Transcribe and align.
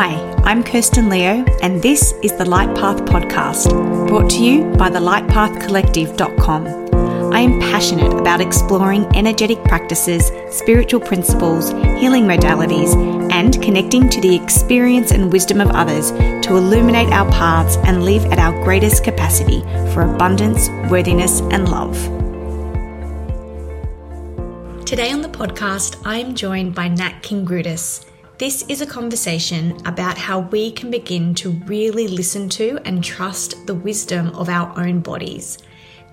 Hi, 0.00 0.14
I'm 0.44 0.62
Kirsten 0.62 1.08
Leo, 1.08 1.44
and 1.60 1.82
this 1.82 2.14
is 2.22 2.32
the 2.36 2.44
Light 2.44 2.72
Path 2.76 2.98
Podcast, 2.98 3.68
brought 4.06 4.30
to 4.30 4.38
you 4.38 4.62
by 4.76 4.90
the 4.90 5.00
lightpathcollective.com. 5.00 7.32
I 7.34 7.40
am 7.40 7.58
passionate 7.58 8.12
about 8.12 8.40
exploring 8.40 9.06
energetic 9.16 9.58
practices, 9.64 10.30
spiritual 10.56 11.00
principles, 11.00 11.70
healing 12.00 12.26
modalities, 12.26 12.94
and 13.32 13.60
connecting 13.60 14.08
to 14.10 14.20
the 14.20 14.36
experience 14.36 15.10
and 15.10 15.32
wisdom 15.32 15.60
of 15.60 15.70
others 15.70 16.12
to 16.12 16.56
illuminate 16.56 17.12
our 17.12 17.28
paths 17.32 17.76
and 17.78 18.04
live 18.04 18.24
at 18.26 18.38
our 18.38 18.52
greatest 18.62 19.02
capacity 19.02 19.62
for 19.92 20.02
abundance, 20.02 20.68
worthiness, 20.92 21.40
and 21.50 21.68
love. 21.68 21.96
Today 24.86 25.10
on 25.10 25.22
the 25.22 25.28
podcast, 25.28 26.00
I 26.06 26.18
am 26.18 26.36
joined 26.36 26.76
by 26.76 26.86
Nat 26.86 27.22
King 27.22 27.44
Kringoudis. 27.44 28.07
This 28.38 28.62
is 28.68 28.80
a 28.80 28.86
conversation 28.86 29.76
about 29.84 30.16
how 30.16 30.38
we 30.38 30.70
can 30.70 30.92
begin 30.92 31.34
to 31.36 31.50
really 31.66 32.06
listen 32.06 32.48
to 32.50 32.78
and 32.84 33.02
trust 33.02 33.66
the 33.66 33.74
wisdom 33.74 34.28
of 34.28 34.48
our 34.48 34.72
own 34.78 35.00
bodies. 35.00 35.58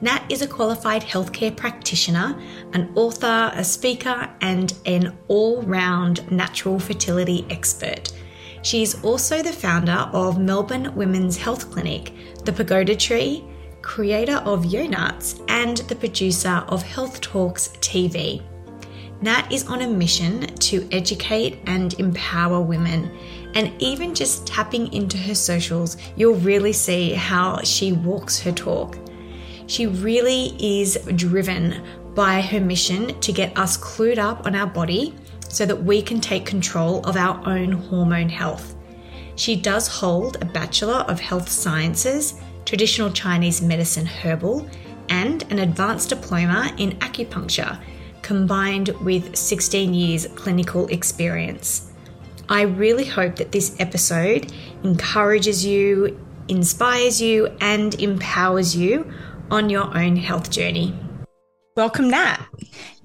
Nat 0.02 0.26
is 0.28 0.42
a 0.42 0.48
qualified 0.48 1.04
healthcare 1.04 1.56
practitioner, 1.56 2.36
an 2.74 2.92
author, 2.96 3.52
a 3.54 3.64
speaker, 3.64 4.28
and 4.42 4.74
an 4.88 5.16
all 5.28 5.62
round 5.62 6.32
natural 6.32 6.80
fertility 6.80 7.46
expert. 7.52 8.12
She 8.64 8.82
is 8.82 9.04
also 9.04 9.44
the 9.44 9.54
founder 9.54 10.10
of 10.12 10.40
Melbourne 10.40 10.96
Women's 10.96 11.38
Health 11.38 11.70
Clinic, 11.70 12.12
the 12.44 12.54
Pagoda 12.54 12.96
Tree, 12.96 13.46
creator 13.84 14.38
of 14.38 14.66
Yo 14.66 14.88
Nuts, 14.88 15.42
and 15.48 15.78
the 15.78 15.96
producer 15.96 16.66
of 16.70 16.82
Health 16.82 17.22
Talks 17.22 17.68
TV. 17.82 18.42
Nat 19.26 19.52
is 19.52 19.66
on 19.66 19.82
a 19.82 19.88
mission 19.88 20.42
to 20.58 20.88
educate 20.92 21.58
and 21.66 22.00
empower 22.00 22.62
women. 22.62 23.10
And 23.56 23.74
even 23.82 24.14
just 24.14 24.46
tapping 24.46 24.94
into 24.94 25.18
her 25.18 25.34
socials, 25.34 25.98
you'll 26.16 26.36
really 26.36 26.74
see 26.74 27.14
how 27.14 27.64
she 27.64 27.92
walks 27.92 28.40
her 28.42 28.52
talk. 28.52 29.00
She 29.66 29.88
really 29.88 30.56
is 30.60 31.00
driven 31.16 31.84
by 32.14 32.40
her 32.40 32.60
mission 32.62 33.20
to 33.22 33.32
get 33.32 33.58
us 33.58 33.78
clued 33.78 34.20
up 34.20 34.46
on 34.46 34.54
our 34.54 34.68
body 34.68 35.16
so 35.50 35.66
that 35.66 35.84
we 35.84 36.04
can 36.04 36.22
take 36.22 36.46
control 36.46 37.04
of 37.04 37.18
our 37.18 37.42
own 37.50 37.72
hormone 37.72 38.30
health. 38.30 38.76
She 39.38 39.56
does 39.56 39.88
hold 39.88 40.38
a 40.40 40.46
Bachelor 40.46 41.04
of 41.08 41.20
Health 41.20 41.50
Sciences, 41.50 42.40
Traditional 42.64 43.10
Chinese 43.10 43.60
Medicine 43.60 44.06
Herbal, 44.06 44.70
and 45.10 45.42
an 45.52 45.58
advanced 45.58 46.10
diploma 46.10 46.72
in 46.78 46.92
acupuncture 47.00 47.80
combined 48.26 48.90
with 49.02 49.36
16 49.36 49.94
years 49.94 50.26
clinical 50.34 50.88
experience. 50.88 51.94
I 52.50 52.64
really 52.64 53.06
hope 53.06 53.36
that 53.36 53.52
this 53.52 53.76
episode 53.80 54.52
encourages 54.84 55.64
you, 55.64 56.20
inspires 56.48 57.22
you, 57.22 57.56
and 57.62 57.94
empowers 58.02 58.76
you 58.76 59.14
on 59.52 59.70
your 59.70 59.96
own 59.96 60.16
health 60.16 60.50
journey. 60.50 60.98
Welcome, 61.78 62.10
Nat. 62.10 62.44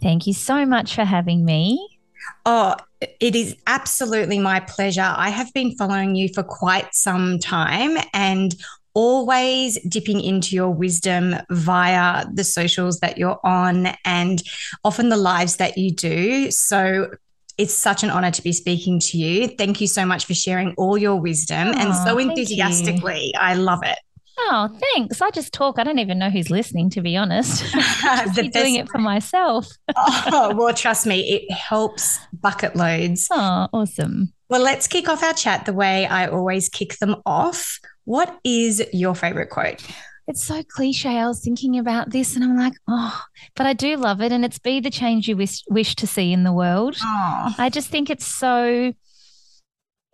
Thank 0.03 0.27
you 0.27 0.33
so 0.33 0.65
much 0.65 0.95
for 0.95 1.05
having 1.05 1.45
me. 1.45 1.99
Oh, 2.47 2.77
it 3.01 3.37
is 3.37 3.57
absolutely 3.67 4.39
my 4.39 4.61
pleasure. 4.61 5.15
I 5.15 5.29
have 5.29 5.53
been 5.53 5.77
following 5.77 6.15
you 6.15 6.31
for 6.33 6.43
quite 6.43 6.95
some 6.95 7.39
time 7.39 7.99
and 8.15 8.55
always 8.95 9.79
dipping 9.89 10.21
into 10.21 10.55
your 10.55 10.71
wisdom 10.71 11.37
via 11.51 12.27
the 12.33 12.45
socials 12.45 13.01
that 13.01 13.19
you're 13.19 13.39
on 13.45 13.89
and 14.05 14.43
often 14.85 15.09
the 15.09 15.17
lives 15.17 15.57
that 15.57 15.79
you 15.79 15.91
do. 15.93 16.51
So 16.51 17.11
it's 17.59 17.75
such 17.75 18.03
an 18.03 18.11
honor 18.11 18.31
to 18.31 18.43
be 18.43 18.53
speaking 18.53 18.99
to 19.01 19.19
you. 19.19 19.49
Thank 19.49 19.81
you 19.81 19.87
so 19.87 20.07
much 20.07 20.25
for 20.25 20.35
sharing 20.35 20.75
all 20.77 20.97
your 20.97 21.21
wisdom 21.21 21.69
oh, 21.69 21.79
and 21.79 21.95
so 21.95 22.19
enthusiastically. 22.19 23.35
I 23.39 23.55
love 23.55 23.81
it. 23.83 23.99
Oh, 24.39 24.69
thanks. 24.95 25.21
I 25.21 25.31
just 25.31 25.53
talk. 25.53 25.79
I 25.79 25.85
don't 25.85 25.99
even 25.99 26.19
know 26.19 26.31
who's 26.31 26.51
listening, 26.51 26.89
to 26.91 27.03
be 27.03 27.17
honest. 27.17 27.63
I'm 27.75 28.33
doing 28.51 28.77
it 28.77 28.89
for 28.89 28.99
myself. 28.99 29.69
oh, 29.95 30.55
well, 30.57 30.73
trust 30.73 31.07
me, 31.07 31.21
it 31.31 31.53
helps 31.53 32.19
bucket 32.33 32.75
loads. 32.75 33.29
Oh, 33.31 33.69
awesome. 33.73 34.33
Well, 34.49 34.63
let's 34.63 34.89
kick 34.89 35.09
off 35.09 35.23
our 35.23 35.35
chat 35.35 35.67
the 35.67 35.75
way 35.75 36.07
I 36.07 36.27
always 36.27 36.69
kick 36.71 36.97
them 36.99 37.17
off. 37.27 37.79
What 38.05 38.39
is 38.45 38.83
your 38.93 39.15
favorite 39.15 39.51
quote? 39.51 39.83
It's 40.27 40.45
so 40.45 40.63
cliche. 40.63 41.19
I 41.19 41.27
was 41.27 41.43
thinking 41.43 41.79
about 41.79 42.11
this 42.11 42.37
and 42.37 42.45
I'm 42.45 42.57
like, 42.57 42.75
oh, 42.87 43.21
but 43.57 43.67
I 43.67 43.73
do 43.73 43.97
love 43.97 44.21
it. 44.23 44.31
And 44.31 44.45
it's 44.45 44.59
be 44.59 44.79
the 44.81 44.91
change 44.91 45.29
you 45.29 45.37
wish, 45.37 45.63
wish 45.69 45.97
to 45.97 46.07
see 46.07 46.33
in 46.33 46.45
the 46.45 46.53
world. 46.53 46.97
Oh. 47.03 47.55
I 47.59 47.69
just 47.69 47.89
think 47.89 48.11
it's 48.11 48.27
so 48.27 48.93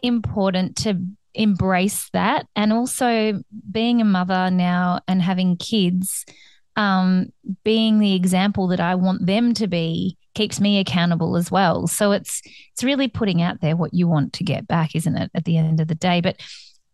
important 0.03 0.77
to 0.79 0.99
embrace 1.35 2.09
that. 2.13 2.47
And 2.57 2.73
also 2.73 3.43
being 3.71 4.01
a 4.01 4.07
mother 4.07 4.51
now 4.51 5.01
and 5.07 5.21
having 5.21 5.59
kids, 5.59 6.25
um, 6.77 7.31
being 7.63 7.99
the 7.99 8.15
example 8.15 8.69
that 8.69 8.81
I 8.81 8.95
want 8.95 9.27
them 9.27 9.53
to 9.55 9.67
be 9.67 10.17
keeps 10.35 10.61
me 10.61 10.79
accountable 10.79 11.37
as 11.37 11.51
well. 11.51 11.87
So 11.87 12.13
it's 12.13 12.43
it's 12.73 12.85
really 12.85 13.09
putting 13.09 13.43
out 13.43 13.61
there 13.61 13.77
what 13.77 13.95
you 13.95 14.07
want 14.07 14.35
to 14.35 14.45
get 14.45 14.67
back, 14.67 14.95
isn't 14.95 15.17
it, 15.17 15.31
at 15.35 15.45
the 15.45 15.57
end 15.57 15.81
of 15.81 15.89
the 15.89 15.95
day? 15.95 16.21
But 16.21 16.41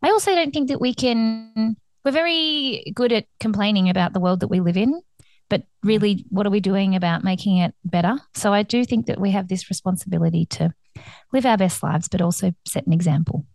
I 0.02 0.10
also 0.10 0.34
don't 0.34 0.52
think 0.52 0.68
that 0.68 0.80
we 0.80 0.94
can, 0.94 1.76
we're 2.04 2.10
very 2.10 2.92
good 2.94 3.12
at 3.12 3.26
complaining 3.38 3.88
about 3.88 4.12
the 4.12 4.20
world 4.20 4.40
that 4.40 4.48
we 4.48 4.60
live 4.60 4.76
in, 4.76 5.00
but 5.48 5.62
really, 5.82 6.24
what 6.30 6.46
are 6.46 6.50
we 6.50 6.60
doing 6.60 6.96
about 6.96 7.24
making 7.24 7.58
it 7.58 7.74
better? 7.84 8.18
So 8.34 8.52
I 8.52 8.62
do 8.62 8.84
think 8.84 9.06
that 9.06 9.20
we 9.20 9.30
have 9.30 9.48
this 9.48 9.70
responsibility 9.70 10.46
to 10.46 10.74
live 11.32 11.46
our 11.46 11.56
best 11.56 11.82
lives, 11.82 12.08
but 12.08 12.20
also 12.20 12.52
set 12.66 12.86
an 12.86 12.92
example. 12.92 13.46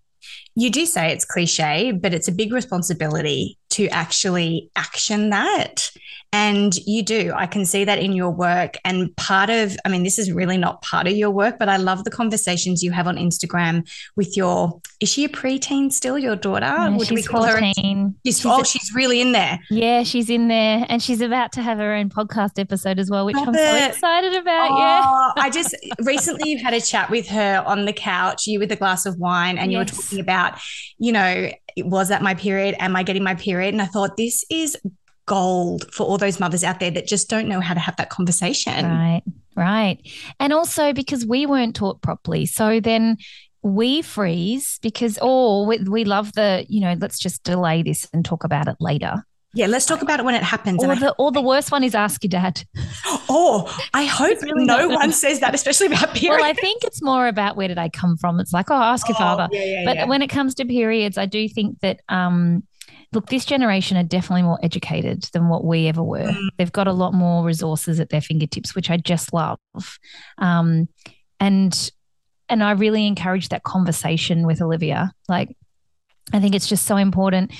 You 0.56 0.70
do 0.70 0.86
say 0.86 1.12
it's 1.12 1.26
cliche, 1.26 1.92
but 1.92 2.14
it's 2.14 2.28
a 2.28 2.32
big 2.32 2.54
responsibility 2.54 3.58
to 3.78 3.88
actually 3.90 4.72
action 4.76 5.30
that. 5.30 5.92
And 6.34 6.76
you 6.86 7.04
do. 7.04 7.32
I 7.34 7.46
can 7.46 7.66
see 7.66 7.86
that 7.86 8.00
in 8.00 8.12
your 8.12 8.32
work. 8.32 8.76
And 8.84 9.16
part 9.16 9.50
of, 9.50 9.78
I 9.86 9.90
mean, 9.90 10.04
this 10.04 10.20
is 10.20 10.32
really 10.32 10.58
not 10.58 10.82
part 10.82 11.08
of 11.08 11.14
your 11.14 11.30
work, 11.30 11.58
but 11.58 11.70
I 11.70 11.78
love 11.78 12.04
the 12.04 12.12
conversations 12.12 12.84
you 12.84 12.92
have 12.92 13.08
on 13.08 13.16
Instagram 13.16 13.88
with 14.18 14.36
your, 14.36 14.82
is 15.00 15.10
she 15.10 15.24
a 15.24 15.30
preteen 15.30 15.92
still, 15.92 16.18
your 16.18 16.36
daughter? 16.36 16.66
Yeah, 16.66 16.90
Would 16.98 17.08
she's 17.08 17.28
14. 17.28 18.16
She's, 18.26 18.38
she's 18.40 18.46
oh, 18.46 18.62
a, 18.62 18.66
she's 18.66 18.92
really 18.94 19.22
in 19.22 19.32
there. 19.32 19.60
Yeah, 19.70 20.04
she's 20.04 20.30
in 20.30 20.48
there. 20.50 20.86
And 20.90 21.02
she's 21.02 21.22
about 21.22 21.54
to 21.54 21.62
have 21.62 21.78
her 21.78 21.94
own 21.94 22.10
podcast 22.10 22.60
episode 22.60 23.00
as 23.00 23.10
well, 23.10 23.26
which 23.26 23.36
Love 23.36 23.50
I'm 23.50 23.56
it. 23.56 23.60
so 23.60 23.88
excited 23.88 24.34
about. 24.34 24.72
Oh, 24.72 24.78
yeah. 24.80 25.44
I 25.44 25.50
just 25.50 25.76
recently 26.02 26.50
you 26.50 26.58
had 26.58 26.74
a 26.74 26.82
chat 26.82 27.10
with 27.10 27.28
her 27.28 27.64
on 27.66 27.86
the 27.86 27.94
couch, 27.94 28.48
you 28.48 28.60
with 28.60 28.72
a 28.72 28.76
glass 28.76 29.06
of 29.06 29.18
wine, 29.18 29.58
and 29.58 29.72
yes. 29.72 29.76
you 29.76 29.78
were 29.80 30.02
talking 30.02 30.20
about, 30.20 30.60
you 30.98 31.14
know, 31.14 31.52
was 31.86 32.10
that 32.10 32.22
my 32.22 32.34
period? 32.34 32.76
Am 32.80 32.96
I 32.96 33.04
getting 33.04 33.24
my 33.24 33.36
period? 33.36 33.74
And 33.74 33.82
I 33.82 33.86
thought 33.86 34.18
this 34.18 34.44
is 34.50 34.78
gold 35.26 35.92
for 35.94 36.06
all 36.06 36.18
those 36.18 36.40
mothers 36.40 36.64
out 36.64 36.80
there 36.80 36.92
that 36.92 37.06
just 37.06 37.30
don't 37.30 37.48
know 37.48 37.60
how 37.60 37.74
to 37.74 37.80
have 37.80 37.96
that 37.98 38.10
conversation. 38.10 38.86
Right, 38.86 39.22
right. 39.56 39.98
And 40.40 40.54
also 40.54 40.94
because 40.94 41.26
we 41.26 41.46
weren't 41.46 41.76
taught 41.76 42.02
properly. 42.02 42.46
So 42.46 42.80
then 42.80 43.18
we 43.62 44.02
freeze 44.02 44.80
because, 44.82 45.20
oh, 45.22 45.68
we, 45.68 45.80
we 45.80 46.06
love 46.06 46.32
the, 46.34 46.66
you 46.70 46.80
know, 46.80 46.96
let's 47.00 47.20
just 47.20 47.44
delay 47.44 47.84
this 47.84 48.08
and 48.14 48.24
talk 48.24 48.44
about 48.44 48.68
it 48.68 48.78
later. 48.80 49.26
Yeah, 49.58 49.66
let's 49.66 49.88
talk 49.88 50.04
about 50.04 50.20
it 50.20 50.24
when 50.24 50.36
it 50.36 50.44
happens. 50.44 50.84
Or 50.84 50.96
the, 50.96 51.16
or 51.18 51.32
the 51.32 51.42
worst 51.42 51.72
one 51.72 51.84
is 51.84 51.96
ask 51.96 52.24
your 52.24 52.30
dad. 52.30 52.64
Oh, 53.30 53.70
I 53.94 54.06
hope 54.06 54.42
really 54.42 54.64
no 54.64 54.88
one 54.88 55.12
says 55.12 55.42
that, 55.42 55.54
especially 55.54 55.88
about 55.88 56.14
periods. 56.16 56.42
Well, 56.42 56.50
I 56.50 56.54
think 56.54 56.86
it's 56.86 57.02
more 57.02 57.28
about 57.28 57.58
where 57.58 57.68
did 57.68 57.78
I 57.78 57.90
come 57.90 58.16
from. 58.16 58.40
It's 58.40 58.54
like, 58.54 58.72
oh, 58.72 58.76
ask 58.76 59.06
your 59.10 59.18
oh, 59.18 59.20
father. 59.20 59.50
Yeah, 59.52 59.64
yeah, 59.64 59.86
but 59.86 59.96
yeah. 59.98 60.06
when 60.06 60.22
it 60.22 60.30
comes 60.30 60.56
to 60.56 60.66
periods, 60.66 61.18
I 61.18 61.26
do 61.26 61.50
think 61.50 61.78
that 61.82 62.00
um, 62.08 62.64
look, 63.12 63.28
this 63.28 63.44
generation 63.44 63.98
are 63.98 64.04
definitely 64.04 64.44
more 64.44 64.60
educated 64.64 65.24
than 65.34 65.50
what 65.50 65.66
we 65.66 65.88
ever 65.88 66.02
were. 66.02 66.20
Mm. 66.24 66.48
They've 66.58 66.72
got 66.72 66.88
a 66.88 66.94
lot 66.94 67.14
more 67.14 67.44
resources 67.44 68.00
at 68.00 68.10
their 68.10 68.22
fingertips, 68.22 68.76
which 68.76 68.90
I 68.90 68.96
just 68.96 69.34
love. 69.34 69.60
Um, 70.38 70.88
and 71.40 71.92
and 72.48 72.64
I 72.64 72.72
really 72.72 73.06
encourage 73.06 73.50
that 73.50 73.64
conversation 73.64 74.48
with 74.48 74.62
Olivia. 74.62 75.12
Like, 75.28 75.56
I 76.32 76.40
think 76.40 76.56
it's 76.56 76.70
just 76.70 76.86
so 76.86 76.96
important 76.96 77.52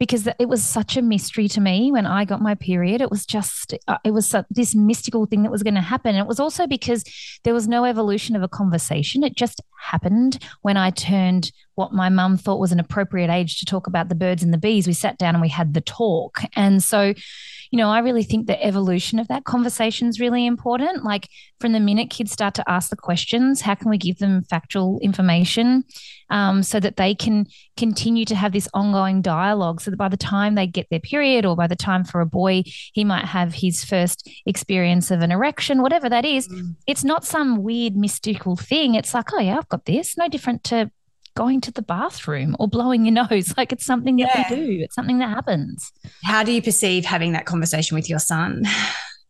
because 0.00 0.26
it 0.38 0.48
was 0.48 0.64
such 0.64 0.96
a 0.96 1.02
mystery 1.02 1.46
to 1.46 1.60
me 1.60 1.92
when 1.92 2.06
I 2.06 2.24
got 2.24 2.40
my 2.40 2.54
period. 2.54 3.02
It 3.02 3.10
was 3.10 3.26
just, 3.26 3.74
uh, 3.86 3.98
it 4.02 4.12
was 4.12 4.34
this 4.48 4.74
mystical 4.74 5.26
thing 5.26 5.42
that 5.42 5.52
was 5.52 5.62
going 5.62 5.74
to 5.74 5.82
happen. 5.82 6.16
And 6.16 6.24
it 6.24 6.26
was 6.26 6.40
also 6.40 6.66
because 6.66 7.04
there 7.44 7.52
was 7.52 7.68
no 7.68 7.84
evolution 7.84 8.34
of 8.34 8.42
a 8.42 8.48
conversation. 8.48 9.22
It 9.22 9.36
just 9.36 9.60
happened 9.78 10.42
when 10.62 10.78
I 10.78 10.88
turned 10.88 11.52
what 11.74 11.92
my 11.92 12.08
mum 12.08 12.38
thought 12.38 12.58
was 12.58 12.72
an 12.72 12.80
appropriate 12.80 13.30
age 13.30 13.58
to 13.58 13.66
talk 13.66 13.86
about 13.86 14.08
the 14.08 14.14
birds 14.14 14.42
and 14.42 14.54
the 14.54 14.58
bees. 14.58 14.86
We 14.86 14.94
sat 14.94 15.18
down 15.18 15.34
and 15.34 15.42
we 15.42 15.50
had 15.50 15.74
the 15.74 15.82
talk. 15.82 16.40
And 16.56 16.82
so, 16.82 17.12
you 17.70 17.76
know, 17.76 17.88
I 17.88 18.00
really 18.00 18.24
think 18.24 18.46
the 18.46 18.62
evolution 18.62 19.18
of 19.18 19.28
that 19.28 19.44
conversation 19.44 20.08
is 20.08 20.18
really 20.18 20.44
important. 20.44 21.04
Like 21.04 21.28
from 21.60 21.72
the 21.72 21.80
minute 21.80 22.10
kids 22.10 22.32
start 22.32 22.54
to 22.54 22.68
ask 22.68 22.90
the 22.90 22.96
questions, 22.96 23.60
how 23.60 23.76
can 23.76 23.90
we 23.90 23.98
give 23.98 24.18
them 24.18 24.42
factual 24.42 24.98
information 25.00 25.84
um, 26.30 26.62
so 26.62 26.80
that 26.80 26.96
they 26.96 27.14
can 27.14 27.46
continue 27.76 28.24
to 28.24 28.34
have 28.34 28.52
this 28.52 28.68
ongoing 28.74 29.22
dialogue 29.22 29.80
so 29.80 29.90
that 29.90 29.96
by 29.96 30.08
the 30.08 30.16
time 30.16 30.54
they 30.56 30.66
get 30.66 30.88
their 30.90 31.00
period 31.00 31.46
or 31.46 31.54
by 31.54 31.68
the 31.68 31.76
time 31.76 32.04
for 32.04 32.20
a 32.20 32.26
boy, 32.26 32.64
he 32.92 33.04
might 33.04 33.24
have 33.24 33.54
his 33.54 33.84
first 33.84 34.28
experience 34.46 35.10
of 35.10 35.20
an 35.20 35.30
erection, 35.30 35.82
whatever 35.82 36.08
that 36.08 36.24
is, 36.24 36.48
mm. 36.48 36.74
it's 36.88 37.04
not 37.04 37.24
some 37.24 37.62
weird 37.62 37.96
mystical 37.96 38.56
thing. 38.56 38.96
It's 38.96 39.14
like, 39.14 39.32
oh, 39.32 39.40
yeah, 39.40 39.58
I've 39.58 39.68
got 39.68 39.84
this. 39.84 40.16
No 40.16 40.28
different 40.28 40.64
to 40.64 40.90
going 41.40 41.60
to 41.62 41.72
the 41.72 41.82
bathroom 41.82 42.54
or 42.58 42.68
blowing 42.68 43.06
your 43.06 43.14
nose. 43.30 43.54
Like 43.56 43.72
it's 43.72 43.86
something 43.86 44.16
that 44.16 44.46
we 44.50 44.56
do, 44.56 44.84
it's 44.84 44.94
something 44.94 45.18
that 45.18 45.30
happens. 45.30 45.90
How 46.22 46.42
do 46.42 46.52
you 46.52 46.62
perceive 46.62 47.04
having 47.04 47.32
that 47.32 47.46
conversation 47.46 47.94
with 47.94 48.08
your 48.08 48.20
son? 48.20 48.64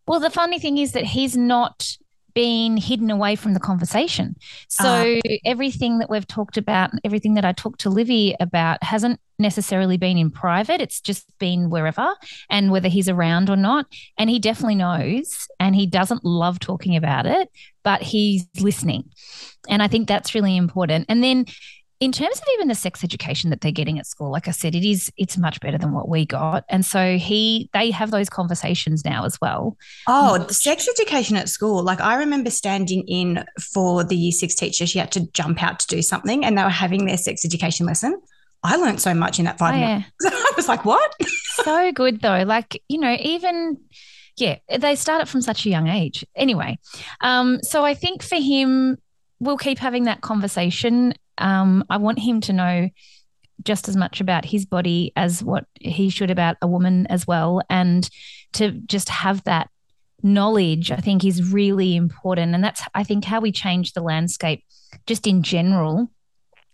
Well, 0.07 0.19
the 0.19 0.31
funny 0.31 0.59
thing 0.59 0.79
is 0.79 0.91
that 0.93 1.05
he's 1.05 1.37
not 1.37 1.97
been 2.35 2.77
hidden 2.77 3.13
away 3.13 3.37
from 3.37 3.55
the 3.55 3.61
conversation. 3.61 4.35
So 4.69 4.89
uh, 4.89 5.37
everything 5.45 5.99
that 5.99 6.11
we've 6.11 6.27
talked 6.27 6.57
about, 6.57 6.91
everything 7.05 7.35
that 7.35 7.45
I 7.45 7.53
talked 7.53 7.81
to 7.83 7.91
Livy 7.91 8.35
about 8.41 8.83
hasn't 8.83 9.21
necessarily 9.39 9.99
been 9.99 10.19
in 10.19 10.33
private. 10.33 10.81
It's 10.81 11.01
just 11.01 11.27
been 11.39 11.71
wherever 11.71 12.15
and 12.49 12.73
whether 12.73 12.89
he's 12.89 13.09
around 13.09 13.51
or 13.51 13.57
not. 13.57 13.87
And 14.19 14.29
he 14.29 14.41
definitely 14.41 14.75
knows 14.75 15.47
and 15.61 15.77
he 15.77 15.87
doesn't 15.87 16.25
love 16.25 16.59
talking 16.59 16.97
about 16.97 17.27
it, 17.27 17.49
but 17.85 18.03
he's 18.03 18.49
listening. 18.59 19.11
And 19.69 19.81
I 19.81 19.87
think 19.87 20.09
that's 20.09 20.35
really 20.35 20.57
important. 20.57 21.07
And 21.09 21.23
then 21.23 21.47
in 22.01 22.13
terms 22.13 22.39
of 22.39 22.45
even 22.55 22.69
the 22.69 22.75
sex 22.75 23.05
education 23.05 23.51
that 23.51 23.61
they're 23.61 23.71
getting 23.71 23.99
at 23.99 24.07
school 24.07 24.31
like 24.31 24.49
i 24.49 24.51
said 24.51 24.75
it 24.75 24.85
is 24.85 25.13
it's 25.17 25.37
much 25.37 25.61
better 25.61 25.79
than 25.79 25.93
what 25.93 26.09
we 26.09 26.25
got. 26.25 26.65
And 26.69 26.85
so 26.85 27.19
he 27.19 27.69
they 27.73 27.91
have 27.91 28.11
those 28.11 28.29
conversations 28.29 29.05
now 29.05 29.25
as 29.25 29.39
well. 29.41 29.77
Oh 30.09 30.39
the 30.39 30.55
sex 30.55 30.89
education 30.89 31.37
at 31.37 31.49
school. 31.49 31.83
Like 31.83 32.01
i 32.01 32.17
remember 32.17 32.51
standing 32.51 33.05
in 33.07 33.45
for 33.73 34.03
the 34.03 34.17
year 34.17 34.33
six 34.33 34.55
teacher. 34.55 34.87
She 34.87 34.99
had 34.99 35.13
to 35.13 35.31
jump 35.33 35.63
out 35.63 35.79
to 35.81 35.87
do 35.87 36.03
something 36.03 36.45
and 36.45 36.57
they 36.57 36.63
were 36.63 36.71
having 36.71 37.05
their 37.05 37.19
sex 37.19 37.45
education 37.45 37.87
lesson. 37.87 38.21
I 38.63 38.77
learned 38.77 39.01
so 39.01 39.15
much 39.15 39.39
in 39.39 39.47
that 39.47 39.59
five 39.59 39.75
oh, 39.75 39.79
minutes. 39.79 40.07
yeah. 40.23 40.31
i 40.33 40.53
was 40.57 40.69
like 40.69 40.85
what? 40.85 41.15
So 41.65 41.93
good 41.93 42.21
though. 42.23 42.43
Like 42.45 42.83
you 42.89 42.99
know 42.99 43.17
even 43.21 43.79
yeah 44.37 44.57
they 44.79 44.95
start 44.95 45.23
it 45.23 45.29
from 45.29 45.43
such 45.43 45.67
a 45.67 45.71
young 45.71 45.89
age. 45.89 46.25
Anyway 46.35 46.79
um 47.21 47.59
so 47.63 47.85
i 47.85 47.95
think 47.95 48.23
for 48.23 48.37
him 48.37 48.97
we'll 49.41 49.59
keep 49.59 49.79
having 49.79 50.05
that 50.05 50.21
conversation 50.21 51.15
um, 51.39 51.85
I 51.89 51.97
want 51.97 52.19
him 52.19 52.41
to 52.43 52.53
know 52.53 52.89
just 53.63 53.89
as 53.89 53.97
much 53.97 54.21
about 54.21 54.45
his 54.45 54.65
body 54.65 55.13
as 55.17 55.43
what 55.43 55.65
he 55.81 56.11
should 56.11 56.31
about 56.31 56.57
a 56.63 56.67
woman 56.67 57.07
as 57.09 57.27
well. 57.27 57.63
And 57.69 58.09
to 58.55 58.71
just 58.71 59.09
have 59.09 59.45
that 59.45 59.69
knowledge, 60.23 60.91
I 60.91 60.97
think, 60.97 61.25
is 61.25 61.53
really 61.53 61.97
important. 61.97 62.55
And 62.55 62.65
that's, 62.65 62.83
I 62.95 63.05
think, 63.05 63.25
how 63.25 63.41
we 63.41 63.53
change 63.53 63.93
the 63.93 64.03
landscape 64.03 64.65
just 65.07 65.27
in 65.27 65.43
general. 65.43 66.11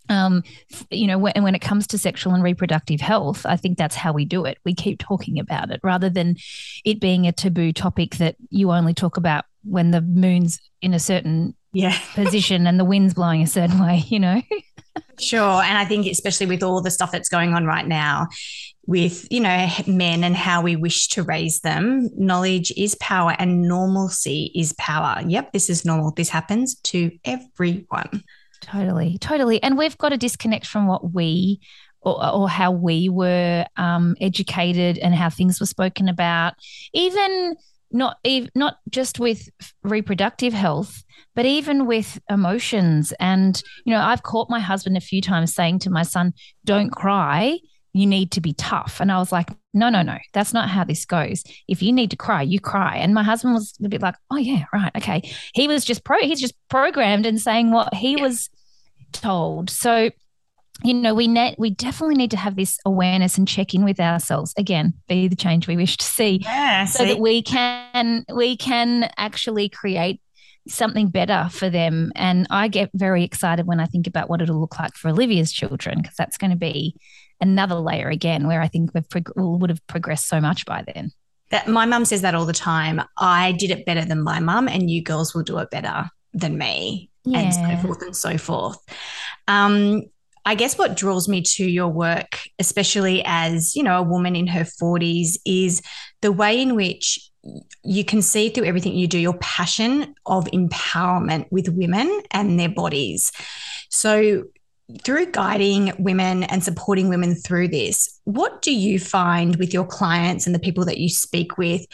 Um, 0.09 0.45
you 0.91 1.09
know, 1.09 1.19
when, 1.19 1.43
when 1.43 1.57
it 1.57 1.61
comes 1.61 1.89
to 1.89 1.99
sexual 1.99 2.33
and 2.35 2.43
reproductive 2.43 3.01
health, 3.01 3.45
I 3.45 3.57
think 3.57 3.77
that's 3.77 3.97
how 3.97 4.13
we 4.13 4.25
do 4.25 4.45
it. 4.45 4.59
We 4.65 4.73
keep 4.73 5.01
talking 5.01 5.41
about 5.41 5.71
it 5.71 5.81
rather 5.83 6.09
than 6.09 6.37
it 6.85 7.01
being 7.01 7.27
a 7.27 7.33
taboo 7.33 7.73
topic 7.73 8.17
that 8.17 8.37
you 8.51 8.71
only 8.71 8.95
talk 8.95 9.17
about 9.17 9.47
when 9.65 9.91
the 9.91 10.01
moon's 10.01 10.61
in 10.81 10.95
a 10.95 11.01
certain 11.01 11.57
yeah. 11.77 11.99
position 12.15 12.67
and 12.67 12.81
the 12.81 12.85
wind's 12.85 13.13
blowing 13.13 13.43
a 13.43 13.47
certain 13.47 13.79
way, 13.79 14.03
you 14.09 14.19
know? 14.19 14.41
sure. 15.21 15.63
And 15.63 15.77
I 15.77 15.85
think, 15.85 16.07
especially 16.07 16.47
with 16.47 16.63
all 16.63 16.81
the 16.81 16.91
stuff 16.91 17.13
that's 17.13 17.29
going 17.29 17.53
on 17.53 17.67
right 17.67 17.87
now 17.87 18.29
with, 18.87 19.27
you 19.31 19.41
know, 19.41 19.69
men 19.87 20.25
and 20.25 20.35
how 20.35 20.63
we 20.63 20.75
wish 20.75 21.09
to 21.09 21.23
raise 21.23 21.61
them, 21.61 22.09
knowledge 22.17 22.73
is 22.77 22.95
power 22.95 23.35
and 23.39 23.63
normalcy 23.63 24.51
is 24.55 24.73
power. 24.79 25.21
Yep, 25.27 25.53
this 25.53 25.69
is 25.69 25.85
normal. 25.85 26.13
This 26.13 26.31
happens 26.31 26.77
to 26.77 27.11
everyone. 27.25 28.23
Totally, 28.63 29.19
totally. 29.19 29.63
And 29.63 29.77
we've 29.77 29.99
got 29.99 30.11
to 30.11 30.17
disconnect 30.17 30.67
from 30.67 30.87
what 30.87 31.13
we 31.13 31.61
or, 32.01 32.25
or, 32.25 32.49
how 32.49 32.71
we 32.71 33.09
were 33.09 33.67
um, 33.77 34.15
educated 34.21 34.97
and 34.97 35.13
how 35.13 35.29
things 35.29 35.59
were 35.59 35.67
spoken 35.67 36.09
about. 36.09 36.55
Even 36.95 37.57
not 37.93 38.19
even 38.25 38.51
not 38.55 38.79
just 38.91 39.19
with 39.21 39.49
reproductive 39.83 40.53
health 40.53 41.03
but 41.35 41.47
even 41.47 41.87
with 41.87 42.19
emotions. 42.31 43.13
And 43.21 43.63
you 43.85 43.93
know 43.93 44.01
i've 44.01 44.23
caught 44.23 44.51
my 44.51 44.61
husband 44.61 44.97
a 44.97 45.01
few 45.01 45.21
times 45.21 45.55
saying 45.55 45.81
to 45.81 45.91
my 45.91 46.03
son 46.03 46.33
don't 46.65 46.91
cry. 46.91 47.59
You 47.93 48.07
need 48.07 48.33
to 48.33 48.41
be 48.41 48.53
tough. 48.53 49.01
And 49.01 49.11
i 49.13 49.19
was 49.19 49.33
like 49.33 49.51
no 49.73 49.89
no 49.89 50.03
no. 50.03 50.19
That's 50.33 50.53
not 50.53 50.69
how 50.69 50.85
this 50.85 51.05
goes. 51.05 51.45
If 51.69 51.83
you 51.83 51.93
need 51.93 52.11
to 52.11 52.17
cry 52.17 52.43
you 52.43 52.61
cry. 52.61 52.97
And 52.97 53.15
my 53.15 53.23
husband 53.23 53.55
was 53.55 53.75
a 53.85 53.89
bit 53.89 54.03
like 54.03 54.17
oh 54.31 54.37
yeah 54.37 54.65
right. 54.73 54.93
Okay. 54.97 55.31
He 55.55 55.69
was 55.69 55.85
just 55.85 56.05
pro 56.05 56.19
he's 56.21 56.41
just 56.41 56.55
programmed 56.69 57.27
and 57.27 57.41
saying 57.41 57.71
what 57.71 57.95
he 57.95 58.17
was 58.17 58.51
told. 59.13 59.71
So 59.71 60.11
you 60.83 60.95
know 60.95 61.15
we 61.15 61.27
net 61.27 61.57
we 61.59 61.71
definitely 61.71 62.17
need 62.17 62.31
to 62.31 62.37
have 62.37 62.57
this 62.57 62.79
awareness 62.85 63.39
and 63.39 63.49
check 63.49 63.75
in 63.75 63.85
with 63.85 63.99
ourselves 63.99 64.53
again 64.59 64.95
be 65.09 65.29
the 65.29 65.37
change 65.37 65.67
we 65.67 65.77
wish 65.77 65.97
to 65.97 66.05
see. 66.05 66.41
Yeah, 66.43 66.85
so 66.85 67.05
see? 67.05 67.13
that 67.13 67.21
we 67.21 67.43
can 67.43 68.25
we 68.35 68.57
can 68.57 69.11
actually 69.17 69.69
create 69.69 70.21
something 70.69 71.09
better 71.09 71.49
for 71.51 71.71
them. 71.71 72.13
And 72.15 72.47
i 72.51 72.69
get 72.69 72.91
very 72.95 73.25
excited 73.25 73.67
when 73.67 73.81
i 73.81 73.87
think 73.87 74.07
about 74.07 74.29
what 74.29 74.43
it'll 74.43 74.61
look 74.61 74.79
like 74.79 74.95
for 74.95 75.09
olivia's 75.09 75.53
children 75.53 76.03
because 76.03 76.17
that's 76.17 76.39
going 76.39 76.51
to 76.51 76.57
be 76.57 76.97
another 77.41 77.77
layer 77.77 78.09
again 78.09 78.47
where 78.47 78.61
i 78.61 78.69
think 78.69 78.93
we've 78.95 79.09
prog- 79.09 79.33
would 79.37 79.71
have 79.71 79.87
progressed 79.87 80.29
so 80.29 80.41
much 80.41 80.67
by 80.67 80.85
then. 80.95 81.11
That 81.51 81.69
my 81.69 81.87
mum 81.87 82.05
says 82.05 82.23
that 82.23 82.35
all 82.35 82.45
the 82.45 82.53
time. 82.53 83.01
I 83.17 83.53
did 83.53 83.71
it 83.71 83.87
better 83.87 84.05
than 84.05 84.23
my 84.23 84.41
mum 84.41 84.67
and 84.67 84.91
you 84.91 85.03
girls 85.03 85.33
will 85.33 85.45
do 85.45 85.59
it 85.59 85.71
better 85.71 86.11
than 86.33 86.59
me 86.59 87.09
yeah. 87.25 87.39
and 87.41 87.55
so 87.55 87.87
forth 87.87 88.03
and 88.03 88.17
so 88.17 88.37
forth. 88.37 88.79
Um, 89.47 90.03
I 90.47 90.55
guess 90.55 90.79
what 90.79 90.97
draws 90.97 91.29
me 91.29 91.43
to 91.43 91.65
your 91.65 91.89
work, 91.89 92.39
especially 92.61 93.21
as, 93.27 93.75
you 93.75 93.83
know, 93.83 93.99
a 93.99 94.03
woman 94.03 94.37
in 94.37 94.47
her 94.47 94.63
40s, 94.63 95.37
is 95.45 95.83
the 96.23 96.31
way 96.31 96.63
in 96.63 96.77
which 96.77 97.19
you 97.83 98.05
can 98.05 98.23
see 98.23 98.49
through 98.49 98.65
everything 98.65 98.95
you 98.95 99.09
do 99.09 99.19
your 99.19 99.37
passion 99.39 100.15
of 100.25 100.45
empowerment 100.47 101.47
with 101.51 101.69
women 101.71 102.23
and 102.31 102.61
their 102.61 102.69
bodies. 102.69 103.33
So, 103.91 104.45
through 105.03 105.33
guiding 105.33 105.93
women 105.99 106.45
and 106.45 106.63
supporting 106.63 107.09
women 107.09 107.35
through 107.35 107.67
this, 107.67 108.21
what 108.23 108.63
do 108.63 108.73
you 108.73 109.01
find 109.01 109.57
with 109.57 109.75
your 109.75 109.85
clients 109.85 110.47
and 110.47 110.55
the 110.55 110.61
people 110.61 110.85
that 110.85 110.99
you 110.99 111.09
speak 111.09 111.59
with 111.59 111.85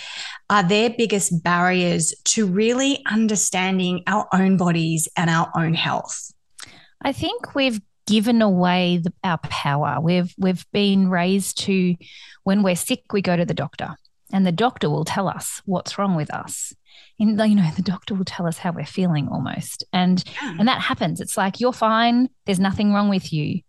are 0.50 0.62
their 0.62 0.90
biggest 0.90 1.42
barriers 1.42 2.12
to 2.24 2.46
really 2.46 3.02
understanding 3.10 4.02
our 4.06 4.28
own 4.34 4.58
bodies 4.58 5.08
and 5.16 5.30
our 5.30 5.50
own 5.56 5.72
health? 5.72 6.32
I 7.00 7.12
think 7.12 7.54
we've 7.54 7.80
given 8.06 8.42
away 8.42 8.98
the, 9.02 9.12
our 9.24 9.38
power. 9.38 9.98
We've 10.00 10.32
we've 10.38 10.64
been 10.72 11.08
raised 11.08 11.58
to 11.62 11.94
when 12.44 12.62
we're 12.62 12.76
sick, 12.76 13.04
we 13.12 13.22
go 13.22 13.36
to 13.36 13.44
the 13.44 13.54
doctor, 13.54 13.96
and 14.32 14.46
the 14.46 14.52
doctor 14.52 14.90
will 14.90 15.04
tell 15.04 15.28
us 15.28 15.62
what's 15.64 15.98
wrong 15.98 16.14
with 16.14 16.32
us. 16.32 16.72
And 17.18 17.38
you 17.48 17.54
know, 17.54 17.70
the 17.76 17.82
doctor 17.82 18.14
will 18.14 18.24
tell 18.24 18.46
us 18.46 18.58
how 18.58 18.72
we're 18.72 18.84
feeling 18.84 19.28
almost, 19.28 19.84
and 19.92 20.22
yeah. 20.42 20.56
and 20.58 20.68
that 20.68 20.80
happens. 20.80 21.20
It's 21.20 21.36
like 21.36 21.60
you're 21.60 21.72
fine. 21.72 22.28
There's 22.46 22.60
nothing 22.60 22.92
wrong 22.92 23.08
with 23.08 23.32
you. 23.32 23.60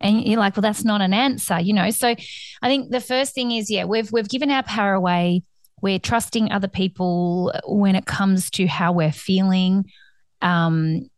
And 0.00 0.24
you're 0.24 0.40
like, 0.40 0.56
well, 0.56 0.62
that's 0.62 0.84
not 0.84 1.00
an 1.00 1.14
answer, 1.14 1.60
you 1.60 1.72
know. 1.72 1.90
So, 1.90 2.08
I 2.08 2.68
think 2.68 2.90
the 2.90 3.00
first 3.00 3.34
thing 3.34 3.52
is, 3.52 3.70
yeah, 3.70 3.84
we've 3.84 4.10
we've 4.12 4.28
given 4.28 4.50
our 4.50 4.64
power 4.64 4.94
away. 4.94 5.42
We're 5.80 5.98
trusting 5.98 6.50
other 6.50 6.68
people 6.68 7.52
when 7.66 7.96
it 7.96 8.06
comes 8.06 8.50
to 8.52 8.66
how 8.66 8.92
we're 8.92 9.12
feeling. 9.12 9.90
Um, 10.40 11.08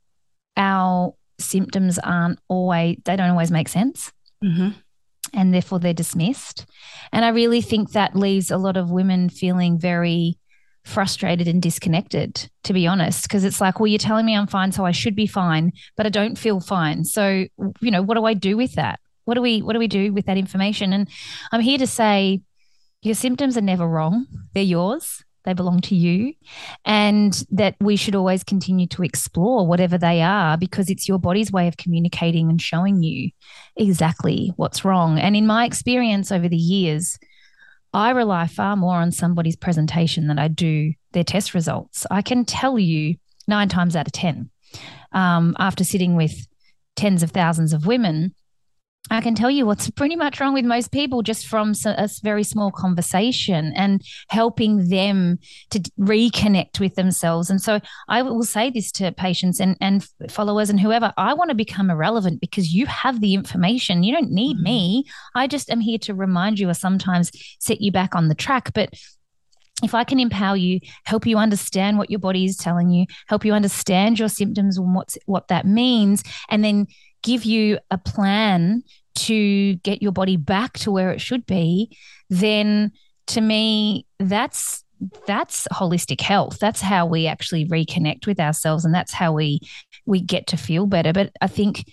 our 0.56 1.14
symptoms 1.38 1.98
aren't 1.98 2.38
always, 2.48 2.98
they 3.04 3.16
don't 3.16 3.30
always 3.30 3.50
make 3.50 3.68
sense. 3.68 4.12
Mm-hmm. 4.42 4.70
And 5.32 5.54
therefore 5.54 5.80
they're 5.80 5.94
dismissed. 5.94 6.66
And 7.12 7.24
I 7.24 7.28
really 7.28 7.60
think 7.60 7.92
that 7.92 8.14
leaves 8.14 8.50
a 8.50 8.56
lot 8.56 8.76
of 8.76 8.90
women 8.90 9.28
feeling 9.28 9.78
very 9.78 10.38
frustrated 10.84 11.48
and 11.48 11.62
disconnected, 11.62 12.48
to 12.64 12.72
be 12.72 12.86
honest, 12.86 13.22
because 13.22 13.42
it's 13.42 13.60
like, 13.60 13.80
well, 13.80 13.86
you're 13.86 13.98
telling 13.98 14.26
me 14.26 14.36
I'm 14.36 14.46
fine, 14.46 14.70
so 14.70 14.84
I 14.84 14.92
should 14.92 15.16
be 15.16 15.26
fine, 15.26 15.72
but 15.96 16.06
I 16.06 16.10
don't 16.10 16.36
feel 16.36 16.60
fine. 16.60 17.04
So, 17.04 17.46
you 17.80 17.90
know, 17.90 18.02
what 18.02 18.14
do 18.14 18.24
I 18.24 18.34
do 18.34 18.56
with 18.56 18.74
that? 18.74 19.00
What 19.24 19.34
do 19.34 19.42
we 19.42 19.62
what 19.62 19.72
do 19.72 19.78
we 19.78 19.88
do 19.88 20.12
with 20.12 20.26
that 20.26 20.36
information? 20.36 20.92
And 20.92 21.08
I'm 21.50 21.62
here 21.62 21.78
to 21.78 21.86
say 21.86 22.42
your 23.02 23.14
symptoms 23.14 23.56
are 23.56 23.62
never 23.62 23.88
wrong. 23.88 24.26
They're 24.52 24.62
yours 24.62 25.23
they 25.44 25.52
belong 25.52 25.80
to 25.82 25.94
you, 25.94 26.34
and 26.84 27.44
that 27.50 27.76
we 27.80 27.96
should 27.96 28.14
always 28.14 28.44
continue 28.44 28.86
to 28.88 29.02
explore 29.02 29.66
whatever 29.66 29.98
they 29.98 30.22
are 30.22 30.56
because 30.56 30.90
it's 30.90 31.08
your 31.08 31.18
body's 31.18 31.52
way 31.52 31.68
of 31.68 31.76
communicating 31.76 32.48
and 32.50 32.60
showing 32.60 33.02
you 33.02 33.30
exactly 33.76 34.52
what's 34.56 34.84
wrong. 34.84 35.18
And 35.18 35.36
in 35.36 35.46
my 35.46 35.64
experience 35.64 36.32
over 36.32 36.48
the 36.48 36.56
years, 36.56 37.18
I 37.92 38.10
rely 38.10 38.48
far 38.48 38.74
more 38.74 38.96
on 38.96 39.12
somebody's 39.12 39.56
presentation 39.56 40.26
than 40.26 40.38
I 40.38 40.48
do 40.48 40.94
their 41.12 41.24
test 41.24 41.54
results. 41.54 42.06
I 42.10 42.22
can 42.22 42.44
tell 42.44 42.78
you 42.78 43.16
nine 43.46 43.68
times 43.68 43.94
out 43.94 44.06
of 44.06 44.12
10 44.12 44.50
um, 45.12 45.54
after 45.58 45.84
sitting 45.84 46.16
with 46.16 46.46
tens 46.96 47.22
of 47.22 47.30
thousands 47.30 47.72
of 47.72 47.86
women 47.86 48.34
I 49.10 49.20
can 49.20 49.34
tell 49.34 49.50
you 49.50 49.66
what's 49.66 49.90
pretty 49.90 50.16
much 50.16 50.40
wrong 50.40 50.54
with 50.54 50.64
most 50.64 50.90
people 50.90 51.22
just 51.22 51.46
from 51.46 51.74
a 51.84 52.08
very 52.22 52.42
small 52.42 52.70
conversation 52.70 53.72
and 53.76 54.02
helping 54.28 54.88
them 54.88 55.38
to 55.70 55.80
reconnect 56.00 56.80
with 56.80 56.94
themselves. 56.94 57.50
And 57.50 57.60
so 57.60 57.80
I 58.08 58.22
will 58.22 58.42
say 58.44 58.70
this 58.70 58.90
to 58.92 59.12
patients 59.12 59.60
and, 59.60 59.76
and 59.80 60.08
followers 60.30 60.70
and 60.70 60.80
whoever 60.80 61.12
I 61.16 61.34
want 61.34 61.50
to 61.50 61.54
become 61.54 61.90
irrelevant 61.90 62.40
because 62.40 62.72
you 62.72 62.86
have 62.86 63.20
the 63.20 63.34
information. 63.34 64.02
You 64.02 64.14
don't 64.14 64.30
need 64.30 64.56
mm-hmm. 64.56 64.64
me. 64.64 65.04
I 65.34 65.46
just 65.46 65.70
am 65.70 65.80
here 65.80 65.98
to 65.98 66.14
remind 66.14 66.58
you 66.58 66.68
or 66.68 66.74
sometimes 66.74 67.30
set 67.58 67.80
you 67.80 67.92
back 67.92 68.14
on 68.14 68.28
the 68.28 68.34
track. 68.34 68.72
But 68.72 68.94
if 69.82 69.94
I 69.94 70.04
can 70.04 70.20
empower 70.20 70.56
you, 70.56 70.80
help 71.04 71.26
you 71.26 71.36
understand 71.36 71.98
what 71.98 72.08
your 72.08 72.20
body 72.20 72.44
is 72.44 72.56
telling 72.56 72.90
you, 72.90 73.06
help 73.26 73.44
you 73.44 73.52
understand 73.52 74.18
your 74.18 74.28
symptoms 74.28 74.78
and 74.78 74.94
what's 74.94 75.18
what 75.26 75.48
that 75.48 75.66
means, 75.66 76.22
and 76.48 76.64
then 76.64 76.86
give 77.24 77.44
you 77.44 77.78
a 77.90 77.98
plan 77.98 78.84
to 79.16 79.74
get 79.76 80.02
your 80.02 80.12
body 80.12 80.36
back 80.36 80.78
to 80.78 80.90
where 80.92 81.10
it 81.10 81.20
should 81.20 81.46
be, 81.46 81.96
then 82.30 82.92
to 83.28 83.40
me, 83.40 84.06
that's 84.20 84.84
that's 85.26 85.66
holistic 85.72 86.20
health. 86.20 86.58
That's 86.58 86.80
how 86.80 87.06
we 87.06 87.26
actually 87.26 87.66
reconnect 87.66 88.26
with 88.26 88.38
ourselves 88.38 88.84
and 88.84 88.94
that's 88.94 89.12
how 89.12 89.32
we 89.32 89.60
we 90.06 90.20
get 90.20 90.46
to 90.48 90.56
feel 90.56 90.86
better. 90.86 91.12
But 91.12 91.32
I 91.40 91.46
think 91.46 91.84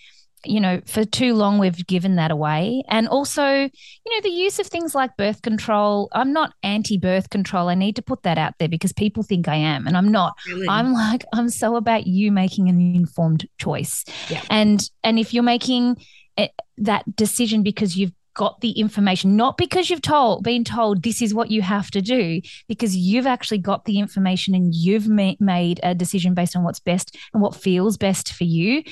you 0.46 0.60
know, 0.60 0.82
for 0.86 1.06
too 1.06 1.34
long 1.34 1.60
we've 1.60 1.86
given 1.88 2.16
that 2.16 2.32
away. 2.32 2.84
And 2.88 3.08
also, 3.08 3.46
you 3.46 3.70
know, 4.16 4.22
the 4.24 4.30
use 4.30 4.60
of 4.60 4.68
things 4.68 4.96
like 4.96 5.16
birth 5.18 5.42
control. 5.42 6.10
I'm 6.14 6.34
not 6.34 6.54
anti 6.64 6.98
birth 6.98 7.30
control. 7.30 7.70
I 7.70 7.76
need 7.76 7.96
to 7.98 8.02
put 8.02 8.24
that 8.24 8.38
out 8.38 8.54
there 8.60 8.70
because 8.70 8.94
people 8.94 9.24
think 9.24 9.48
I 9.48 9.56
am, 9.56 9.88
and 9.88 9.96
I'm 9.96 10.12
not. 10.12 10.34
Really? 10.48 10.68
I'm 10.68 10.94
like, 10.94 11.24
I'm 11.34 11.50
so 11.50 11.76
about 11.76 12.08
you 12.08 12.32
making 12.32 12.70
an 12.70 12.80
informed 12.96 13.48
choice. 13.58 14.06
Yeah. 14.30 14.42
And 14.50 14.90
and 15.04 15.20
if 15.20 15.34
you're 15.34 15.44
making 15.44 15.98
it, 16.38 16.42
eh, 16.42 16.64
that 16.78 17.16
decision 17.16 17.62
because 17.64 17.96
you've 17.96 18.14
got 18.34 18.62
the 18.62 18.72
information, 18.72 19.36
not 19.36 19.58
because 19.58 19.90
you've 19.90 20.02
told 20.02 20.44
been 20.44 20.64
told 20.64 21.04
this 21.04 21.22
is 21.22 21.34
what 21.34 21.52
you 21.52 21.62
have 21.62 21.92
to 21.92 22.02
do, 22.02 22.42
because 22.68 22.96
you've 22.96 23.28
actually 23.28 23.58
got 23.58 23.86
the 23.86 24.00
information 24.00 24.56
and 24.56 24.74
you've 24.74 25.08
ma- 25.08 25.36
made 25.40 25.80
a 25.84 25.94
decision 25.94 26.34
based 26.34 26.56
on 26.56 26.64
what's 26.64 26.80
best 26.80 27.18
and 27.34 27.42
what 27.42 27.56
feels 27.56 27.98
best 27.98 28.34
for 28.34 28.46
you 28.46 28.84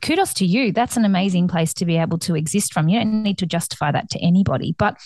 kudos 0.00 0.34
to 0.34 0.46
you. 0.46 0.72
That's 0.72 0.96
an 0.96 1.04
amazing 1.04 1.48
place 1.48 1.74
to 1.74 1.84
be 1.84 1.96
able 1.96 2.18
to 2.18 2.34
exist 2.34 2.72
from. 2.72 2.88
You 2.88 3.00
don't 3.00 3.22
need 3.22 3.38
to 3.38 3.46
justify 3.46 3.92
that 3.92 4.10
to 4.10 4.18
anybody. 4.20 4.74
But 4.78 4.98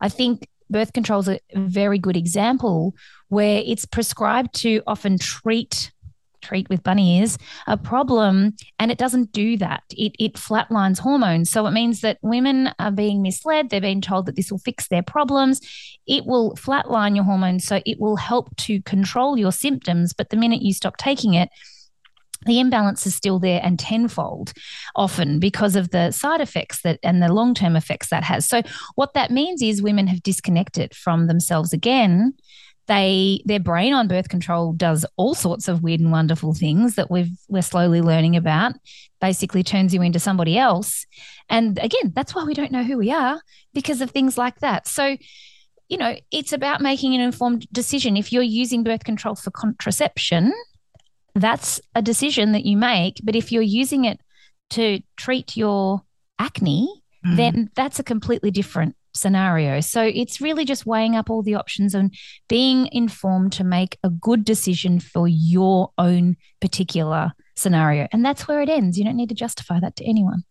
I 0.00 0.08
think 0.08 0.48
birth 0.70 0.92
control 0.92 1.20
is 1.20 1.28
a 1.28 1.40
very 1.54 1.98
good 1.98 2.16
example 2.16 2.94
where 3.28 3.62
it's 3.64 3.84
prescribed 3.84 4.54
to 4.54 4.82
often 4.86 5.18
treat 5.18 5.92
treat 6.40 6.68
with 6.68 6.82
bunny 6.82 7.20
ears 7.20 7.38
a 7.68 7.76
problem 7.76 8.52
and 8.80 8.90
it 8.90 8.98
doesn't 8.98 9.30
do 9.30 9.56
that 9.56 9.84
it 9.90 10.12
it 10.18 10.34
flatlines 10.34 10.98
hormones 10.98 11.48
so 11.48 11.66
it 11.66 11.70
means 11.70 12.00
that 12.00 12.18
women 12.20 12.68
are 12.80 12.90
being 12.90 13.22
misled 13.22 13.70
they're 13.70 13.80
being 13.80 14.00
told 14.00 14.26
that 14.26 14.34
this 14.34 14.50
will 14.50 14.58
fix 14.58 14.88
their 14.88 15.04
problems 15.04 15.60
it 16.06 16.26
will 16.26 16.52
flatline 16.56 17.14
your 17.14 17.24
hormones 17.24 17.64
so 17.64 17.80
it 17.86 18.00
will 18.00 18.16
help 18.16 18.54
to 18.56 18.82
control 18.82 19.38
your 19.38 19.52
symptoms 19.52 20.12
but 20.12 20.30
the 20.30 20.36
minute 20.36 20.62
you 20.62 20.74
stop 20.74 20.96
taking 20.96 21.34
it 21.34 21.48
the 22.46 22.60
imbalance 22.60 23.06
is 23.06 23.14
still 23.14 23.38
there 23.38 23.60
and 23.62 23.78
tenfold 23.78 24.52
often 24.96 25.38
because 25.38 25.76
of 25.76 25.90
the 25.90 26.10
side 26.10 26.40
effects 26.40 26.82
that 26.82 26.98
and 27.02 27.22
the 27.22 27.32
long-term 27.32 27.76
effects 27.76 28.08
that 28.08 28.24
has. 28.24 28.48
So 28.48 28.62
what 28.94 29.14
that 29.14 29.30
means 29.30 29.62
is 29.62 29.82
women 29.82 30.06
have 30.06 30.22
disconnected 30.22 30.94
from 30.94 31.26
themselves 31.26 31.72
again. 31.72 32.34
They 32.88 33.42
their 33.44 33.60
brain 33.60 33.94
on 33.94 34.08
birth 34.08 34.28
control 34.28 34.72
does 34.72 35.06
all 35.16 35.34
sorts 35.34 35.68
of 35.68 35.82
weird 35.82 36.00
and 36.00 36.10
wonderful 36.10 36.52
things 36.52 36.96
that 36.96 37.10
we've 37.10 37.30
we're 37.48 37.62
slowly 37.62 38.02
learning 38.02 38.36
about 38.36 38.74
basically 39.20 39.62
turns 39.62 39.94
you 39.94 40.02
into 40.02 40.18
somebody 40.18 40.58
else. 40.58 41.06
And 41.48 41.78
again 41.78 42.12
that's 42.14 42.34
why 42.34 42.44
we 42.44 42.54
don't 42.54 42.72
know 42.72 42.82
who 42.82 42.98
we 42.98 43.12
are 43.12 43.40
because 43.72 44.00
of 44.00 44.10
things 44.10 44.36
like 44.36 44.58
that. 44.60 44.88
So 44.88 45.16
you 45.88 45.96
know 45.96 46.16
it's 46.32 46.52
about 46.52 46.80
making 46.80 47.14
an 47.14 47.20
informed 47.20 47.68
decision. 47.70 48.16
If 48.16 48.32
you're 48.32 48.42
using 48.42 48.82
birth 48.82 49.04
control 49.04 49.36
for 49.36 49.52
contraception 49.52 50.52
that's 51.34 51.80
a 51.94 52.02
decision 52.02 52.52
that 52.52 52.64
you 52.64 52.76
make. 52.76 53.20
But 53.24 53.36
if 53.36 53.52
you're 53.52 53.62
using 53.62 54.04
it 54.04 54.20
to 54.70 55.00
treat 55.16 55.56
your 55.56 56.02
acne, 56.38 57.02
mm. 57.24 57.36
then 57.36 57.70
that's 57.74 57.98
a 57.98 58.04
completely 58.04 58.50
different 58.50 58.96
scenario. 59.14 59.80
So 59.80 60.02
it's 60.02 60.40
really 60.40 60.64
just 60.64 60.86
weighing 60.86 61.16
up 61.16 61.30
all 61.30 61.42
the 61.42 61.54
options 61.54 61.94
and 61.94 62.14
being 62.48 62.88
informed 62.92 63.52
to 63.54 63.64
make 63.64 63.98
a 64.02 64.10
good 64.10 64.44
decision 64.44 65.00
for 65.00 65.28
your 65.28 65.92
own 65.98 66.36
particular 66.60 67.32
scenario. 67.56 68.08
And 68.12 68.24
that's 68.24 68.48
where 68.48 68.62
it 68.62 68.68
ends. 68.68 68.98
You 68.98 69.04
don't 69.04 69.16
need 69.16 69.28
to 69.28 69.34
justify 69.34 69.80
that 69.80 69.96
to 69.96 70.04
anyone. 70.04 70.44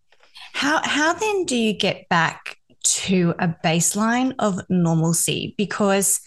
How 0.54 0.82
how 0.84 1.14
then 1.14 1.46
do 1.46 1.56
you 1.56 1.74
get 1.74 2.10
back 2.10 2.58
to 2.84 3.34
a 3.40 3.48
baseline 3.64 4.34
of 4.40 4.60
normalcy 4.70 5.56
because 5.58 6.20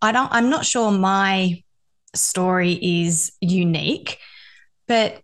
I 0.00 0.12
don't 0.12 0.30
I'm 0.32 0.48
not 0.48 0.64
sure 0.64 0.90
my 0.90 1.62
story 2.14 2.78
is 2.80 3.32
unique, 3.40 4.18
but 4.86 5.20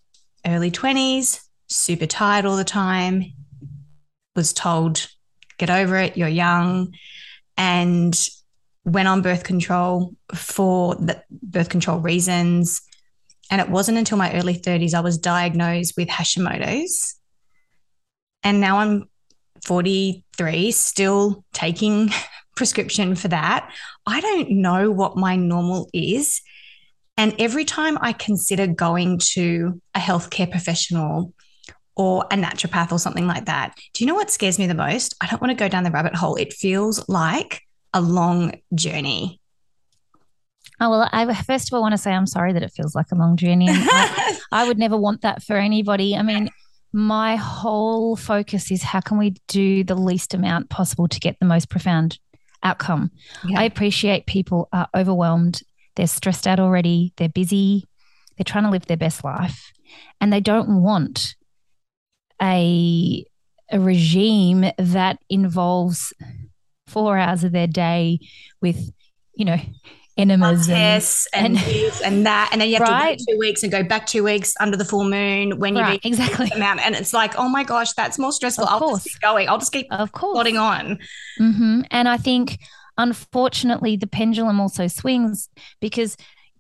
early 0.47 0.71
20s, 0.71 1.41
super 1.69 2.07
tired 2.07 2.45
all 2.45 2.57
the 2.57 2.65
time, 2.65 3.25
was 4.37 4.53
told, 4.53 5.09
get 5.59 5.71
over 5.71 5.97
it, 5.97 6.17
you're 6.17 6.29
young, 6.29 6.95
and 7.57 8.29
went 8.85 9.09
on 9.09 9.23
birth 9.23 9.45
control 9.45 10.15
for 10.35 10.95
the 10.97 11.23
birth 11.31 11.69
control 11.69 12.01
reasons. 12.01 12.83
And 13.51 13.61
it 13.61 13.69
wasn't 13.69 13.99
until 13.99 14.19
my 14.19 14.35
early 14.35 14.55
30s 14.55 14.95
I 14.95 15.01
was 15.01 15.19
diagnosed 15.19 15.95
with 15.97 16.09
Hashimoto's. 16.09 17.15
And 18.43 18.61
now 18.61 18.79
I'm 18.79 19.09
43, 19.65 20.71
still 20.71 21.45
taking 21.53 22.11
prescription 22.57 23.15
for 23.15 23.29
that. 23.29 23.71
I 24.07 24.21
don't 24.21 24.51
know 24.51 24.91
what 24.91 25.17
my 25.17 25.37
normal 25.37 25.89
is. 25.93 26.43
And 27.17 27.35
every 27.39 27.65
time 27.65 27.97
I 28.01 28.13
consider 28.13 28.67
going 28.67 29.19
to 29.33 29.81
a 29.95 29.99
healthcare 29.99 30.51
professional 30.51 31.33
or 31.97 32.25
a 32.31 32.35
naturopath 32.35 32.91
or 32.91 32.99
something 32.99 33.27
like 33.27 33.47
that, 33.47 33.77
do 33.93 34.03
you 34.03 34.09
know 34.09 34.15
what 34.15 34.31
scares 34.31 34.59
me 34.59 34.67
the 34.67 34.75
most? 34.75 35.15
I 35.21 35.27
don't 35.27 35.41
want 35.41 35.51
to 35.53 35.63
go 35.63 35.69
down 35.69 35.85
the 35.85 35.91
rabbit 35.93 36.15
hole. 36.15 36.35
It 36.35 36.53
feels 36.53 37.09
like 37.09 37.63
a 37.93 38.01
long 38.01 38.55
journey. 38.75 39.41
Oh, 40.81 40.91
well, 40.91 41.09
I 41.13 41.33
first 41.43 41.69
of 41.69 41.75
all 41.75 41.83
want 41.83 41.93
to 41.93 41.99
say 41.99 42.13
I'm 42.13 42.27
sorry 42.27 42.53
that 42.53 42.65
it 42.65 42.73
feels 42.73 42.97
like 42.97 43.13
a 43.13 43.15
long 43.15 43.37
journey. 43.37 43.69
I, 43.71 44.39
I 44.53 44.67
would 44.67 44.79
never 44.79 44.97
want 44.97 45.21
that 45.23 45.43
for 45.45 45.57
anybody. 45.57 46.17
I 46.17 46.23
mean, 46.23 46.51
my 46.93 47.37
whole 47.37 48.17
focus 48.17 48.73
is 48.73 48.83
how 48.83 49.01
can 49.01 49.19
we 49.19 49.37
do 49.47 49.85
the 49.85 49.95
least 49.95 50.35
amount 50.35 50.71
possible 50.71 51.07
to 51.07 51.21
get 51.21 51.39
the 51.39 51.47
most 51.47 51.69
profound 51.71 52.19
outcome. 52.65 53.11
Yeah. 53.47 53.61
I 53.61 53.65
appreciate 53.65 54.27
people 54.27 54.69
are 54.73 54.89
overwhelmed 54.97 55.63
they're 55.97 56.07
stressed 56.07 56.47
out 56.47 56.61
already, 56.61 57.13
they're 57.17 57.29
busy, 57.29 57.87
they're 58.37 58.45
trying 58.45 58.65
to 58.65 58.71
live 58.71 58.87
their 58.87 58.97
best 58.97 59.25
life, 59.25 59.73
and 60.21 60.33
they 60.33 60.41
don't 60.41 60.83
want 60.83 61.35
a, 62.43 63.25
a 63.71 63.81
regime 63.81 64.67
that 64.79 65.19
involves 65.29 66.13
four 66.87 67.19
hours 67.19 67.45
of 67.45 67.53
their 67.53 67.67
day 67.67 68.19
with, 68.61 68.93
you 69.35 69.45
know, 69.45 69.59
enemas 70.17 70.69
and, 70.69 71.03
and, 71.35 71.59
and, 71.59 71.93
and, 72.05 72.27
that. 72.27 72.51
And 72.53 72.61
then 72.61 72.69
you 72.69 72.77
have 72.77 72.89
right? 72.89 73.19
to 73.19 73.25
wait 73.27 73.35
two 73.35 73.39
weeks 73.39 73.63
and 73.63 73.73
go 73.73 73.83
back 73.83 74.07
two 74.07 74.23
weeks 74.23 74.55
under 74.61 74.77
the 74.77 74.85
full 74.85 75.05
moon 75.05 75.59
when 75.59 75.75
you 75.75 75.83
right, 75.83 76.01
exactly. 76.05 76.51
amount. 76.55 76.81
And 76.81 76.95
it's 76.95 77.13
like 77.13 77.37
oh 77.37 77.49
my 77.49 77.65
gosh 77.65 77.93
that's 77.93 78.19
more 78.19 78.33
stressful. 78.33 78.65
Of 78.65 78.71
I'll 78.71 78.79
course. 78.79 79.05
just 79.05 79.15
keep 79.15 79.21
going. 79.23 79.49
I'll 79.49 79.59
just 79.59 79.73
keep 79.73 79.87
of 79.91 80.13
course. 80.13 80.35
plodding 80.35 80.57
on. 80.57 80.99
Mm-hmm. 81.41 81.83
and 81.91 82.09
I 82.09 82.17
think 82.17 82.59
Unfortunately, 82.99 83.97
the 83.97 84.07
pendulum 84.07 84.61
also 84.61 84.87
swings 84.87 85.49
because 85.81 86.17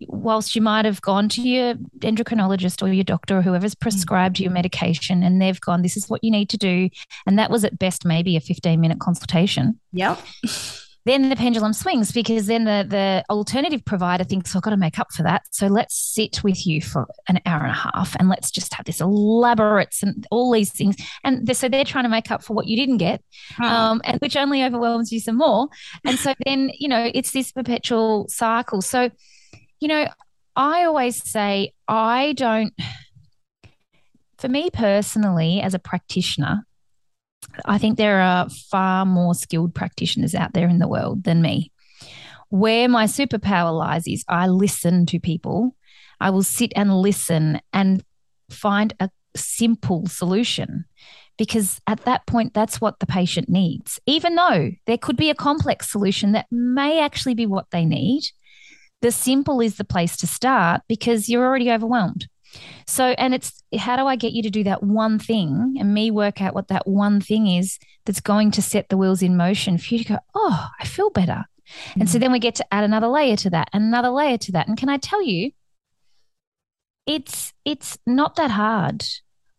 whilst 0.08 0.56
you 0.56 0.62
might 0.62 0.84
have 0.84 1.00
gone 1.00 1.28
to 1.28 1.40
your 1.40 1.74
endocrinologist 2.00 2.82
or 2.82 2.92
your 2.92 3.04
doctor 3.04 3.38
or 3.38 3.42
whoever's 3.42 3.74
mm. 3.74 3.80
prescribed 3.80 4.38
you 4.38 4.50
medication 4.50 5.22
and 5.22 5.40
they've 5.40 5.60
gone, 5.60 5.82
this 5.82 5.96
is 5.96 6.08
what 6.08 6.22
you 6.24 6.30
need 6.30 6.48
to 6.50 6.56
do. 6.56 6.88
And 7.26 7.38
that 7.38 7.50
was 7.50 7.64
at 7.64 7.78
best 7.78 8.04
maybe 8.04 8.36
a 8.36 8.40
15 8.40 8.80
minute 8.80 8.98
consultation. 9.00 9.78
Yep. 9.92 10.18
then 11.04 11.28
the 11.28 11.36
pendulum 11.36 11.72
swings 11.72 12.12
because 12.12 12.46
then 12.46 12.64
the, 12.64 12.86
the 12.88 13.24
alternative 13.28 13.84
provider 13.84 14.24
thinks, 14.24 14.54
oh, 14.54 14.58
I've 14.58 14.62
got 14.62 14.70
to 14.70 14.76
make 14.76 14.98
up 14.98 15.12
for 15.12 15.22
that. 15.22 15.42
So 15.50 15.66
let's 15.66 15.94
sit 15.94 16.42
with 16.42 16.66
you 16.66 16.80
for 16.80 17.06
an 17.28 17.40
hour 17.44 17.60
and 17.60 17.70
a 17.70 17.74
half 17.74 18.16
and 18.18 18.28
let's 18.28 18.50
just 18.50 18.72
have 18.74 18.86
this 18.86 19.00
elaborate 19.00 19.94
and 20.02 20.26
all 20.30 20.50
these 20.50 20.72
things. 20.72 20.96
And 21.22 21.46
they're, 21.46 21.54
so 21.54 21.68
they're 21.68 21.84
trying 21.84 22.04
to 22.04 22.10
make 22.10 22.30
up 22.30 22.42
for 22.42 22.54
what 22.54 22.66
you 22.66 22.76
didn't 22.76 22.98
get, 22.98 23.22
um, 23.62 24.00
and 24.04 24.18
which 24.20 24.36
only 24.36 24.64
overwhelms 24.64 25.12
you 25.12 25.20
some 25.20 25.36
more. 25.36 25.68
And 26.04 26.18
so 26.18 26.32
then, 26.46 26.70
you 26.78 26.88
know, 26.88 27.10
it's 27.14 27.32
this 27.32 27.52
perpetual 27.52 28.26
cycle. 28.28 28.80
So, 28.80 29.10
you 29.80 29.88
know, 29.88 30.08
I 30.56 30.84
always 30.84 31.22
say, 31.22 31.74
I 31.86 32.32
don't, 32.32 32.72
for 34.38 34.48
me 34.48 34.70
personally, 34.70 35.60
as 35.60 35.74
a 35.74 35.78
practitioner, 35.78 36.66
I 37.64 37.78
think 37.78 37.96
there 37.96 38.20
are 38.20 38.48
far 38.48 39.04
more 39.04 39.34
skilled 39.34 39.74
practitioners 39.74 40.34
out 40.34 40.52
there 40.52 40.68
in 40.68 40.78
the 40.78 40.88
world 40.88 41.24
than 41.24 41.42
me. 41.42 41.70
Where 42.48 42.88
my 42.88 43.04
superpower 43.04 43.76
lies 43.76 44.06
is 44.06 44.24
I 44.28 44.46
listen 44.46 45.06
to 45.06 45.18
people. 45.18 45.76
I 46.20 46.30
will 46.30 46.42
sit 46.42 46.72
and 46.76 47.00
listen 47.00 47.60
and 47.72 48.02
find 48.50 48.94
a 49.00 49.10
simple 49.36 50.06
solution 50.06 50.84
because 51.36 51.80
at 51.86 52.04
that 52.04 52.26
point, 52.26 52.54
that's 52.54 52.80
what 52.80 53.00
the 53.00 53.06
patient 53.06 53.48
needs. 53.48 53.98
Even 54.06 54.36
though 54.36 54.70
there 54.86 54.98
could 54.98 55.16
be 55.16 55.30
a 55.30 55.34
complex 55.34 55.90
solution 55.90 56.32
that 56.32 56.46
may 56.50 57.00
actually 57.00 57.34
be 57.34 57.46
what 57.46 57.70
they 57.70 57.84
need, 57.84 58.22
the 59.02 59.10
simple 59.10 59.60
is 59.60 59.76
the 59.76 59.84
place 59.84 60.16
to 60.18 60.26
start 60.26 60.82
because 60.88 61.28
you're 61.28 61.44
already 61.44 61.70
overwhelmed. 61.70 62.28
So, 62.86 63.06
and 63.18 63.34
it's 63.34 63.62
how 63.78 63.96
do 63.96 64.06
I 64.06 64.16
get 64.16 64.32
you 64.32 64.42
to 64.42 64.50
do 64.50 64.64
that 64.64 64.82
one 64.82 65.18
thing 65.18 65.76
and 65.78 65.94
me 65.94 66.10
work 66.10 66.40
out 66.42 66.54
what 66.54 66.68
that 66.68 66.86
one 66.86 67.20
thing 67.20 67.46
is 67.46 67.78
that's 68.04 68.20
going 68.20 68.50
to 68.52 68.62
set 68.62 68.88
the 68.88 68.96
wheels 68.96 69.22
in 69.22 69.36
motion 69.36 69.78
for 69.78 69.94
you 69.94 70.04
to 70.04 70.12
go, 70.14 70.18
oh, 70.34 70.68
I 70.80 70.84
feel 70.86 71.10
better. 71.10 71.44
Mm-hmm. 71.88 72.00
And 72.00 72.10
so 72.10 72.18
mm. 72.18 72.20
then 72.20 72.32
we 72.32 72.38
get 72.38 72.54
to 72.56 72.74
add 72.74 72.84
another 72.84 73.08
layer 73.08 73.36
to 73.36 73.50
that, 73.50 73.70
another 73.72 74.10
layer 74.10 74.38
to 74.38 74.52
that. 74.52 74.68
And 74.68 74.76
can 74.76 74.88
I 74.88 74.98
tell 74.98 75.22
you, 75.22 75.50
it's 77.06 77.52
it's 77.64 77.98
not 78.06 78.36
that 78.36 78.50
hard. 78.50 79.04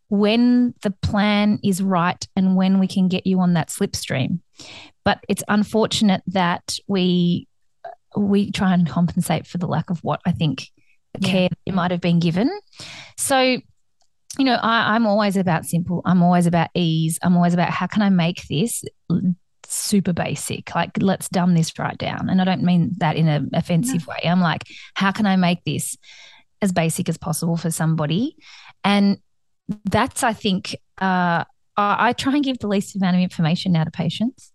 when 0.10 0.74
the 0.82 0.92
plan 0.92 1.60
is 1.64 1.82
right 1.82 2.28
and 2.36 2.56
when 2.56 2.80
we 2.80 2.88
can 2.88 3.08
get 3.08 3.26
you 3.26 3.40
on 3.40 3.54
that 3.54 3.70
slipstream. 3.70 4.40
But 5.04 5.24
it's 5.28 5.44
unfortunate 5.48 6.22
that 6.28 6.78
we 6.88 7.48
we 8.16 8.52
try 8.52 8.74
and 8.74 8.88
compensate 8.88 9.46
for 9.46 9.58
the 9.58 9.68
lack 9.68 9.90
of 9.90 10.04
what 10.04 10.22
I 10.26 10.32
think 10.32 10.70
yeah. 11.22 11.32
care 11.32 11.50
you 11.66 11.74
might 11.74 11.92
have 11.92 12.02
been 12.02 12.20
given. 12.20 12.50
So, 13.18 13.40
you 13.42 14.46
know, 14.46 14.56
I, 14.56 14.96
I'm 14.96 15.06
always 15.06 15.38
about 15.38 15.66
simple. 15.66 16.02
I'm 16.06 16.22
always 16.22 16.46
about 16.46 16.70
ease. 16.74 17.20
I'm 17.22 17.36
always 17.36 17.54
about 17.54 17.70
how 17.70 17.88
can 17.88 18.02
I 18.02 18.10
make 18.10 18.48
this 18.48 18.84
super 19.68 20.14
basic. 20.14 20.74
Like, 20.76 20.92
let's 21.00 21.30
dumb 21.30 21.54
this 21.56 21.78
right 21.80 21.98
down. 21.98 22.30
And 22.30 22.42
I 22.42 22.46
don't 22.46 22.64
mean 22.64 22.94
that 22.98 23.16
in 23.16 23.28
an 23.28 23.50
offensive 23.54 24.08
no. 24.08 24.12
way. 24.12 24.30
I'm 24.30 24.42
like, 24.42 24.64
how 24.94 25.12
can 25.12 25.26
I 25.26 25.36
make 25.36 25.64
this 25.64 25.98
as 26.62 26.72
basic 26.72 27.10
as 27.10 27.18
possible 27.18 27.58
for 27.58 27.72
somebody? 27.72 28.36
And 28.84 29.18
that's, 29.86 30.24
I 30.24 30.34
think, 30.34 30.76
uh, 31.02 31.44
I, 31.78 32.10
I 32.10 32.14
try 32.14 32.36
and 32.36 32.44
give 32.44 32.60
the 32.60 32.68
least 32.68 32.96
amount 32.96 33.16
of 33.16 33.22
information 33.22 33.72
now 33.72 33.84
to 33.84 33.92
patients. 33.92 34.52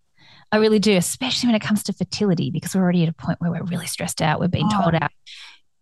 I 0.51 0.57
really 0.57 0.79
do, 0.79 0.95
especially 0.97 1.47
when 1.47 1.55
it 1.55 1.61
comes 1.61 1.83
to 1.83 1.93
fertility, 1.93 2.51
because 2.51 2.75
we're 2.75 2.81
already 2.81 3.03
at 3.03 3.09
a 3.09 3.13
point 3.13 3.39
where 3.39 3.51
we're 3.51 3.63
really 3.63 3.87
stressed 3.87 4.21
out. 4.21 4.39
We're 4.39 4.47
being 4.47 4.69
oh. 4.71 4.81
told 4.81 4.95
our 4.95 5.09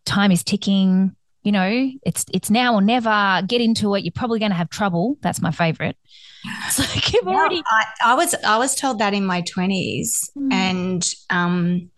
time 0.09 0.31
is 0.31 0.43
ticking. 0.43 1.15
You 1.43 1.53
know, 1.53 1.91
it's 2.05 2.25
it's 2.33 2.49
now 2.49 2.73
or 2.73 2.81
never. 2.81 3.41
Get 3.47 3.61
into 3.61 3.95
it. 3.95 4.03
You're 4.03 4.11
probably 4.11 4.39
going 4.39 4.51
to 4.51 4.57
have 4.57 4.69
trouble. 4.69 5.17
That's 5.21 5.41
my 5.41 5.51
favorite. 5.51 5.97
It's 6.67 6.79
like 6.79 7.13
you've 7.13 7.27
already. 7.27 7.63
I, 7.65 7.85
I, 8.11 8.15
was 8.15 8.35
I 8.45 8.57
was 8.57 8.75
told 8.75 8.99
that 8.99 9.13
in 9.13 9.25
my 9.25 9.41
twenties, 9.41 10.29
mm. 10.37 10.51
and 10.51 11.09
um, 11.29 11.89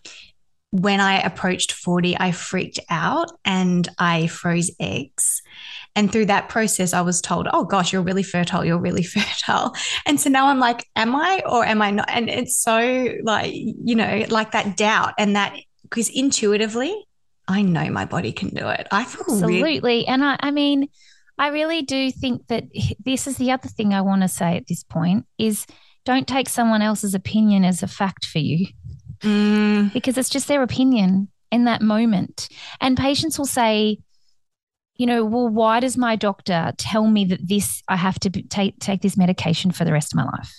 when 0.70 1.00
I 1.00 1.20
approached 1.22 1.72
forty, 1.72 2.15
I 2.18 2.32
freaked 2.32 2.80
out 2.89 3.32
and 3.44 3.88
I 3.98 4.27
froze 4.27 4.72
eggs. 4.80 5.41
And 5.96 6.10
through 6.10 6.27
that 6.27 6.48
process, 6.48 6.94
I 6.94 7.01
was 7.01 7.20
told, 7.20 7.50
oh 7.51 7.65
gosh, 7.65 7.91
you're 7.91 8.01
really 8.01 8.24
fertile. 8.24 8.63
You're 8.63 8.80
really 8.80 9.03
fertile. 9.18 9.75
And 10.06 10.20
so 10.20 10.30
now 10.30 10.48
I'm 10.48 10.60
like, 10.60 10.88
am 10.96 11.15
I 11.15 11.41
or 11.46 11.65
am 11.65 11.82
I 11.82 11.91
not? 11.91 12.10
And 12.10 12.30
it's 12.30 12.58
so 12.58 13.10
like, 13.24 13.51
you 13.53 13.96
know, 13.96 14.25
like 14.30 14.51
that 14.51 14.77
doubt 14.77 15.13
and 15.18 15.36
that 15.36 15.56
because 15.84 16.10
intuitively, 16.10 16.96
I 17.48 17.62
know 17.62 17.89
my 17.89 18.05
body 18.05 18.31
can 18.31 18.50
do 18.50 18.67
it. 18.69 18.88
I 18.91 19.03
feel 19.03 19.21
absolutely. 19.21 19.63
Really- 19.63 20.07
and 20.07 20.24
I, 20.24 20.38
I 20.39 20.51
mean, 20.51 20.88
I 21.38 21.48
really 21.48 21.81
do 21.81 22.12
think 22.12 22.48
that 22.48 22.65
this 23.03 23.27
is 23.27 23.38
the 23.38 23.51
other 23.51 23.67
thing 23.67 23.93
I 23.93 24.01
want 24.01 24.21
to 24.21 24.27
say 24.27 24.57
at 24.57 24.67
this 24.67 24.83
point 24.83 25.25
is 25.38 25.65
don't 26.05 26.27
take 26.27 26.50
someone 26.50 26.81
else's 26.81 27.15
opinion 27.15 27.65
as 27.65 27.83
a 27.83 27.88
fact 27.88 28.25
for 28.25 28.39
you 28.39 28.67
mm. 29.21 29.91
because 29.93 30.17
it's 30.17 30.29
just 30.29 30.48
their 30.48 30.63
opinion 30.63 31.29
in 31.51 31.65
that 31.65 31.81
moment. 31.81 32.48
And 32.79 32.98
patients 32.98 33.38
will 33.38 33.45
say, 33.45 34.00
you 34.95 35.05
know, 35.05 35.25
well, 35.25 35.50
why 35.50 35.79
does 35.79 35.98
my 35.98 36.15
doctor 36.15 36.74
tell 36.77 37.07
me 37.07 37.25
that 37.25 37.48
this, 37.48 37.81
I 37.88 37.95
have 37.95 38.19
to 38.19 38.29
take, 38.29 38.79
take 38.79 39.01
this 39.01 39.17
medication 39.17 39.71
for 39.71 39.83
the 39.83 39.93
rest 39.93 40.13
of 40.13 40.17
my 40.17 40.25
life? 40.25 40.53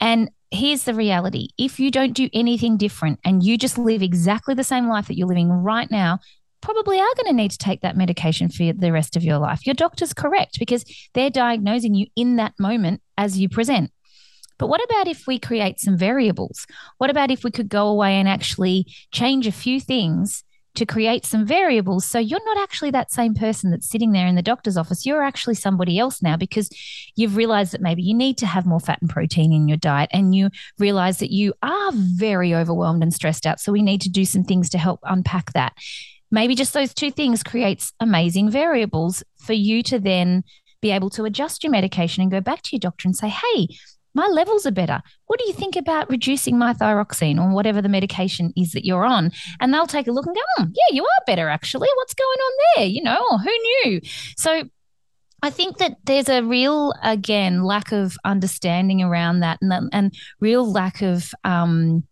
And 0.00 0.30
here's 0.52 0.84
the 0.84 0.94
reality 0.94 1.48
if 1.58 1.80
you 1.80 1.90
don't 1.90 2.12
do 2.12 2.28
anything 2.32 2.76
different 2.76 3.18
and 3.24 3.42
you 3.42 3.56
just 3.56 3.78
live 3.78 4.02
exactly 4.02 4.54
the 4.54 4.64
same 4.64 4.88
life 4.88 5.08
that 5.08 5.16
you're 5.16 5.26
living 5.26 5.50
right 5.50 5.90
now, 5.90 6.18
probably 6.60 6.98
are 6.98 7.14
going 7.16 7.26
to 7.26 7.32
need 7.32 7.50
to 7.50 7.58
take 7.58 7.80
that 7.80 7.96
medication 7.96 8.48
for 8.48 8.72
the 8.72 8.92
rest 8.92 9.16
of 9.16 9.24
your 9.24 9.38
life. 9.38 9.66
Your 9.66 9.74
doctor's 9.74 10.14
correct 10.14 10.58
because 10.58 10.84
they're 11.14 11.30
diagnosing 11.30 11.94
you 11.94 12.06
in 12.14 12.36
that 12.36 12.54
moment 12.58 13.00
as 13.18 13.38
you 13.38 13.48
present. 13.48 13.90
But 14.58 14.68
what 14.68 14.84
about 14.84 15.08
if 15.08 15.26
we 15.26 15.38
create 15.38 15.80
some 15.80 15.96
variables? 15.96 16.66
What 16.98 17.10
about 17.10 17.30
if 17.30 17.42
we 17.42 17.50
could 17.50 17.68
go 17.68 17.88
away 17.88 18.14
and 18.14 18.28
actually 18.28 18.86
change 19.10 19.46
a 19.46 19.52
few 19.52 19.80
things 19.80 20.44
to 20.74 20.86
create 20.86 21.26
some 21.26 21.44
variables. 21.44 22.04
So 22.04 22.18
you're 22.18 22.44
not 22.44 22.58
actually 22.58 22.90
that 22.92 23.10
same 23.10 23.34
person 23.34 23.70
that's 23.70 23.88
sitting 23.88 24.12
there 24.12 24.26
in 24.26 24.34
the 24.34 24.42
doctor's 24.42 24.76
office. 24.76 25.04
You're 25.04 25.22
actually 25.22 25.54
somebody 25.54 25.98
else 25.98 26.22
now 26.22 26.36
because 26.36 26.70
you've 27.14 27.36
realized 27.36 27.72
that 27.72 27.80
maybe 27.80 28.02
you 28.02 28.14
need 28.14 28.38
to 28.38 28.46
have 28.46 28.66
more 28.66 28.80
fat 28.80 29.00
and 29.00 29.10
protein 29.10 29.52
in 29.52 29.68
your 29.68 29.76
diet 29.76 30.10
and 30.12 30.34
you 30.34 30.50
realize 30.78 31.18
that 31.18 31.30
you 31.30 31.52
are 31.62 31.92
very 31.92 32.54
overwhelmed 32.54 33.02
and 33.02 33.12
stressed 33.12 33.46
out. 33.46 33.60
So 33.60 33.72
we 33.72 33.82
need 33.82 34.00
to 34.02 34.10
do 34.10 34.24
some 34.24 34.44
things 34.44 34.70
to 34.70 34.78
help 34.78 35.00
unpack 35.04 35.52
that. 35.52 35.74
Maybe 36.30 36.54
just 36.54 36.72
those 36.72 36.94
two 36.94 37.10
things 37.10 37.42
creates 37.42 37.92
amazing 38.00 38.50
variables 38.50 39.22
for 39.36 39.52
you 39.52 39.82
to 39.84 39.98
then 39.98 40.44
be 40.80 40.90
able 40.90 41.10
to 41.10 41.24
adjust 41.24 41.62
your 41.62 41.70
medication 41.70 42.22
and 42.22 42.30
go 42.30 42.40
back 42.40 42.62
to 42.62 42.70
your 42.72 42.80
doctor 42.80 43.06
and 43.06 43.16
say, 43.16 43.28
hey, 43.28 43.68
my 44.14 44.26
levels 44.26 44.66
are 44.66 44.72
better. 44.72 45.00
What 45.26 45.38
do 45.38 45.46
you 45.46 45.52
think 45.52 45.76
about 45.76 46.10
reducing 46.10 46.58
my 46.58 46.74
thyroxine 46.74 47.38
or 47.38 47.54
whatever 47.54 47.80
the 47.80 47.88
medication 47.88 48.52
is 48.56 48.72
that 48.72 48.84
you're 48.84 49.04
on? 49.04 49.32
And 49.60 49.72
they'll 49.72 49.86
take 49.86 50.06
a 50.06 50.12
look 50.12 50.26
and 50.26 50.34
go, 50.34 50.42
oh, 50.58 50.66
yeah, 50.72 50.94
you 50.94 51.04
are 51.04 51.24
better 51.26 51.48
actually. 51.48 51.88
What's 51.96 52.14
going 52.14 52.38
on 52.38 52.52
there? 52.76 52.86
You 52.86 53.02
know, 53.02 53.38
who 53.38 53.50
knew? 53.84 54.00
So 54.36 54.64
I 55.42 55.50
think 55.50 55.78
that 55.78 55.96
there's 56.04 56.28
a 56.28 56.42
real, 56.42 56.94
again, 57.02 57.64
lack 57.64 57.92
of 57.92 58.16
understanding 58.24 59.02
around 59.02 59.40
that 59.40 59.58
and, 59.60 59.88
and 59.92 60.14
real 60.40 60.70
lack 60.70 61.02
of, 61.02 61.32
um, 61.44 62.04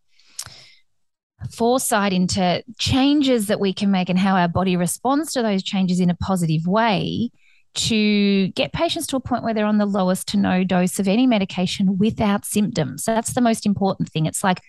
foresight 1.50 2.12
into 2.12 2.62
changes 2.78 3.46
that 3.46 3.60
we 3.60 3.72
can 3.72 3.90
make 3.90 4.10
and 4.10 4.18
how 4.18 4.36
our 4.36 4.48
body 4.48 4.76
responds 4.76 5.32
to 5.32 5.40
those 5.40 5.62
changes 5.62 5.98
in 5.98 6.10
a 6.10 6.14
positive 6.14 6.66
way 6.66 7.30
to 7.72 8.48
get 8.48 8.72
patients 8.72 9.06
to 9.08 9.16
a 9.16 9.20
point 9.20 9.44
where 9.44 9.54
they're 9.54 9.66
on 9.66 9.78
the 9.78 9.86
lowest 9.86 10.28
to 10.28 10.36
no 10.36 10.64
dose 10.64 10.98
of 10.98 11.06
any 11.06 11.26
medication 11.26 11.98
without 11.98 12.44
symptoms. 12.44 13.04
So 13.04 13.14
that's 13.14 13.32
the 13.32 13.40
most 13.40 13.64
important 13.64 14.08
thing. 14.10 14.26
It's 14.26 14.42
like, 14.42 14.60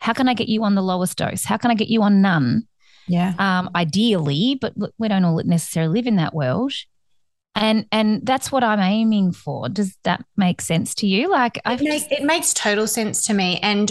how 0.00 0.12
can 0.12 0.28
I 0.28 0.34
get 0.34 0.48
you 0.48 0.64
on 0.64 0.74
the 0.74 0.82
lowest 0.82 1.18
dose? 1.18 1.44
How 1.44 1.56
can 1.56 1.70
I 1.70 1.74
get 1.74 1.88
you 1.88 2.02
on 2.02 2.22
none? 2.22 2.66
Yeah. 3.06 3.34
Um, 3.38 3.70
ideally, 3.74 4.58
but 4.60 4.74
we 4.98 5.08
don't 5.08 5.24
all 5.24 5.42
necessarily 5.44 5.92
live 5.92 6.06
in 6.06 6.16
that 6.16 6.34
world. 6.34 6.72
And 7.54 7.86
and 7.90 8.24
that's 8.24 8.52
what 8.52 8.62
I'm 8.62 8.78
aiming 8.78 9.32
for. 9.32 9.68
Does 9.68 9.96
that 10.04 10.24
make 10.36 10.60
sense 10.60 10.94
to 10.96 11.06
you? 11.06 11.28
Like 11.28 11.60
I 11.64 11.76
make, 11.76 12.10
it 12.12 12.22
makes 12.22 12.54
total 12.54 12.86
sense 12.86 13.24
to 13.26 13.34
me. 13.34 13.58
And 13.62 13.90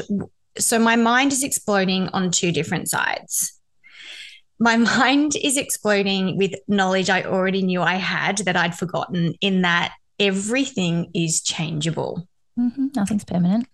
so 0.58 0.80
my 0.80 0.96
mind 0.96 1.34
is 1.34 1.44
exploding 1.44 2.08
on 2.10 2.32
two 2.32 2.52
different 2.52 2.90
sides 2.90 3.57
my 4.60 4.78
mind 4.78 5.36
is 5.42 5.58
exploding 5.58 6.38
with 6.38 6.54
knowledge 6.68 7.10
I 7.10 7.24
already 7.24 7.62
knew 7.62 7.82
I 7.82 7.96
had 7.96 8.40
that 8.40 8.56
I'd 8.56 8.78
forgotten, 8.78 9.36
in 9.42 9.62
that 9.62 9.94
everything 10.20 11.12
is 11.14 11.42
changeable. 11.42 12.28
Mm-hmm. 12.60 12.88
Nothing's 12.96 13.26
permanent. 13.26 13.68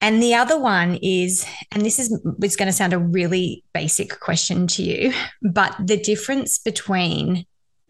And 0.00 0.22
the 0.22 0.34
other 0.34 0.58
one 0.58 0.98
is, 1.00 1.46
and 1.72 1.84
this 1.84 1.98
is, 1.98 2.10
is 2.42 2.56
going 2.56 2.66
to 2.66 2.72
sound 2.72 2.92
a 2.92 2.98
really 2.98 3.64
basic 3.72 4.20
question 4.20 4.66
to 4.66 4.82
you, 4.82 5.14
but 5.42 5.74
the 5.82 5.96
difference 5.96 6.58
between 6.58 7.46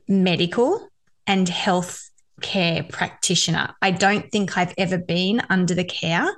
medical 0.07 0.89
and 1.27 1.49
health 1.49 2.11
care 2.41 2.85
practitioner. 2.85 3.75
I 3.81 3.91
don't 3.91 4.31
think 4.31 4.57
I've 4.57 4.75
ever 4.77 4.99
been 4.99 5.43
under 5.49 5.75
the 5.75 5.85
care 5.85 6.29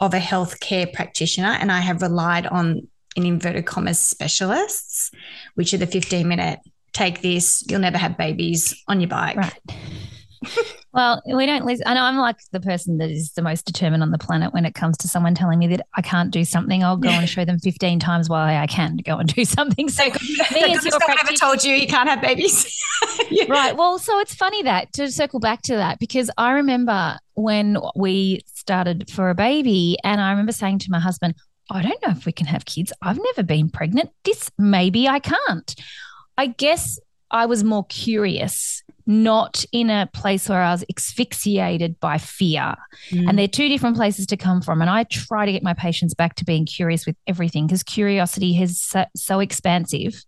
of 0.00 0.14
a 0.14 0.18
healthcare 0.18 0.92
practitioner, 0.92 1.48
and 1.60 1.70
I 1.70 1.80
have 1.80 2.02
relied 2.02 2.46
on 2.46 2.88
in 3.16 3.24
inverted 3.24 3.66
commas 3.66 3.98
specialists, 3.98 5.10
which 5.54 5.72
are 5.74 5.78
the 5.78 5.86
15 5.86 6.26
minute 6.26 6.58
take 6.94 7.20
this, 7.20 7.64
you'll 7.68 7.80
never 7.80 7.98
have 7.98 8.16
babies 8.16 8.82
on 8.88 9.00
your 9.00 9.08
bike. 9.08 9.36
Right. 9.36 9.60
well, 10.92 11.22
we 11.26 11.46
don't 11.46 11.64
listen. 11.64 11.86
I 11.86 11.94
know 11.94 12.02
I'm 12.02 12.16
like 12.18 12.36
the 12.52 12.60
person 12.60 12.98
that 12.98 13.10
is 13.10 13.32
the 13.32 13.42
most 13.42 13.66
determined 13.66 14.02
on 14.02 14.10
the 14.10 14.18
planet 14.18 14.52
when 14.52 14.64
it 14.64 14.74
comes 14.74 14.96
to 14.98 15.08
someone 15.08 15.34
telling 15.34 15.58
me 15.58 15.66
that 15.68 15.86
I 15.96 16.02
can't 16.02 16.30
do 16.30 16.44
something. 16.44 16.84
I'll 16.84 16.96
go 16.96 17.08
and 17.08 17.28
show 17.28 17.44
them 17.44 17.58
15 17.58 17.98
times 17.98 18.28
why 18.28 18.56
I 18.56 18.66
can 18.66 18.98
go 18.98 19.18
and 19.18 19.32
do 19.32 19.44
something. 19.44 19.88
So, 19.88 20.04
me 20.04 20.10
as 20.74 20.84
your 20.84 20.98
ever 21.20 21.32
told 21.32 21.64
you 21.64 21.74
you 21.74 21.86
can't 21.86 22.08
have 22.08 22.20
babies. 22.20 22.80
yeah. 23.30 23.46
Right. 23.48 23.76
Well, 23.76 23.98
so 23.98 24.18
it's 24.20 24.34
funny 24.34 24.62
that 24.62 24.92
to 24.94 25.10
circle 25.10 25.40
back 25.40 25.62
to 25.62 25.76
that 25.76 25.98
because 25.98 26.30
I 26.38 26.52
remember 26.52 27.18
when 27.34 27.78
we 27.96 28.42
started 28.54 29.10
for 29.10 29.30
a 29.30 29.34
baby, 29.34 29.96
and 30.04 30.20
I 30.20 30.30
remember 30.30 30.52
saying 30.52 30.80
to 30.80 30.90
my 30.90 31.00
husband, 31.00 31.34
I 31.70 31.82
don't 31.82 32.02
know 32.06 32.12
if 32.12 32.26
we 32.26 32.32
can 32.32 32.46
have 32.46 32.64
kids. 32.64 32.92
I've 33.02 33.18
never 33.18 33.42
been 33.42 33.70
pregnant. 33.70 34.10
This 34.24 34.50
maybe 34.58 35.08
I 35.08 35.18
can't. 35.18 35.74
I 36.36 36.48
guess 36.48 36.98
I 37.30 37.46
was 37.46 37.64
more 37.64 37.84
curious, 37.86 38.82
not 39.06 39.64
in 39.72 39.90
a 39.90 40.08
place 40.12 40.48
where 40.48 40.62
I 40.62 40.72
was 40.72 40.84
asphyxiated 40.90 41.98
by 42.00 42.18
fear. 42.18 42.76
Mm. 43.10 43.28
And 43.28 43.38
they're 43.38 43.48
two 43.48 43.68
different 43.68 43.96
places 43.96 44.26
to 44.26 44.36
come 44.36 44.60
from. 44.60 44.80
And 44.80 44.90
I 44.90 45.04
try 45.04 45.46
to 45.46 45.52
get 45.52 45.62
my 45.62 45.74
patients 45.74 46.14
back 46.14 46.36
to 46.36 46.44
being 46.44 46.66
curious 46.66 47.06
with 47.06 47.16
everything 47.26 47.66
because 47.66 47.82
curiosity 47.82 48.60
is 48.60 48.80
so, 48.80 49.04
so 49.16 49.40
expansive. 49.40 50.22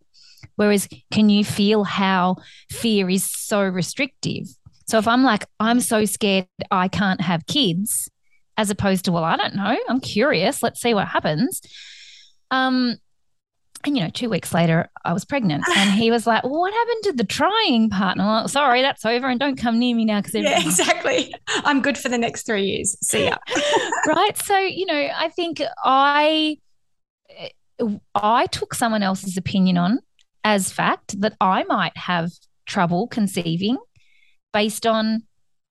Whereas, 0.56 0.88
can 1.12 1.28
you 1.28 1.44
feel 1.44 1.84
how 1.84 2.36
fear 2.70 3.10
is 3.10 3.30
so 3.30 3.62
restrictive? 3.62 4.46
So 4.88 4.98
if 4.98 5.08
I'm 5.08 5.22
like, 5.22 5.44
I'm 5.58 5.80
so 5.80 6.04
scared 6.04 6.46
I 6.70 6.88
can't 6.88 7.20
have 7.20 7.46
kids, 7.46 8.08
as 8.56 8.70
opposed 8.70 9.04
to, 9.04 9.12
well, 9.12 9.24
I 9.24 9.36
don't 9.36 9.54
know. 9.54 9.76
I'm 9.88 10.00
curious. 10.00 10.62
Let's 10.62 10.80
see 10.80 10.94
what 10.94 11.08
happens. 11.08 11.60
Um, 12.50 12.96
and 13.84 13.96
you 13.96 14.02
know, 14.02 14.10
two 14.10 14.28
weeks 14.28 14.52
later, 14.52 14.88
I 15.04 15.12
was 15.12 15.24
pregnant, 15.24 15.64
and 15.76 15.90
he 15.90 16.10
was 16.10 16.26
like, 16.26 16.42
well, 16.42 16.60
"What 16.60 16.72
happened 16.72 17.04
to 17.04 17.12
the 17.12 17.24
trying 17.24 17.90
part?" 17.90 18.16
And 18.16 18.22
I'm 18.22 18.42
like, 18.42 18.50
"Sorry, 18.50 18.82
that's 18.82 19.04
over, 19.04 19.28
and 19.28 19.38
don't 19.38 19.56
come 19.56 19.78
near 19.78 19.94
me 19.94 20.04
now 20.04 20.20
because 20.20 20.34
yeah, 20.34 20.60
exactly. 20.60 21.34
I'm 21.48 21.82
good 21.82 21.96
for 21.96 22.08
the 22.08 22.18
next 22.18 22.46
three 22.46 22.64
years. 22.64 22.96
See 23.02 23.26
ya." 23.26 23.36
right. 24.06 24.36
So 24.38 24.58
you 24.58 24.86
know, 24.86 25.08
I 25.14 25.28
think 25.28 25.62
I 25.84 26.58
I 28.14 28.46
took 28.46 28.74
someone 28.74 29.02
else's 29.02 29.36
opinion 29.36 29.76
on 29.76 30.00
as 30.44 30.72
fact 30.72 31.20
that 31.20 31.34
I 31.40 31.64
might 31.64 31.96
have 31.96 32.30
trouble 32.66 33.06
conceiving 33.06 33.78
based 34.52 34.86
on 34.86 35.22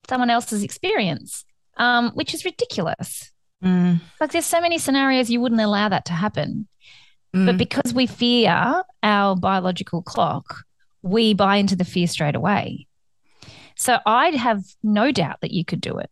someone 0.07 0.29
else's 0.29 0.63
experience, 0.63 1.43
um, 1.77 2.11
which 2.11 2.33
is 2.33 2.45
ridiculous. 2.45 3.31
Mm. 3.63 4.01
Like 4.19 4.31
there's 4.31 4.45
so 4.45 4.61
many 4.61 4.77
scenarios 4.77 5.29
you 5.29 5.41
wouldn't 5.41 5.61
allow 5.61 5.89
that 5.89 6.05
to 6.05 6.13
happen. 6.13 6.67
Mm. 7.35 7.45
But 7.45 7.57
because 7.57 7.93
we 7.93 8.07
fear 8.07 8.83
our 9.03 9.35
biological 9.35 10.01
clock, 10.01 10.63
we 11.01 11.33
buy 11.33 11.57
into 11.57 11.75
the 11.75 11.85
fear 11.85 12.07
straight 12.07 12.35
away. 12.35 12.87
So 13.75 13.99
I'd 14.05 14.35
have 14.35 14.63
no 14.83 15.11
doubt 15.11 15.41
that 15.41 15.51
you 15.51 15.65
could 15.65 15.81
do 15.81 15.97
it. 15.97 16.09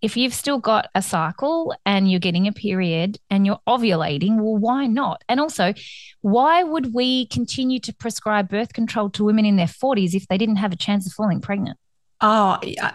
If 0.00 0.16
you've 0.16 0.34
still 0.34 0.58
got 0.58 0.88
a 0.94 1.00
cycle 1.00 1.74
and 1.86 2.10
you're 2.10 2.20
getting 2.20 2.46
a 2.46 2.52
period 2.52 3.18
and 3.30 3.46
you're 3.46 3.60
ovulating, 3.66 4.36
well, 4.36 4.56
why 4.56 4.86
not? 4.86 5.22
And 5.28 5.40
also, 5.40 5.72
why 6.20 6.62
would 6.62 6.92
we 6.92 7.26
continue 7.28 7.80
to 7.80 7.94
prescribe 7.94 8.48
birth 8.48 8.74
control 8.74 9.08
to 9.10 9.24
women 9.24 9.46
in 9.46 9.56
their 9.56 9.66
40s 9.66 10.14
if 10.14 10.28
they 10.28 10.36
didn't 10.36 10.56
have 10.56 10.72
a 10.72 10.76
chance 10.76 11.06
of 11.06 11.12
falling 11.14 11.40
pregnant? 11.40 11.78
Oh, 12.20 12.58
yeah. 12.62 12.92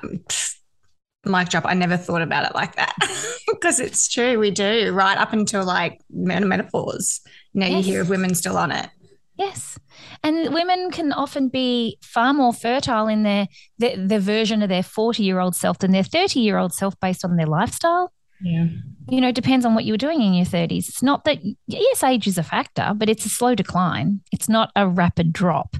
Mic 1.25 1.49
drop. 1.49 1.65
I 1.65 1.73
never 1.73 1.97
thought 1.97 2.21
about 2.21 2.45
it 2.45 2.55
like 2.55 2.75
that 2.75 2.95
because 3.47 3.79
it's 3.79 4.08
true. 4.08 4.39
We 4.39 4.51
do 4.51 4.91
right 4.93 5.17
up 5.17 5.34
until 5.34 5.63
like 5.63 5.99
menopause. 6.10 7.21
You 7.53 7.62
know, 7.62 7.67
yes. 7.67 7.86
you 7.86 7.93
hear 7.93 8.01
of 8.01 8.10
women 8.10 8.36
still 8.36 8.58
on 8.58 8.71
it. 8.71 8.89
Yes. 9.38 9.79
And 10.21 10.53
women 10.53 10.91
can 10.91 11.13
often 11.13 11.47
be 11.47 11.97
far 12.01 12.34
more 12.34 12.53
fertile 12.53 13.08
in 13.08 13.23
their, 13.23 13.47
their, 13.77 13.95
their 13.95 14.19
version 14.19 14.62
of 14.62 14.67
their 14.67 14.84
40 14.84 15.23
year 15.23 15.39
old 15.39 15.55
self 15.55 15.79
than 15.79 15.91
their 15.91 16.03
30 16.03 16.41
year 16.41 16.58
old 16.58 16.73
self 16.73 16.99
based 16.99 17.23
on 17.23 17.38
their 17.38 17.47
lifestyle. 17.47 18.12
Yeah. 18.41 18.67
You 19.10 19.21
know, 19.21 19.32
depends 19.32 19.65
on 19.65 19.75
what 19.75 19.86
you 19.86 19.93
were 19.93 19.97
doing 19.97 20.21
in 20.21 20.34
your 20.34 20.45
30s. 20.45 20.89
It's 20.89 21.03
not 21.03 21.23
that, 21.23 21.39
yes, 21.67 22.03
age 22.03 22.27
is 22.27 22.38
a 22.38 22.43
factor, 22.43 22.91
but 22.95 23.10
it's 23.10 23.25
a 23.25 23.29
slow 23.29 23.55
decline. 23.55 24.21
It's 24.32 24.49
not 24.49 24.71
a 24.75 24.88
rapid 24.88 25.34
drop. 25.34 25.75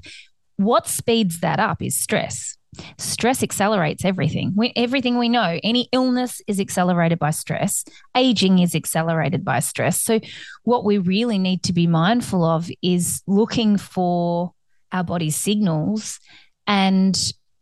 What 0.56 0.86
speeds 0.88 1.40
that 1.40 1.60
up 1.60 1.82
is 1.82 1.98
stress. 1.98 2.56
Stress 2.98 3.42
accelerates 3.42 4.04
everything. 4.04 4.52
We, 4.56 4.72
everything 4.76 5.18
we 5.18 5.28
know, 5.28 5.58
any 5.64 5.88
illness 5.92 6.40
is 6.46 6.60
accelerated 6.60 7.18
by 7.18 7.30
stress. 7.30 7.84
Aging 8.16 8.60
is 8.60 8.74
accelerated 8.74 9.44
by 9.44 9.60
stress. 9.60 10.02
So, 10.02 10.20
what 10.64 10.84
we 10.84 10.98
really 10.98 11.38
need 11.38 11.64
to 11.64 11.72
be 11.72 11.86
mindful 11.86 12.44
of 12.44 12.70
is 12.82 13.22
looking 13.26 13.76
for 13.76 14.52
our 14.92 15.04
body's 15.04 15.36
signals 15.36 16.20
and 16.66 17.18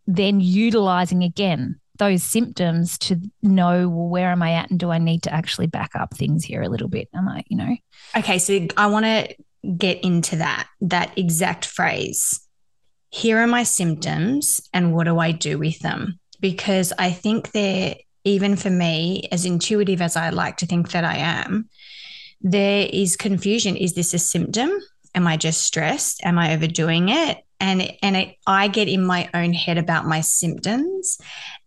then 0.06 0.40
utilizing 0.40 1.22
again 1.22 1.80
those 1.98 2.22
symptoms 2.22 2.96
to 2.96 3.20
know 3.42 3.88
well 3.88 4.08
where 4.08 4.30
am 4.30 4.42
i 4.42 4.52
at 4.52 4.70
and 4.70 4.78
do 4.78 4.90
i 4.90 4.98
need 4.98 5.22
to 5.22 5.32
actually 5.34 5.66
back 5.66 5.90
up 5.94 6.14
things 6.14 6.44
here 6.44 6.62
a 6.62 6.68
little 6.68 6.88
bit 6.88 7.08
am 7.14 7.28
i 7.28 7.42
you 7.48 7.56
know 7.56 7.76
okay 8.16 8.38
so 8.38 8.66
i 8.76 8.86
want 8.86 9.04
to 9.04 9.34
get 9.76 10.02
into 10.04 10.36
that 10.36 10.68
that 10.80 11.16
exact 11.18 11.66
phrase 11.66 12.47
here 13.10 13.38
are 13.38 13.46
my 13.46 13.62
symptoms 13.62 14.60
and 14.72 14.94
what 14.94 15.04
do 15.04 15.18
I 15.18 15.32
do 15.32 15.58
with 15.58 15.78
them? 15.80 16.18
Because 16.40 16.92
I 16.98 17.10
think 17.10 17.52
they're, 17.52 17.96
even 18.24 18.56
for 18.56 18.70
me, 18.70 19.28
as 19.32 19.44
intuitive 19.44 20.02
as 20.02 20.16
I 20.16 20.30
like 20.30 20.58
to 20.58 20.66
think 20.66 20.90
that 20.90 21.04
I 21.04 21.16
am, 21.16 21.68
there 22.40 22.88
is 22.92 23.16
confusion. 23.16 23.76
Is 23.76 23.94
this 23.94 24.14
a 24.14 24.18
symptom? 24.18 24.70
Am 25.14 25.26
I 25.26 25.36
just 25.36 25.62
stressed? 25.62 26.22
Am 26.24 26.38
I 26.38 26.54
overdoing 26.54 27.08
it? 27.08 27.38
And 27.60 27.90
and 28.02 28.16
it, 28.16 28.36
I 28.46 28.68
get 28.68 28.86
in 28.86 29.04
my 29.04 29.28
own 29.34 29.52
head 29.52 29.78
about 29.78 30.06
my 30.06 30.20
symptoms, 30.20 31.18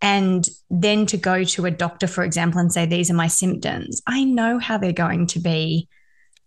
and 0.01 0.47
then 0.69 1.05
to 1.07 1.17
go 1.17 1.43
to 1.43 1.65
a 1.65 1.71
doctor, 1.71 2.07
for 2.07 2.23
example, 2.23 2.61
and 2.61 2.71
say 2.71 2.85
these 2.85 3.11
are 3.11 3.15
my 3.15 3.27
symptoms. 3.27 4.01
I 4.07 4.23
know 4.23 4.57
how 4.57 4.77
they're 4.77 4.93
going 4.93 5.27
to 5.27 5.39
be 5.39 5.89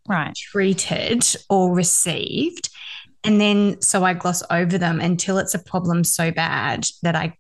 right 0.09 0.35
treated 0.35 1.25
or 1.51 1.75
received, 1.75 2.71
and 3.25 3.41
then 3.41 3.81
so 3.81 4.05
I 4.05 4.13
gloss 4.15 4.43
over 4.51 4.79
them 4.79 5.01
until 5.01 5.39
it's 5.39 5.55
a 5.55 5.59
problem 5.59 6.05
so 6.05 6.31
bad 6.31 6.87
that 7.03 7.17
I 7.17 7.37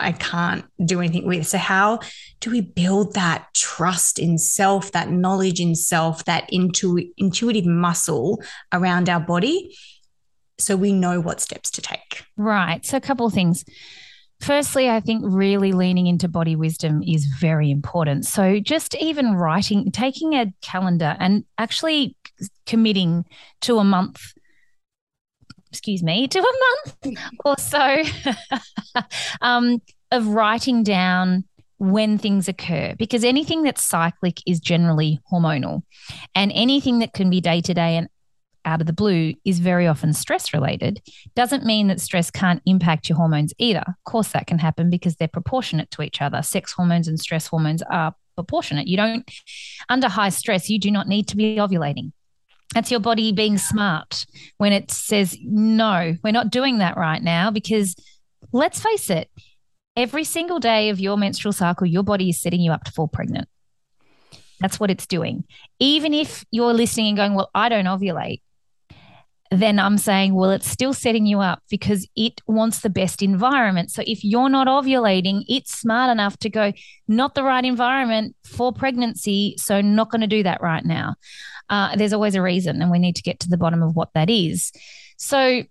I 0.00 0.12
can't 0.12 0.64
do 0.84 1.00
anything 1.00 1.26
with. 1.26 1.46
So 1.46 1.58
how 1.58 2.00
do 2.40 2.50
we 2.50 2.60
build 2.60 3.14
that 3.14 3.48
trust 3.54 4.18
in 4.18 4.38
self, 4.38 4.92
that 4.92 5.10
knowledge 5.10 5.60
in 5.60 5.74
self, 5.74 6.24
that 6.24 6.48
intu- 6.52 7.10
intuitive 7.16 7.66
muscle 7.66 8.40
around 8.72 9.08
our 9.08 9.20
body 9.20 9.76
so 10.58 10.76
we 10.76 10.92
know 10.92 11.20
what 11.20 11.40
steps 11.40 11.70
to 11.72 11.82
take? 11.82 12.24
Right. 12.36 12.84
So 12.86 12.96
a 12.96 13.00
couple 13.00 13.26
of 13.26 13.32
things. 13.32 13.64
Firstly, 14.40 14.88
I 14.88 15.00
think 15.00 15.24
really 15.26 15.72
leaning 15.72 16.06
into 16.06 16.28
body 16.28 16.54
wisdom 16.54 17.02
is 17.02 17.24
very 17.24 17.72
important. 17.72 18.24
So, 18.24 18.60
just 18.60 18.94
even 18.94 19.34
writing, 19.34 19.90
taking 19.90 20.34
a 20.34 20.52
calendar 20.62 21.16
and 21.18 21.44
actually 21.58 22.14
committing 22.64 23.24
to 23.62 23.78
a 23.78 23.84
month 23.84 24.32
excuse 25.70 26.02
me, 26.02 26.28
to 26.28 26.38
a 26.38 26.42
month 27.12 27.18
or 27.44 27.58
so 27.58 28.02
um, 29.40 29.80
of 30.10 30.26
writing 30.28 30.82
down 30.82 31.44
when 31.78 32.18
things 32.18 32.48
occur 32.48 32.94
because 32.98 33.22
anything 33.22 33.62
that's 33.62 33.84
cyclic 33.84 34.40
is 34.46 34.58
generally 34.58 35.20
hormonal 35.32 35.82
and 36.34 36.50
anything 36.52 36.98
that 36.98 37.12
can 37.12 37.30
be 37.30 37.40
day 37.40 37.60
to 37.60 37.72
day 37.72 37.96
and 37.96 38.08
out 38.64 38.80
of 38.80 38.86
the 38.86 38.92
blue 38.92 39.32
is 39.44 39.60
very 39.60 39.86
often 39.86 40.12
stress 40.12 40.52
related. 40.52 41.00
Doesn't 41.34 41.64
mean 41.64 41.86
that 41.86 42.00
stress 42.00 42.30
can't 42.30 42.60
impact 42.66 43.08
your 43.08 43.16
hormones 43.16 43.54
either. 43.58 43.84
Of 43.86 43.94
course 44.04 44.32
that 44.32 44.46
can 44.46 44.58
happen 44.58 44.90
because 44.90 45.16
they're 45.16 45.28
proportionate 45.28 45.90
to 45.92 46.02
each 46.02 46.20
other. 46.20 46.42
Sex 46.42 46.72
hormones 46.72 47.08
and 47.08 47.18
stress 47.18 47.46
hormones 47.46 47.82
are 47.90 48.14
proportionate. 48.34 48.86
You 48.86 48.96
don't 48.96 49.30
under 49.88 50.08
high 50.08 50.28
stress 50.28 50.68
you 50.68 50.78
do 50.78 50.90
not 50.90 51.08
need 51.08 51.28
to 51.28 51.36
be 51.36 51.56
ovulating 51.56 52.12
that's 52.74 52.90
your 52.90 53.00
body 53.00 53.32
being 53.32 53.58
smart 53.58 54.26
when 54.58 54.72
it 54.72 54.90
says, 54.90 55.36
no, 55.42 56.16
we're 56.22 56.32
not 56.32 56.50
doing 56.50 56.78
that 56.78 56.96
right 56.96 57.22
now. 57.22 57.50
Because 57.50 57.96
let's 58.52 58.80
face 58.80 59.10
it, 59.10 59.30
every 59.96 60.24
single 60.24 60.58
day 60.58 60.90
of 60.90 61.00
your 61.00 61.16
menstrual 61.16 61.52
cycle, 61.52 61.86
your 61.86 62.02
body 62.02 62.30
is 62.30 62.40
setting 62.40 62.60
you 62.60 62.72
up 62.72 62.84
to 62.84 62.92
fall 62.92 63.08
pregnant. 63.08 63.48
That's 64.60 64.78
what 64.78 64.90
it's 64.90 65.06
doing. 65.06 65.44
Even 65.78 66.12
if 66.12 66.44
you're 66.50 66.74
listening 66.74 67.08
and 67.08 67.16
going, 67.16 67.34
well, 67.34 67.50
I 67.54 67.68
don't 67.68 67.86
ovulate, 67.86 68.42
then 69.50 69.78
I'm 69.78 69.96
saying, 69.96 70.34
well, 70.34 70.50
it's 70.50 70.68
still 70.68 70.92
setting 70.92 71.24
you 71.24 71.40
up 71.40 71.62
because 71.70 72.06
it 72.16 72.42
wants 72.46 72.80
the 72.80 72.90
best 72.90 73.22
environment. 73.22 73.90
So 73.90 74.02
if 74.06 74.22
you're 74.22 74.50
not 74.50 74.66
ovulating, 74.66 75.44
it's 75.48 75.72
smart 75.72 76.10
enough 76.10 76.36
to 76.40 76.50
go, 76.50 76.72
not 77.06 77.34
the 77.34 77.44
right 77.44 77.64
environment 77.64 78.36
for 78.44 78.74
pregnancy. 78.74 79.54
So 79.56 79.80
not 79.80 80.10
going 80.10 80.20
to 80.20 80.26
do 80.26 80.42
that 80.42 80.60
right 80.60 80.84
now 80.84 81.14
uh, 81.70 81.96
there's 81.96 82.12
always 82.12 82.34
a 82.34 82.42
reason, 82.42 82.80
and 82.80 82.90
we 82.90 82.98
need 82.98 83.16
to 83.16 83.22
get 83.22 83.40
to 83.40 83.48
the 83.48 83.56
bottom 83.56 83.82
of 83.82 83.94
what 83.94 84.12
that 84.14 84.30
is. 84.30 84.72
So, 85.16 85.64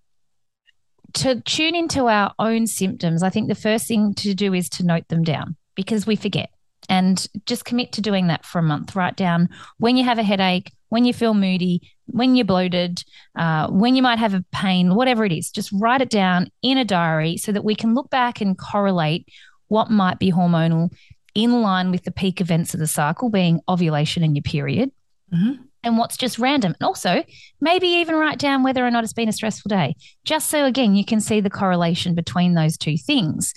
to 1.14 1.42
tune 1.42 1.76
into 1.76 2.08
our 2.08 2.34
own 2.38 2.68
symptoms, 2.68 3.24
I 3.24 3.30
think 3.30 3.48
the 3.48 3.56
first 3.56 3.88
thing 3.88 4.14
to 4.16 4.34
do 4.34 4.54
is 4.54 4.70
to 4.70 4.86
note 4.86 5.08
them 5.08 5.24
down 5.24 5.56
because 5.76 6.06
we 6.06 6.16
forget 6.16 6.50
and 6.90 7.28
just 7.46 7.66
commit 7.66 7.92
to 7.94 8.02
doing 8.02 8.28
that 8.28 8.46
for 8.46 8.60
a 8.60 8.64
month. 8.64 8.96
Write 8.96 9.16
down 9.16 9.50
when 9.78 9.98
you 9.98 10.04
have 10.04 10.20
a 10.20 10.24
headache, 10.24 10.72
when 10.90 11.06
you 11.06 11.14
feel 11.14 11.34
moody, 11.34 11.82
when 12.06 12.36
you're 12.36 12.46
bloated, 12.46 13.04
uh, 13.36 13.68
when 13.70 13.96
you 13.96 14.02
might 14.02 14.20
have 14.20 14.34
a 14.34 14.46
pain, 14.52 14.96
whatever 14.96 15.26
it 15.26 15.32
is. 15.32 15.50
Just 15.50 15.72
write 15.74 16.02
it 16.02 16.10
down 16.10 16.52
in 16.62 16.78
a 16.78 16.86
diary 16.86 17.38
so 17.38 17.52
that 17.52 17.64
we 17.64 17.76
can 17.76 17.94
look 17.94 18.10
back 18.10 18.42
and 18.42 18.58
correlate 18.58 19.28
what 19.68 19.90
might 19.90 20.20
be 20.20 20.32
hormonal 20.32 20.92
in 21.36 21.62
line 21.62 21.92
with 21.92 22.04
the 22.04 22.12
peak 22.12 22.42
events 22.42 22.74
of 22.74 22.80
the 22.80 22.88
cycle, 22.88 23.30
being 23.30 23.60
ovulation 23.68 24.24
and 24.24 24.36
your 24.36 24.44
period. 24.44 24.92
Mm-hmm 25.34 25.64
and 25.88 25.98
what's 25.98 26.18
just 26.18 26.38
random. 26.38 26.76
And 26.80 26.86
also, 26.86 27.24
maybe 27.60 27.88
even 27.88 28.16
write 28.16 28.38
down 28.38 28.64
whether 28.64 28.86
or 28.86 28.92
not 28.92 29.04
it's 29.04 29.14
been 29.14 29.30
a 29.30 29.34
stressful 29.34 29.70
day, 29.70 29.96
just 30.26 30.50
so 30.50 30.66
again, 30.66 30.96
you 30.96 31.06
can 31.06 31.20
see 31.20 31.40
the 31.40 31.50
correlation 31.50 32.14
between 32.14 32.54
those 32.54 32.78
two 32.78 32.98
things. 32.98 33.54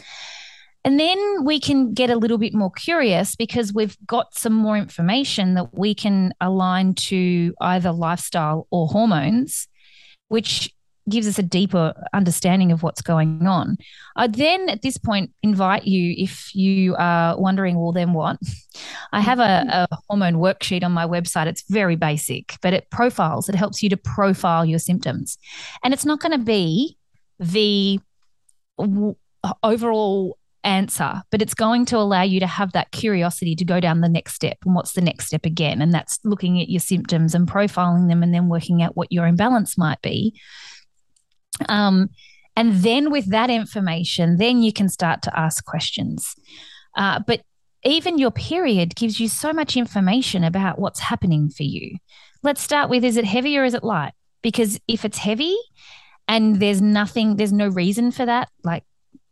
And 0.82 0.98
then 0.98 1.44
we 1.44 1.60
can 1.60 1.92
get 1.92 2.08
a 2.08 2.16
little 2.16 2.38
bit 2.38 2.54
more 2.54 2.70
curious 2.70 3.36
because 3.36 3.74
we've 3.74 3.96
got 4.06 4.34
some 4.34 4.54
more 4.54 4.78
information 4.78 5.54
that 5.54 5.76
we 5.76 5.94
can 5.94 6.32
align 6.40 6.94
to 6.94 7.52
either 7.60 7.92
lifestyle 7.92 8.66
or 8.70 8.88
hormones, 8.88 9.68
which 10.28 10.72
gives 11.08 11.26
us 11.26 11.38
a 11.38 11.42
deeper 11.42 11.94
understanding 12.12 12.72
of 12.72 12.82
what's 12.82 13.02
going 13.02 13.46
on. 13.46 13.76
I 14.16 14.26
then 14.26 14.68
at 14.68 14.82
this 14.82 14.98
point 14.98 15.32
invite 15.42 15.86
you, 15.86 16.14
if 16.16 16.54
you 16.54 16.94
are 16.96 17.38
wondering, 17.40 17.78
well, 17.78 17.92
then 17.92 18.12
what? 18.12 18.38
I 19.12 19.20
have 19.20 19.38
a, 19.38 19.42
mm-hmm. 19.42 19.70
a, 19.70 19.88
hormone 20.08 20.34
worksheet 20.34 20.84
on 20.84 20.92
my 20.92 21.06
website. 21.06 21.46
It's 21.46 21.64
very 21.68 21.96
basic, 21.96 22.56
but 22.62 22.72
it 22.72 22.90
profiles, 22.90 23.48
it 23.48 23.54
helps 23.54 23.82
you 23.82 23.88
to 23.90 23.96
profile 23.96 24.64
your 24.64 24.78
symptoms. 24.78 25.38
And 25.82 25.94
it's 25.94 26.04
not 26.04 26.20
going 26.20 26.32
to 26.32 26.44
be 26.44 26.96
the 27.38 28.00
w- 28.78 29.16
overall 29.62 30.38
answer, 30.62 31.22
but 31.30 31.40
it's 31.40 31.54
going 31.54 31.86
to 31.86 31.96
allow 31.96 32.22
you 32.22 32.40
to 32.40 32.46
have 32.46 32.72
that 32.72 32.90
curiosity 32.90 33.54
to 33.56 33.64
go 33.64 33.80
down 33.80 34.00
the 34.00 34.08
next 34.08 34.34
step. 34.34 34.58
And 34.64 34.74
what's 34.74 34.92
the 34.92 35.00
next 35.00 35.26
step 35.26 35.46
again? 35.46 35.80
And 35.80 35.92
that's 35.92 36.18
looking 36.24 36.60
at 36.60 36.68
your 36.68 36.80
symptoms 36.80 37.34
and 37.34 37.48
profiling 37.48 38.08
them 38.08 38.22
and 38.22 38.34
then 38.34 38.48
working 38.48 38.82
out 38.82 38.96
what 38.96 39.10
your 39.10 39.26
imbalance 39.26 39.78
might 39.78 40.00
be 40.02 40.38
um, 41.68 42.08
and 42.56 42.74
then 42.76 43.10
with 43.10 43.30
that 43.30 43.50
information, 43.50 44.36
then 44.36 44.62
you 44.62 44.72
can 44.72 44.88
start 44.88 45.22
to 45.22 45.38
ask 45.38 45.64
questions. 45.64 46.34
Uh, 46.96 47.20
but 47.26 47.42
even 47.84 48.18
your 48.18 48.30
period 48.30 48.94
gives 48.94 49.20
you 49.20 49.28
so 49.28 49.52
much 49.52 49.76
information 49.76 50.44
about 50.44 50.78
what's 50.78 51.00
happening 51.00 51.48
for 51.48 51.62
you. 51.62 51.96
Let's 52.42 52.60
start 52.60 52.90
with 52.90 53.04
is 53.04 53.16
it 53.16 53.24
heavy 53.24 53.56
or 53.56 53.64
is 53.64 53.74
it 53.74 53.84
light? 53.84 54.12
Because 54.42 54.78
if 54.88 55.04
it's 55.04 55.18
heavy 55.18 55.56
and 56.28 56.56
there's 56.56 56.82
nothing, 56.82 57.36
there's 57.36 57.52
no 57.52 57.68
reason 57.68 58.10
for 58.10 58.26
that, 58.26 58.48
like 58.64 58.84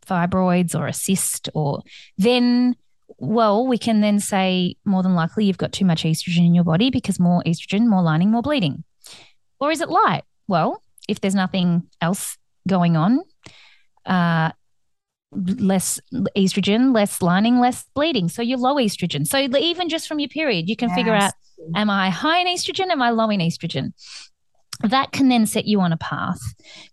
fibroids 0.05 0.73
or 0.73 0.87
a 0.87 0.93
cyst, 0.93 1.49
or 1.53 1.81
then 2.17 2.75
well, 3.17 3.67
we 3.67 3.77
can 3.77 4.01
then 4.01 4.19
say 4.19 4.75
more 4.85 5.03
than 5.03 5.15
likely 5.15 5.45
you've 5.45 5.57
got 5.57 5.73
too 5.73 5.85
much 5.85 6.03
estrogen 6.03 6.45
in 6.45 6.55
your 6.55 6.63
body 6.63 6.89
because 6.89 7.19
more 7.19 7.43
estrogen, 7.45 7.87
more 7.87 8.01
lining, 8.01 8.31
more 8.31 8.41
bleeding. 8.41 8.83
Or 9.59 9.71
is 9.71 9.81
it 9.81 9.89
light? 9.89 10.23
Well, 10.47 10.83
if 11.09 11.21
there's 11.21 11.35
nothing 11.35 11.83
else 12.01 12.37
going 12.67 12.95
on, 12.95 13.21
uh, 14.05 14.51
less 15.31 15.99
estrogen, 16.35 16.93
less 16.93 17.21
lining, 17.21 17.59
less 17.59 17.85
bleeding. 17.93 18.29
So 18.29 18.41
you're 18.41 18.57
low 18.57 18.75
estrogen. 18.75 19.27
So 19.27 19.37
even 19.37 19.89
just 19.89 20.07
from 20.07 20.19
your 20.19 20.29
period, 20.29 20.69
you 20.69 20.75
can 20.75 20.89
yes. 20.89 20.97
figure 20.97 21.13
out 21.13 21.33
am 21.75 21.89
I 21.89 22.09
high 22.09 22.39
in 22.39 22.47
estrogen? 22.47 22.89
Am 22.89 23.01
I 23.01 23.09
low 23.09 23.29
in 23.29 23.39
estrogen? 23.39 23.93
that 24.83 25.11
can 25.11 25.27
then 25.27 25.45
set 25.45 25.65
you 25.65 25.81
on 25.81 25.91
a 25.91 25.97
path 25.97 26.39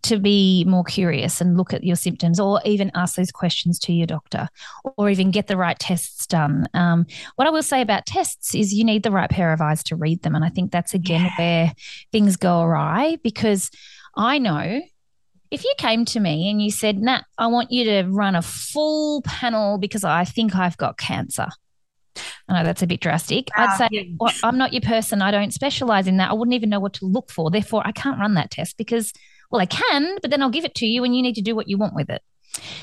to 0.03 0.19
be 0.19 0.65
more 0.67 0.83
curious 0.83 1.41
and 1.41 1.57
look 1.57 1.73
at 1.73 1.85
your 1.85 1.95
symptoms 1.95 2.41
or 2.41 2.61
even 2.65 2.91
ask 2.95 3.15
those 3.15 3.31
questions 3.31 3.79
to 3.79 3.93
your 3.93 4.09
doctor 4.09 4.49
or 4.97 5.09
even 5.09 5.31
get 5.31 5.47
the 5.47 5.57
right 5.57 5.79
tests 5.79 6.27
done. 6.27 6.67
Um, 6.75 7.07
what 7.37 7.47
I 7.47 7.51
will 7.51 7.63
say 7.63 7.81
about 7.81 8.05
tests 8.05 8.55
is 8.55 8.75
you 8.75 8.85
need 8.85 9.05
the 9.05 9.13
right 9.13 9.31
pair 9.31 9.53
of 9.53 9.61
eyes 9.61 9.85
to 9.85 9.97
read 9.97 10.23
them. 10.23 10.35
And 10.35 10.45
I 10.45 10.49
think 10.49 10.73
that's 10.73 10.95
again 10.95 11.23
yeah. 11.23 11.31
where 11.39 11.73
things 12.11 12.37
go 12.37 12.63
awry 12.63 13.19
because 13.23 13.71
I 14.17 14.39
know 14.39 14.81
if 15.51 15.65
you 15.65 15.73
came 15.79 16.05
to 16.07 16.21
me 16.21 16.51
and 16.51 16.61
you 16.61 16.71
said, 16.71 16.99
Nat, 16.99 17.25
I 17.39 17.47
want 17.47 17.71
you 17.71 17.85
to 17.85 18.03
run 18.09 18.35
a 18.35 18.43
full 18.43 19.23
panel 19.23 19.79
because 19.79 20.05
I 20.05 20.25
think 20.25 20.57
I've 20.57 20.77
got 20.77 20.99
cancer. 20.99 21.49
I 22.49 22.59
know 22.59 22.65
that's 22.65 22.83
a 22.83 22.87
bit 22.87 23.01
drastic. 23.01 23.49
I'd 23.57 23.69
ah, 23.71 23.77
say, 23.77 24.15
well, 24.19 24.33
I'm 24.43 24.57
not 24.57 24.73
your 24.73 24.81
person. 24.81 25.21
I 25.21 25.31
don't 25.31 25.53
specialize 25.53 26.07
in 26.07 26.17
that. 26.17 26.31
I 26.31 26.35
wouldn't 26.35 26.55
even 26.55 26.71
know 26.71 26.81
what 26.81 26.95
to 26.95 27.07
look 27.07 27.31
for. 27.31 27.51
Therefore, 27.51 27.83
I 27.85 27.93
can't 27.93 28.19
run 28.19 28.35
that 28.35 28.51
test 28.51 28.77
because, 28.77 29.13
well, 29.51 29.61
I 29.61 29.67
can, 29.67 30.19
but 30.23 30.31
then 30.31 30.43
I'll 30.43 30.51
give 30.51 30.65
it 30.65 30.75
to 30.77 30.87
you 30.87 31.05
and 31.05 31.15
you 31.15 31.23
need 31.23 31.35
to 31.35 31.43
do 31.43 31.55
what 31.55 31.69
you 31.69 31.77
want 31.77 31.95
with 31.95 32.09
it. 32.09 32.23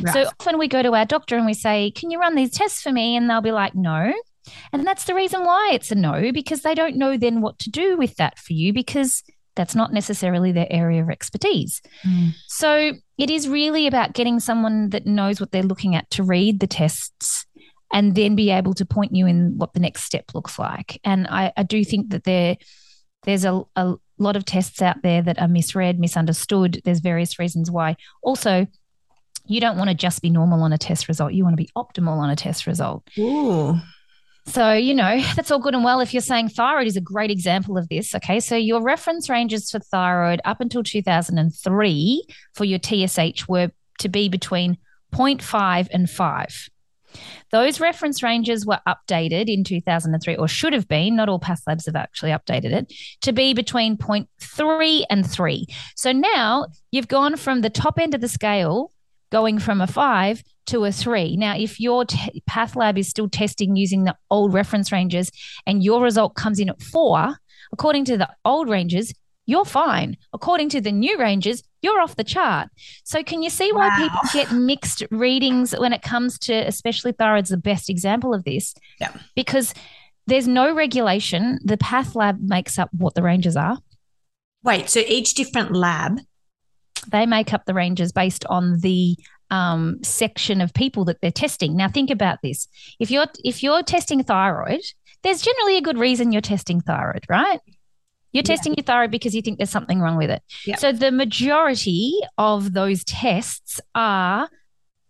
Right. 0.01 0.13
So 0.13 0.25
often 0.39 0.59
we 0.59 0.67
go 0.67 0.83
to 0.83 0.93
our 0.93 1.05
doctor 1.05 1.35
and 1.35 1.45
we 1.45 1.55
say, 1.55 1.91
Can 1.91 2.11
you 2.11 2.19
run 2.19 2.35
these 2.35 2.51
tests 2.51 2.81
for 2.81 2.91
me? 2.91 3.15
And 3.15 3.29
they'll 3.29 3.41
be 3.41 3.51
like, 3.51 3.73
No. 3.73 4.13
And 4.71 4.85
that's 4.85 5.05
the 5.05 5.15
reason 5.15 5.43
why 5.43 5.71
it's 5.73 5.91
a 5.91 5.95
no, 5.95 6.31
because 6.31 6.61
they 6.61 6.75
don't 6.75 6.97
know 6.97 7.17
then 7.17 7.41
what 7.41 7.57
to 7.59 7.71
do 7.71 7.97
with 7.97 8.17
that 8.17 8.37
for 8.37 8.53
you 8.53 8.73
because 8.73 9.23
that's 9.55 9.75
not 9.75 9.93
necessarily 9.93 10.51
their 10.51 10.67
area 10.69 11.01
of 11.01 11.09
expertise. 11.09 11.81
Mm. 12.05 12.31
So 12.47 12.93
it 13.17 13.29
is 13.29 13.47
really 13.47 13.87
about 13.87 14.13
getting 14.13 14.39
someone 14.39 14.89
that 14.89 15.05
knows 15.05 15.39
what 15.39 15.51
they're 15.51 15.63
looking 15.63 15.95
at 15.95 16.09
to 16.11 16.23
read 16.23 16.59
the 16.59 16.67
tests 16.67 17.45
and 17.93 18.15
then 18.15 18.35
be 18.35 18.49
able 18.49 18.73
to 18.73 18.85
point 18.85 19.15
you 19.15 19.27
in 19.27 19.57
what 19.57 19.73
the 19.73 19.79
next 19.79 20.03
step 20.03 20.25
looks 20.33 20.57
like. 20.57 20.99
And 21.03 21.27
I, 21.27 21.53
I 21.55 21.63
do 21.63 21.83
think 21.85 22.09
that 22.09 22.23
there 22.23 22.57
there's 23.25 23.45
a, 23.45 23.61
a 23.75 23.95
lot 24.17 24.35
of 24.35 24.45
tests 24.45 24.81
out 24.81 25.01
there 25.01 25.21
that 25.21 25.39
are 25.39 25.47
misread, 25.47 25.99
misunderstood. 25.99 26.81
There's 26.83 26.99
various 26.99 27.39
reasons 27.39 27.71
why. 27.71 27.95
Also, 28.21 28.67
you 29.45 29.61
don't 29.61 29.77
want 29.77 29.89
to 29.89 29.95
just 29.95 30.21
be 30.21 30.29
normal 30.29 30.63
on 30.63 30.73
a 30.73 30.77
test 30.77 31.07
result. 31.07 31.33
You 31.33 31.43
want 31.43 31.53
to 31.53 31.63
be 31.63 31.69
optimal 31.75 32.17
on 32.17 32.29
a 32.29 32.35
test 32.35 32.67
result. 32.67 33.07
Ooh. 33.17 33.77
So, 34.45 34.73
you 34.73 34.93
know, 34.93 35.21
that's 35.35 35.51
all 35.51 35.59
good 35.59 35.73
and 35.73 35.83
well 35.83 36.01
if 36.01 36.13
you're 36.13 36.21
saying 36.21 36.49
thyroid 36.49 36.87
is 36.87 36.97
a 36.97 37.01
great 37.01 37.31
example 37.31 37.77
of 37.77 37.87
this. 37.89 38.13
Okay. 38.15 38.39
So, 38.39 38.55
your 38.55 38.81
reference 38.81 39.29
ranges 39.29 39.71
for 39.71 39.79
thyroid 39.79 40.41
up 40.45 40.61
until 40.61 40.83
2003 40.83 42.23
for 42.53 42.65
your 42.65 42.79
TSH 42.79 43.47
were 43.47 43.71
to 43.99 44.09
be 44.09 44.29
between 44.29 44.77
0.5 45.13 45.87
and 45.91 46.09
5. 46.09 46.69
Those 47.51 47.79
reference 47.79 48.23
ranges 48.23 48.65
were 48.65 48.79
updated 48.87 49.47
in 49.47 49.63
2003, 49.63 50.35
or 50.35 50.47
should 50.47 50.73
have 50.73 50.87
been, 50.87 51.15
not 51.15 51.29
all 51.29 51.39
path 51.39 51.61
labs 51.67 51.85
have 51.85 51.95
actually 51.95 52.31
updated 52.31 52.73
it, 52.73 52.91
to 53.21 53.31
be 53.31 53.53
between 53.53 53.97
0.3 53.97 55.03
and 55.09 55.29
3. 55.29 55.67
So 55.95 56.11
now 56.11 56.67
you've 56.91 57.07
gone 57.07 57.37
from 57.37 57.61
the 57.61 57.69
top 57.69 57.99
end 57.99 58.15
of 58.15 58.21
the 58.21 58.27
scale, 58.27 58.91
going 59.31 59.59
from 59.59 59.81
a 59.81 59.87
5 59.87 60.43
to 60.67 60.85
a 60.85 60.91
3. 60.91 61.37
Now, 61.37 61.55
if 61.57 61.79
your 61.79 62.05
t- 62.05 62.43
path 62.45 62.75
lab 62.75 62.97
is 62.97 63.07
still 63.07 63.29
testing 63.29 63.75
using 63.75 64.03
the 64.03 64.15
old 64.29 64.53
reference 64.53 64.91
ranges 64.91 65.31
and 65.65 65.83
your 65.83 66.01
result 66.01 66.35
comes 66.35 66.59
in 66.59 66.69
at 66.69 66.81
4, 66.81 67.35
according 67.71 68.05
to 68.05 68.17
the 68.17 68.29
old 68.45 68.69
ranges, 68.69 69.13
you're 69.45 69.65
fine. 69.65 70.17
According 70.31 70.69
to 70.69 70.81
the 70.81 70.91
new 70.91 71.17
ranges, 71.17 71.63
you're 71.81 71.99
off 71.99 72.15
the 72.15 72.23
chart. 72.23 72.69
So 73.03 73.23
can 73.23 73.43
you 73.43 73.49
see 73.49 73.71
why 73.73 73.89
wow. 73.89 73.97
people 73.97 74.19
get 74.31 74.51
mixed 74.53 75.03
readings 75.11 75.75
when 75.77 75.91
it 75.91 76.01
comes 76.01 76.39
to 76.39 76.53
especially 76.53 77.11
thyroid's 77.11 77.49
the 77.49 77.57
best 77.57 77.89
example 77.89 78.33
of 78.33 78.45
this? 78.45 78.73
Yeah. 79.01 79.11
Because 79.35 79.73
there's 80.27 80.47
no 80.47 80.73
regulation. 80.73 81.59
The 81.63 81.77
path 81.77 82.15
lab 82.15 82.39
makes 82.41 82.79
up 82.79 82.89
what 82.93 83.15
the 83.15 83.23
ranges 83.23 83.57
are. 83.57 83.79
Wait, 84.63 84.89
so 84.89 85.01
each 85.01 85.33
different 85.33 85.75
lab 85.75 86.19
they 87.11 87.25
make 87.25 87.53
up 87.53 87.65
the 87.65 87.73
ranges 87.73 88.11
based 88.11 88.45
on 88.45 88.79
the 88.79 89.17
um, 89.49 89.99
section 90.03 90.61
of 90.61 90.73
people 90.73 91.05
that 91.05 91.21
they're 91.21 91.31
testing. 91.31 91.75
Now 91.75 91.87
think 91.87 92.09
about 92.09 92.39
this. 92.41 92.67
If 92.99 93.11
you're 93.11 93.27
if 93.43 93.63
you're 93.63 93.83
testing 93.83 94.23
thyroid, 94.23 94.81
there's 95.23 95.41
generally 95.41 95.77
a 95.77 95.81
good 95.81 95.97
reason 95.97 96.31
you're 96.31 96.41
testing 96.41 96.81
thyroid, 96.81 97.25
right? 97.29 97.59
You're 98.31 98.43
testing 98.43 98.73
yeah. 98.73 98.77
your 98.79 98.85
thyroid 98.85 99.11
because 99.11 99.35
you 99.35 99.41
think 99.43 99.59
there's 99.59 99.69
something 99.69 99.99
wrong 99.99 100.17
with 100.17 100.31
it. 100.31 100.41
Yeah. 100.65 100.77
So 100.77 100.91
the 100.91 101.11
majority 101.11 102.19
of 102.37 102.73
those 102.73 103.03
tests 103.03 103.79
are 103.93 104.49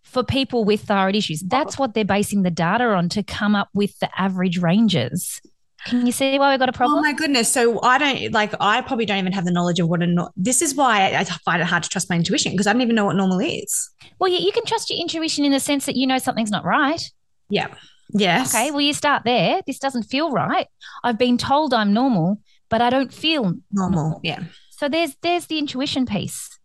for 0.02 0.22
people 0.22 0.64
with 0.64 0.82
thyroid 0.82 1.16
issues. 1.16 1.40
That's 1.40 1.78
what 1.78 1.94
they're 1.94 2.04
basing 2.04 2.42
the 2.42 2.50
data 2.50 2.84
on 2.84 3.08
to 3.10 3.22
come 3.22 3.54
up 3.56 3.68
with 3.74 3.98
the 3.98 4.08
average 4.20 4.58
ranges. 4.58 5.40
Can 5.84 6.06
you 6.06 6.12
see 6.12 6.38
why 6.38 6.50
we've 6.50 6.58
got 6.58 6.68
a 6.68 6.72
problem? 6.72 6.98
Oh 6.98 7.02
my 7.02 7.12
goodness! 7.12 7.52
So 7.52 7.80
I 7.82 7.98
don't 7.98 8.32
like. 8.32 8.54
I 8.60 8.80
probably 8.80 9.06
don't 9.06 9.18
even 9.18 9.32
have 9.32 9.44
the 9.44 9.52
knowledge 9.52 9.80
of 9.80 9.88
what 9.88 10.02
a. 10.02 10.06
No- 10.06 10.30
this 10.36 10.62
is 10.62 10.74
why 10.74 11.14
I 11.14 11.24
find 11.24 11.60
it 11.60 11.66
hard 11.66 11.82
to 11.82 11.88
trust 11.88 12.08
my 12.08 12.16
intuition 12.16 12.52
because 12.52 12.66
I 12.66 12.72
don't 12.72 12.82
even 12.82 12.94
know 12.94 13.04
what 13.04 13.16
normal 13.16 13.40
is. 13.40 13.90
Well, 14.18 14.30
yeah, 14.30 14.38
you 14.38 14.52
can 14.52 14.64
trust 14.64 14.90
your 14.90 14.98
intuition 14.98 15.44
in 15.44 15.52
the 15.52 15.60
sense 15.60 15.86
that 15.86 15.96
you 15.96 16.06
know 16.06 16.18
something's 16.18 16.50
not 16.50 16.64
right. 16.64 17.02
Yeah. 17.48 17.74
Yes. 18.10 18.54
Okay. 18.54 18.70
Well, 18.70 18.80
you 18.80 18.92
start 18.92 19.22
there. 19.24 19.60
This 19.66 19.78
doesn't 19.78 20.04
feel 20.04 20.30
right. 20.30 20.68
I've 21.02 21.18
been 21.18 21.36
told 21.36 21.74
I'm 21.74 21.92
normal 21.92 22.38
but 22.74 22.80
I 22.80 22.90
don't 22.90 23.12
feel 23.12 23.54
normal. 23.70 24.00
normal. 24.00 24.20
Yeah. 24.24 24.42
So 24.70 24.88
there's 24.88 25.14
there's 25.22 25.46
the 25.46 25.58
intuition 25.58 26.06
piece. 26.06 26.58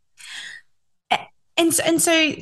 And 1.56 1.74
so, 1.74 1.84
and 1.86 2.02
so 2.02 2.34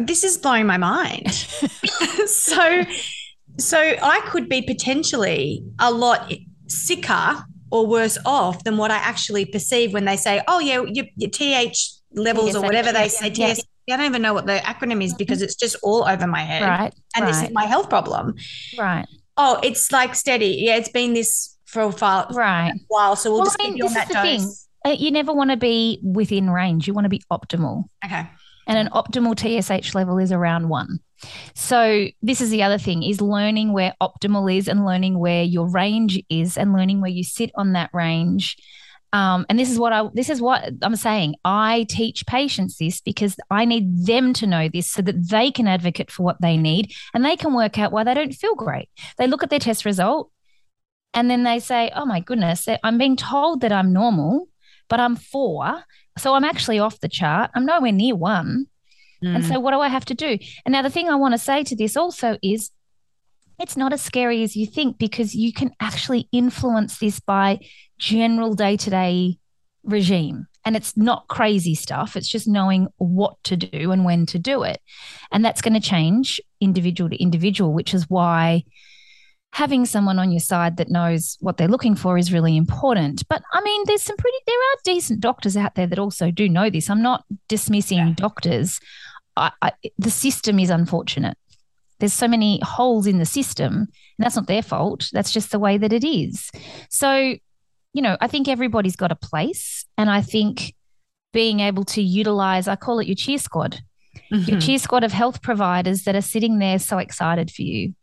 this 0.00 0.24
is 0.24 0.38
blowing 0.38 0.66
my 0.66 0.78
mind. 0.78 1.30
so 2.26 2.84
so 3.58 3.78
I 3.78 4.20
could 4.26 4.48
be 4.48 4.62
potentially 4.62 5.64
a 5.78 5.90
lot 5.90 6.32
sicker 6.68 7.44
or 7.70 7.86
worse 7.86 8.18
off 8.24 8.64
than 8.64 8.76
what 8.76 8.90
I 8.90 8.96
actually 8.96 9.46
perceive 9.46 9.92
when 9.92 10.04
they 10.04 10.16
say, 10.16 10.42
"Oh 10.48 10.58
yeah, 10.58 10.84
your, 10.86 11.06
your 11.16 11.30
TH 11.30 11.92
levels 12.14 12.54
or 12.54 12.62
whatever 12.62 12.92
they 12.92 13.08
say." 13.08 13.28
Yeah. 13.28 13.54
TS, 13.54 13.62
I 13.90 13.96
don't 13.96 14.06
even 14.06 14.22
know 14.22 14.34
what 14.34 14.46
the 14.46 14.58
acronym 14.64 15.02
is 15.02 15.14
because 15.14 15.42
it's 15.42 15.54
just 15.54 15.76
all 15.82 16.04
over 16.04 16.26
my 16.26 16.42
head. 16.42 16.62
Right. 16.62 16.94
And 17.16 17.24
right. 17.24 17.32
this 17.32 17.42
is 17.42 17.50
my 17.50 17.64
health 17.64 17.88
problem. 17.88 18.34
Right. 18.78 19.06
Oh, 19.36 19.58
it's 19.62 19.90
like 19.90 20.14
steady. 20.14 20.58
Yeah, 20.60 20.76
it's 20.76 20.90
been 20.90 21.14
this 21.14 21.56
for 21.64 21.82
a 21.82 21.90
while. 21.90 22.28
Right. 22.30 22.72
while. 22.88 23.16
So 23.16 23.30
we'll, 23.30 23.40
well 23.40 23.46
just 23.46 23.60
I 23.60 23.64
mean, 23.64 23.72
keep 23.72 23.78
you 23.78 23.86
on 23.86 23.94
that 23.94 24.08
dose. 24.08 24.40
Thing. 24.40 24.52
Uh, 24.84 24.96
you 24.98 25.10
never 25.10 25.32
want 25.32 25.50
to 25.50 25.56
be 25.56 26.00
within 26.02 26.50
range. 26.50 26.86
You 26.86 26.94
want 26.94 27.04
to 27.04 27.08
be 27.08 27.22
optimal. 27.30 27.84
Okay. 28.04 28.28
And 28.66 28.78
an 28.78 28.88
optimal 28.92 29.36
TSH 29.36 29.94
level 29.94 30.18
is 30.18 30.32
around 30.32 30.68
one. 30.68 30.98
So 31.54 32.06
this 32.22 32.40
is 32.40 32.50
the 32.50 32.62
other 32.62 32.78
thing 32.78 33.02
is 33.02 33.20
learning 33.20 33.72
where 33.72 33.94
optimal 34.00 34.54
is 34.54 34.68
and 34.68 34.84
learning 34.84 35.18
where 35.18 35.42
your 35.42 35.68
range 35.68 36.22
is 36.28 36.56
and 36.56 36.72
learning 36.72 37.00
where 37.00 37.10
you 37.10 37.24
sit 37.24 37.50
on 37.54 37.72
that 37.72 37.90
range. 37.92 38.56
Um, 39.14 39.44
and 39.50 39.58
this 39.58 39.70
is 39.70 39.78
what 39.78 39.92
I 39.92 40.08
this 40.14 40.30
is 40.30 40.40
what 40.40 40.64
I'm 40.80 40.96
saying. 40.96 41.34
I 41.44 41.84
teach 41.88 42.24
patients 42.26 42.78
this 42.78 43.00
because 43.02 43.36
I 43.50 43.66
need 43.66 44.06
them 44.06 44.32
to 44.34 44.46
know 44.46 44.68
this 44.68 44.90
so 44.90 45.02
that 45.02 45.28
they 45.28 45.50
can 45.50 45.68
advocate 45.68 46.10
for 46.10 46.22
what 46.22 46.40
they 46.40 46.56
need 46.56 46.92
and 47.12 47.24
they 47.24 47.36
can 47.36 47.52
work 47.52 47.78
out 47.78 47.92
why 47.92 48.04
they 48.04 48.14
don't 48.14 48.32
feel 48.32 48.54
great. 48.54 48.88
They 49.18 49.26
look 49.26 49.42
at 49.42 49.50
their 49.50 49.58
test 49.58 49.84
result 49.84 50.30
and 51.12 51.30
then 51.30 51.42
they 51.42 51.58
say, 51.58 51.90
oh 51.94 52.06
my 52.06 52.20
goodness, 52.20 52.66
I'm 52.82 52.96
being 52.96 53.16
told 53.16 53.60
that 53.60 53.72
I'm 53.72 53.92
normal, 53.92 54.48
but 54.88 54.98
I'm 54.98 55.16
four. 55.16 55.84
So 56.18 56.34
I'm 56.34 56.44
actually 56.44 56.78
off 56.78 57.00
the 57.00 57.08
chart. 57.08 57.50
I'm 57.54 57.66
nowhere 57.66 57.92
near 57.92 58.16
one. 58.16 58.66
Mm. 59.22 59.36
And 59.36 59.44
so 59.44 59.60
what 59.60 59.72
do 59.72 59.80
I 59.80 59.88
have 59.88 60.04
to 60.06 60.14
do? 60.14 60.38
And 60.64 60.72
now 60.72 60.82
the 60.82 60.90
thing 60.90 61.08
I 61.08 61.14
want 61.14 61.34
to 61.34 61.38
say 61.38 61.64
to 61.64 61.76
this 61.76 61.96
also 61.96 62.38
is 62.42 62.70
it's 63.58 63.76
not 63.76 63.92
as 63.92 64.02
scary 64.02 64.42
as 64.42 64.56
you 64.56 64.66
think 64.66 64.98
because 64.98 65.34
you 65.34 65.52
can 65.52 65.70
actually 65.80 66.28
influence 66.32 66.98
this 66.98 67.20
by 67.20 67.60
general 67.98 68.54
day 68.54 68.76
to 68.76 68.90
day 68.90 69.38
regime. 69.84 70.46
And 70.64 70.76
it's 70.76 70.96
not 70.96 71.26
crazy 71.28 71.74
stuff. 71.74 72.16
It's 72.16 72.28
just 72.28 72.46
knowing 72.46 72.88
what 72.98 73.34
to 73.44 73.56
do 73.56 73.90
and 73.90 74.04
when 74.04 74.26
to 74.26 74.38
do 74.38 74.62
it. 74.62 74.80
And 75.32 75.44
that's 75.44 75.60
going 75.60 75.74
to 75.74 75.80
change 75.80 76.40
individual 76.60 77.10
to 77.10 77.20
individual, 77.20 77.72
which 77.72 77.94
is 77.94 78.08
why 78.08 78.64
having 79.52 79.84
someone 79.84 80.18
on 80.18 80.30
your 80.30 80.40
side 80.40 80.78
that 80.78 80.88
knows 80.88 81.36
what 81.40 81.56
they're 81.56 81.68
looking 81.68 81.94
for 81.94 82.16
is 82.16 82.32
really 82.32 82.56
important. 82.56 83.22
But 83.28 83.42
I 83.52 83.60
mean, 83.60 83.82
there's 83.86 84.02
some 84.02 84.16
pretty, 84.16 84.38
there 84.46 84.56
are 84.56 84.76
decent 84.84 85.20
doctors 85.20 85.56
out 85.56 85.74
there 85.74 85.86
that 85.86 85.98
also 85.98 86.30
do 86.30 86.48
know 86.48 86.70
this. 86.70 86.88
I'm 86.88 87.02
not 87.02 87.24
dismissing 87.48 87.98
yeah. 87.98 88.14
doctors. 88.16 88.80
I, 89.36 89.50
I, 89.60 89.72
the 89.98 90.10
system 90.10 90.58
is 90.58 90.70
unfortunate. 90.70 91.36
There's 91.98 92.12
so 92.12 92.28
many 92.28 92.60
holes 92.64 93.06
in 93.06 93.18
the 93.18 93.24
system, 93.24 93.72
and 93.74 93.88
that's 94.18 94.36
not 94.36 94.46
their 94.46 94.62
fault. 94.62 95.08
That's 95.12 95.32
just 95.32 95.52
the 95.52 95.58
way 95.58 95.78
that 95.78 95.92
it 95.92 96.04
is. 96.04 96.50
So, 96.90 97.36
you 97.92 98.02
know, 98.02 98.16
I 98.20 98.26
think 98.26 98.48
everybody's 98.48 98.96
got 98.96 99.12
a 99.12 99.16
place. 99.16 99.84
And 99.96 100.10
I 100.10 100.20
think 100.20 100.74
being 101.32 101.60
able 101.60 101.84
to 101.84 102.02
utilize, 102.02 102.66
I 102.66 102.76
call 102.76 102.98
it 102.98 103.06
your 103.06 103.14
cheer 103.14 103.38
squad. 103.38 103.80
mm-hmm. 104.32 104.50
your 104.50 104.60
cheer 104.60 104.78
squad 104.78 105.04
of 105.04 105.12
health 105.12 105.42
providers 105.42 106.04
that 106.04 106.14
are 106.14 106.22
sitting 106.22 106.58
there 106.58 106.78
so 106.78 106.98
excited 106.98 107.50
for 107.50 107.62
you 107.62 107.94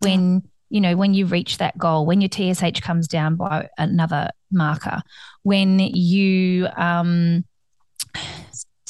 when 0.00 0.42
you 0.68 0.80
know 0.80 0.96
when 0.96 1.14
you 1.14 1.26
reach 1.26 1.58
that 1.58 1.76
goal 1.78 2.06
when 2.06 2.20
your 2.20 2.28
tsh 2.28 2.80
comes 2.80 3.08
down 3.08 3.36
by 3.36 3.68
another 3.78 4.30
marker 4.50 5.00
when 5.42 5.78
you 5.78 6.68
um, 6.76 7.44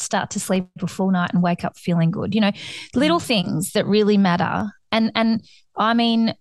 start 0.07 0.31
to 0.31 0.41
sleep 0.41 0.67
a 0.81 0.87
full 0.87 1.11
night 1.11 1.33
and 1.33 1.43
wake 1.43 1.65
up 1.65 1.77
feeling 1.77 2.11
good 2.11 2.35
you 2.35 2.41
know 2.41 2.53
little 2.95 3.21
mm. 3.21 3.27
things 3.27 3.73
that 3.73 3.87
really 3.87 4.17
matter 4.17 4.71
and 4.91 5.13
and 5.15 5.43
i 5.77 5.93
mean 5.93 6.35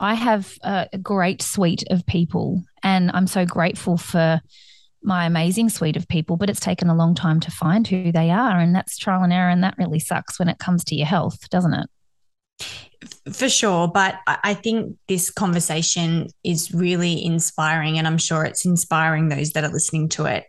i 0.00 0.14
have 0.14 0.58
a 0.62 0.88
great 1.00 1.40
suite 1.40 1.84
of 1.90 2.04
people 2.06 2.62
and 2.82 3.10
i'm 3.14 3.26
so 3.26 3.46
grateful 3.46 3.96
for 3.96 4.40
my 5.04 5.26
amazing 5.26 5.68
suite 5.68 5.96
of 5.96 6.08
people, 6.08 6.36
but 6.36 6.50
it's 6.50 6.60
taken 6.60 6.88
a 6.88 6.94
long 6.94 7.14
time 7.14 7.38
to 7.40 7.50
find 7.50 7.86
who 7.86 8.10
they 8.10 8.30
are. 8.30 8.58
And 8.58 8.74
that's 8.74 8.96
trial 8.96 9.22
and 9.22 9.32
error. 9.32 9.50
And 9.50 9.62
that 9.62 9.76
really 9.78 9.98
sucks 9.98 10.38
when 10.38 10.48
it 10.48 10.58
comes 10.58 10.82
to 10.84 10.94
your 10.94 11.06
health, 11.06 11.48
doesn't 11.50 11.74
it? 11.74 11.86
For 13.32 13.48
sure. 13.48 13.88
But 13.88 14.18
I 14.26 14.54
think 14.54 14.96
this 15.08 15.30
conversation 15.30 16.28
is 16.42 16.72
really 16.72 17.22
inspiring. 17.22 17.98
And 17.98 18.06
I'm 18.06 18.18
sure 18.18 18.44
it's 18.44 18.64
inspiring 18.64 19.28
those 19.28 19.52
that 19.52 19.64
are 19.64 19.72
listening 19.72 20.08
to 20.10 20.24
it 20.24 20.46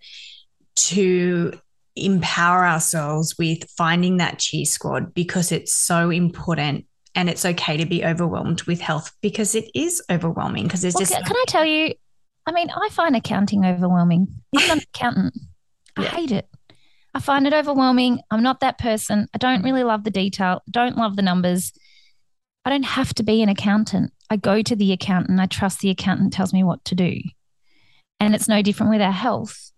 to 0.76 1.60
empower 1.96 2.66
ourselves 2.66 3.36
with 3.38 3.70
finding 3.70 4.18
that 4.18 4.40
cheer 4.40 4.66
squad 4.66 5.14
because 5.14 5.52
it's 5.52 5.74
so 5.74 6.10
important 6.10 6.86
and 7.14 7.30
it's 7.30 7.46
okay 7.46 7.78
to 7.78 7.86
be 7.86 8.04
overwhelmed 8.04 8.62
with 8.64 8.82
health 8.82 9.12
because 9.22 9.56
it 9.56 9.70
is 9.74 10.04
overwhelming 10.10 10.64
because 10.64 10.82
there's 10.82 10.96
well, 10.96 11.06
just 11.06 11.14
can 11.14 11.36
I 11.36 11.44
tell 11.48 11.66
you 11.66 11.94
I 12.46 12.52
mean, 12.52 12.70
I 12.70 12.90
find 12.90 13.16
accounting 13.16 13.66
overwhelming. 13.66 14.28
I'm 14.56 14.72
an 14.72 14.84
accountant. 14.94 15.34
I 15.98 16.04
yeah. 16.04 16.10
hate 16.10 16.32
it. 16.32 16.48
I 17.14 17.20
find 17.20 17.48
it 17.48 17.54
overwhelming. 17.54 18.20
I'm 18.30 18.44
not 18.44 18.60
that 18.60 18.78
person. 18.78 19.28
I 19.34 19.38
don't 19.38 19.64
really 19.64 19.84
love 19.84 20.04
the 20.04 20.12
detail, 20.12 20.62
don't 20.70 20.98
love 20.98 21.16
the 21.16 21.22
numbers. 21.22 21.72
I 22.66 22.70
don't 22.70 22.84
have 22.84 23.14
to 23.16 23.24
be 23.24 23.42
an 23.42 23.50
accountant. 23.50 24.12
I 24.30 24.38
go 24.38 24.62
to 24.64 24.76
the 24.76 24.92
accountant. 24.92 25.40
I 25.40 25.46
trust 25.46 25.80
the 25.80 25.92
accountant 25.92 26.34
tells 26.34 26.52
me 26.52 26.64
what 26.64 26.84
to 26.86 26.96
do. 26.96 27.20
And 28.20 28.34
it's 28.34 28.48
no 28.48 28.62
different 28.64 28.92
with 28.92 29.02
our 29.02 29.12
health. 29.12 29.72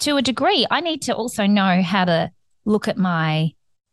To 0.00 0.16
a 0.16 0.22
degree, 0.22 0.66
I 0.70 0.80
need 0.80 1.02
to 1.02 1.14
also 1.14 1.46
know 1.46 1.82
how 1.82 2.04
to 2.04 2.30
look 2.64 2.88
at 2.88 2.96
my 2.96 3.52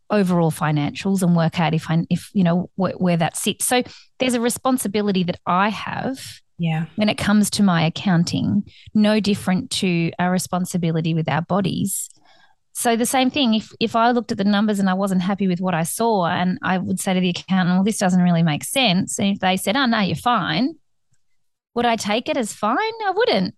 overall 0.10 0.52
financials 0.52 1.24
and 1.24 1.36
work 1.36 1.60
out 1.60 1.74
if 1.74 1.90
I, 1.90 2.06
if 2.10 2.30
you 2.34 2.44
know 2.44 2.70
where, 2.76 2.94
where 2.94 3.18
that 3.18 3.36
sits. 3.38 3.66
So 3.66 3.84
there's 4.20 4.36
a 4.36 4.42
responsibility 4.42 5.24
that 5.24 5.40
I 5.46 5.70
have 5.70 6.20
yeah. 6.58 6.86
When 6.96 7.10
it 7.10 7.18
comes 7.18 7.50
to 7.52 7.64
my 7.64 7.86
accounting, 7.86 8.64
no 8.94 9.20
different 9.20 9.72
to 9.72 10.12
our 10.20 10.32
responsibility 10.32 11.14
with 11.14 11.28
our 11.28 11.42
bodies. 11.42 12.10
So 12.74 12.96
the 12.96 13.06
same 13.06 13.30
thing, 13.30 13.54
if 13.54 13.72
if 13.80 13.96
I 13.96 14.12
looked 14.12 14.32
at 14.32 14.38
the 14.38 14.44
numbers 14.44 14.80
and 14.80 14.90
I 14.90 14.94
wasn't 14.94 15.22
happy 15.22 15.48
with 15.48 15.62
what 15.62 15.74
I 15.74 15.84
saw, 15.84 16.28
and 16.28 16.58
I 16.62 16.78
would 16.78 17.00
say 17.00 17.14
to 17.14 17.20
the 17.20 17.30
accountant, 17.30 17.76
well, 17.76 17.84
this 17.84 17.98
doesn't 17.98 18.22
really 18.22 18.44
make 18.44 18.64
sense. 18.64 19.20
And 19.20 19.30
if 19.30 19.40
they 19.40 19.58
said, 19.58 19.76
oh 19.76 19.86
no, 19.86 20.00
you're 20.00 20.16
fine, 20.16 20.76
would 21.74 21.86
I 21.86 21.96
take 21.96 22.30
it 22.30 22.38
as 22.38 22.54
fine? 22.54 22.78
I 22.78 23.12
wouldn't. 23.16 23.56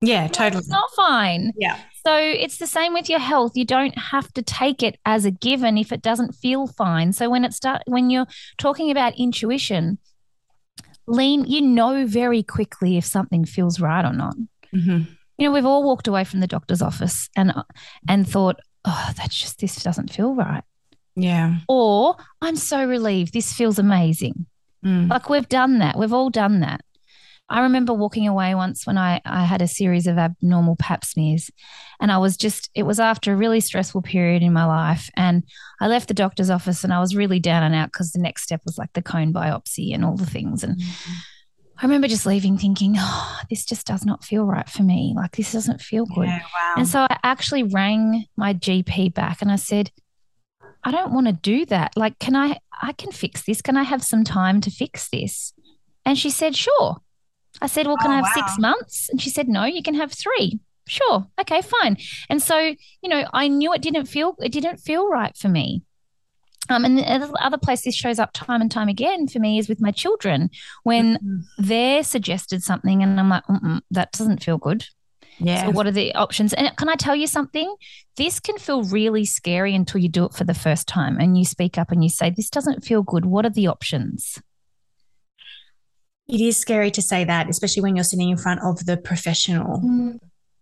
Yeah, 0.00 0.26
no, 0.26 0.28
totally. 0.28 0.60
It's 0.60 0.68
not 0.68 0.90
fine. 0.94 1.52
Yeah. 1.56 1.78
So 2.06 2.16
it's 2.16 2.58
the 2.58 2.66
same 2.66 2.94
with 2.94 3.10
your 3.10 3.18
health. 3.18 3.52
You 3.54 3.64
don't 3.64 3.96
have 3.98 4.32
to 4.34 4.42
take 4.42 4.82
it 4.82 4.98
as 5.04 5.24
a 5.24 5.30
given 5.30 5.76
if 5.76 5.92
it 5.92 6.00
doesn't 6.02 6.34
feel 6.34 6.66
fine. 6.66 7.12
So 7.12 7.28
when 7.28 7.44
it 7.44 7.52
start 7.52 7.82
when 7.86 8.08
you're 8.10 8.26
talking 8.56 8.90
about 8.90 9.18
intuition, 9.18 9.98
lean, 11.06 11.44
you 11.44 11.60
know 11.60 12.06
very 12.06 12.42
quickly 12.42 12.96
if 12.96 13.04
something 13.04 13.44
feels 13.44 13.80
right 13.80 14.04
or 14.04 14.12
not. 14.12 14.36
Mm-hmm. 14.74 15.12
You 15.38 15.48
know, 15.48 15.52
we've 15.52 15.66
all 15.66 15.84
walked 15.84 16.08
away 16.08 16.24
from 16.24 16.40
the 16.40 16.46
doctor's 16.46 16.82
office 16.82 17.28
and 17.36 17.52
and 18.08 18.28
thought, 18.28 18.56
oh, 18.84 19.10
that's 19.16 19.38
just 19.38 19.60
this 19.60 19.82
doesn't 19.82 20.12
feel 20.12 20.34
right. 20.34 20.62
Yeah. 21.16 21.58
Or 21.68 22.16
I'm 22.40 22.56
so 22.56 22.86
relieved. 22.86 23.32
This 23.32 23.52
feels 23.52 23.78
amazing. 23.78 24.46
Mm. 24.84 25.10
Like 25.10 25.28
we've 25.28 25.48
done 25.48 25.80
that. 25.80 25.98
We've 25.98 26.12
all 26.12 26.30
done 26.30 26.60
that. 26.60 26.80
I 27.50 27.62
remember 27.62 27.94
walking 27.94 28.28
away 28.28 28.54
once 28.54 28.86
when 28.86 28.98
I, 28.98 29.20
I 29.24 29.44
had 29.44 29.62
a 29.62 29.68
series 29.68 30.06
of 30.06 30.18
abnormal 30.18 30.76
pap 30.76 31.04
smears. 31.04 31.50
And 31.98 32.12
I 32.12 32.18
was 32.18 32.36
just, 32.36 32.68
it 32.74 32.82
was 32.82 33.00
after 33.00 33.32
a 33.32 33.36
really 33.36 33.60
stressful 33.60 34.02
period 34.02 34.42
in 34.42 34.52
my 34.52 34.66
life. 34.66 35.08
And 35.16 35.44
I 35.80 35.88
left 35.88 36.08
the 36.08 36.14
doctor's 36.14 36.50
office 36.50 36.84
and 36.84 36.92
I 36.92 37.00
was 37.00 37.16
really 37.16 37.40
down 37.40 37.62
and 37.62 37.74
out 37.74 37.90
because 37.90 38.12
the 38.12 38.20
next 38.20 38.42
step 38.42 38.60
was 38.66 38.76
like 38.76 38.92
the 38.92 39.02
cone 39.02 39.32
biopsy 39.32 39.94
and 39.94 40.04
all 40.04 40.16
the 40.16 40.26
things. 40.26 40.62
And 40.62 40.76
mm-hmm. 40.76 41.12
I 41.78 41.84
remember 41.84 42.08
just 42.08 42.26
leaving 42.26 42.58
thinking, 42.58 42.96
oh, 42.98 43.40
this 43.48 43.64
just 43.64 43.86
does 43.86 44.04
not 44.04 44.24
feel 44.24 44.44
right 44.44 44.68
for 44.68 44.82
me. 44.82 45.14
Like 45.16 45.36
this 45.36 45.52
doesn't 45.52 45.80
feel 45.80 46.04
good. 46.04 46.26
Yeah, 46.26 46.40
wow. 46.54 46.74
And 46.76 46.88
so 46.88 47.00
I 47.00 47.18
actually 47.22 47.62
rang 47.62 48.26
my 48.36 48.52
GP 48.52 49.14
back 49.14 49.40
and 49.40 49.50
I 49.50 49.56
said, 49.56 49.90
I 50.84 50.90
don't 50.90 51.12
want 51.12 51.28
to 51.28 51.32
do 51.32 51.64
that. 51.66 51.96
Like, 51.96 52.18
can 52.18 52.36
I, 52.36 52.58
I 52.80 52.92
can 52.92 53.10
fix 53.10 53.42
this. 53.42 53.62
Can 53.62 53.76
I 53.76 53.84
have 53.84 54.02
some 54.02 54.24
time 54.24 54.60
to 54.62 54.70
fix 54.70 55.08
this? 55.08 55.52
And 56.04 56.18
she 56.18 56.30
said, 56.30 56.54
sure. 56.54 56.98
I 57.60 57.66
said, 57.66 57.86
Well, 57.86 57.96
can 57.96 58.10
oh, 58.10 58.14
I 58.14 58.16
have 58.16 58.24
wow. 58.24 58.46
six 58.46 58.58
months? 58.58 59.08
And 59.08 59.20
she 59.20 59.30
said, 59.30 59.48
No, 59.48 59.64
you 59.64 59.82
can 59.82 59.94
have 59.94 60.12
three. 60.12 60.60
Sure. 60.86 61.26
Okay, 61.38 61.60
fine. 61.60 61.98
And 62.28 62.42
so, 62.42 62.58
you 62.58 63.08
know, 63.08 63.24
I 63.32 63.48
knew 63.48 63.72
it 63.72 63.82
didn't 63.82 64.06
feel 64.06 64.34
it 64.38 64.52
didn't 64.52 64.78
feel 64.78 65.08
right 65.08 65.36
for 65.36 65.48
me. 65.48 65.82
Um, 66.70 66.84
and 66.84 66.98
the 66.98 67.34
other 67.40 67.56
place 67.56 67.82
this 67.82 67.94
shows 67.94 68.18
up 68.18 68.32
time 68.34 68.60
and 68.60 68.70
time 68.70 68.88
again 68.88 69.26
for 69.26 69.38
me 69.38 69.58
is 69.58 69.68
with 69.68 69.80
my 69.80 69.90
children 69.90 70.50
when 70.82 71.14
mm-hmm. 71.14 71.38
they're 71.56 72.02
suggested 72.02 72.62
something 72.62 73.02
and 73.02 73.18
I'm 73.18 73.30
like, 73.30 73.44
that 73.90 74.12
doesn't 74.12 74.42
feel 74.42 74.58
good. 74.58 74.84
Yeah. 75.38 75.64
So 75.64 75.70
what 75.70 75.86
are 75.86 75.92
the 75.92 76.14
options? 76.14 76.52
And 76.52 76.76
can 76.76 76.88
I 76.88 76.96
tell 76.96 77.14
you 77.14 77.26
something? 77.26 77.74
This 78.16 78.40
can 78.40 78.58
feel 78.58 78.82
really 78.82 79.24
scary 79.24 79.74
until 79.74 80.00
you 80.00 80.08
do 80.08 80.24
it 80.24 80.34
for 80.34 80.44
the 80.44 80.52
first 80.52 80.88
time 80.88 81.18
and 81.18 81.38
you 81.38 81.44
speak 81.44 81.78
up 81.78 81.90
and 81.90 82.02
you 82.02 82.10
say, 82.10 82.30
this 82.30 82.50
doesn't 82.50 82.84
feel 82.84 83.02
good. 83.02 83.24
What 83.24 83.46
are 83.46 83.50
the 83.50 83.68
options? 83.68 84.42
It 86.28 86.40
is 86.40 86.58
scary 86.58 86.90
to 86.90 87.02
say 87.02 87.24
that, 87.24 87.48
especially 87.48 87.82
when 87.82 87.96
you're 87.96 88.04
sitting 88.04 88.28
in 88.28 88.36
front 88.36 88.60
of 88.62 88.84
the 88.84 88.96
professional. 88.96 89.80
Mm. 89.80 90.18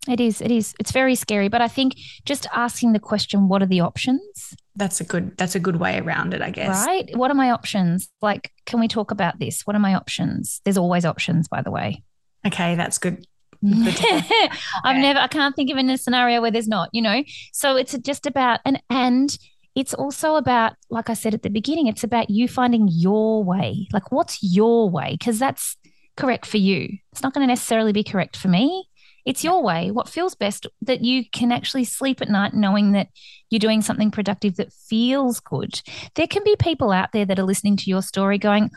It 0.08 0.20
is. 0.20 0.40
It 0.40 0.52
is. 0.52 0.74
It's 0.78 0.92
very 0.92 1.14
scary. 1.14 1.48
But 1.48 1.60
I 1.60 1.68
think 1.68 1.96
just 2.24 2.46
asking 2.52 2.92
the 2.92 3.00
question, 3.00 3.48
what 3.48 3.62
are 3.62 3.66
the 3.66 3.80
options? 3.80 4.54
That's 4.76 5.00
a 5.00 5.04
good 5.04 5.36
that's 5.36 5.54
a 5.54 5.60
good 5.60 5.76
way 5.76 5.98
around 5.98 6.34
it, 6.34 6.42
I 6.42 6.50
guess. 6.50 6.86
Right? 6.86 7.08
What 7.16 7.30
are 7.30 7.34
my 7.34 7.50
options? 7.50 8.08
Like, 8.22 8.52
can 8.66 8.78
we 8.78 8.88
talk 8.88 9.10
about 9.10 9.40
this? 9.40 9.62
What 9.62 9.74
are 9.74 9.80
my 9.80 9.94
options? 9.94 10.60
There's 10.64 10.78
always 10.78 11.04
options, 11.04 11.48
by 11.48 11.62
the 11.62 11.70
way. 11.70 12.04
Okay, 12.46 12.76
that's 12.76 12.98
good. 12.98 13.26
good 13.62 13.88
okay. 13.88 14.50
I've 14.84 14.98
never 14.98 15.18
I 15.18 15.26
can't 15.26 15.56
think 15.56 15.70
of 15.70 15.78
in 15.78 15.90
a 15.90 15.98
scenario 15.98 16.40
where 16.40 16.52
there's 16.52 16.68
not, 16.68 16.90
you 16.92 17.02
know. 17.02 17.24
So 17.52 17.74
it's 17.76 17.96
just 17.98 18.26
about 18.26 18.60
and 18.64 18.80
and 18.88 19.36
it's 19.76 19.92
also 19.92 20.36
about, 20.36 20.72
like 20.88 21.10
I 21.10 21.14
said 21.14 21.34
at 21.34 21.42
the 21.42 21.50
beginning, 21.50 21.86
it's 21.86 22.02
about 22.02 22.30
you 22.30 22.48
finding 22.48 22.88
your 22.90 23.44
way. 23.44 23.86
Like, 23.92 24.10
what's 24.10 24.42
your 24.42 24.88
way? 24.88 25.16
Because 25.18 25.38
that's 25.38 25.76
correct 26.16 26.46
for 26.46 26.56
you. 26.56 26.96
It's 27.12 27.22
not 27.22 27.34
going 27.34 27.46
to 27.46 27.52
necessarily 27.52 27.92
be 27.92 28.02
correct 28.02 28.38
for 28.38 28.48
me. 28.48 28.88
It's 29.26 29.44
your 29.44 29.62
way. 29.62 29.90
What 29.90 30.08
feels 30.08 30.34
best 30.34 30.66
that 30.80 31.02
you 31.02 31.28
can 31.30 31.52
actually 31.52 31.84
sleep 31.84 32.22
at 32.22 32.30
night 32.30 32.54
knowing 32.54 32.92
that 32.92 33.08
you're 33.50 33.58
doing 33.58 33.82
something 33.82 34.10
productive 34.10 34.56
that 34.56 34.72
feels 34.72 35.40
good. 35.40 35.82
There 36.14 36.26
can 36.26 36.42
be 36.42 36.56
people 36.58 36.90
out 36.90 37.12
there 37.12 37.26
that 37.26 37.38
are 37.38 37.44
listening 37.44 37.76
to 37.76 37.90
your 37.90 38.02
story 38.02 38.38
going, 38.38 38.70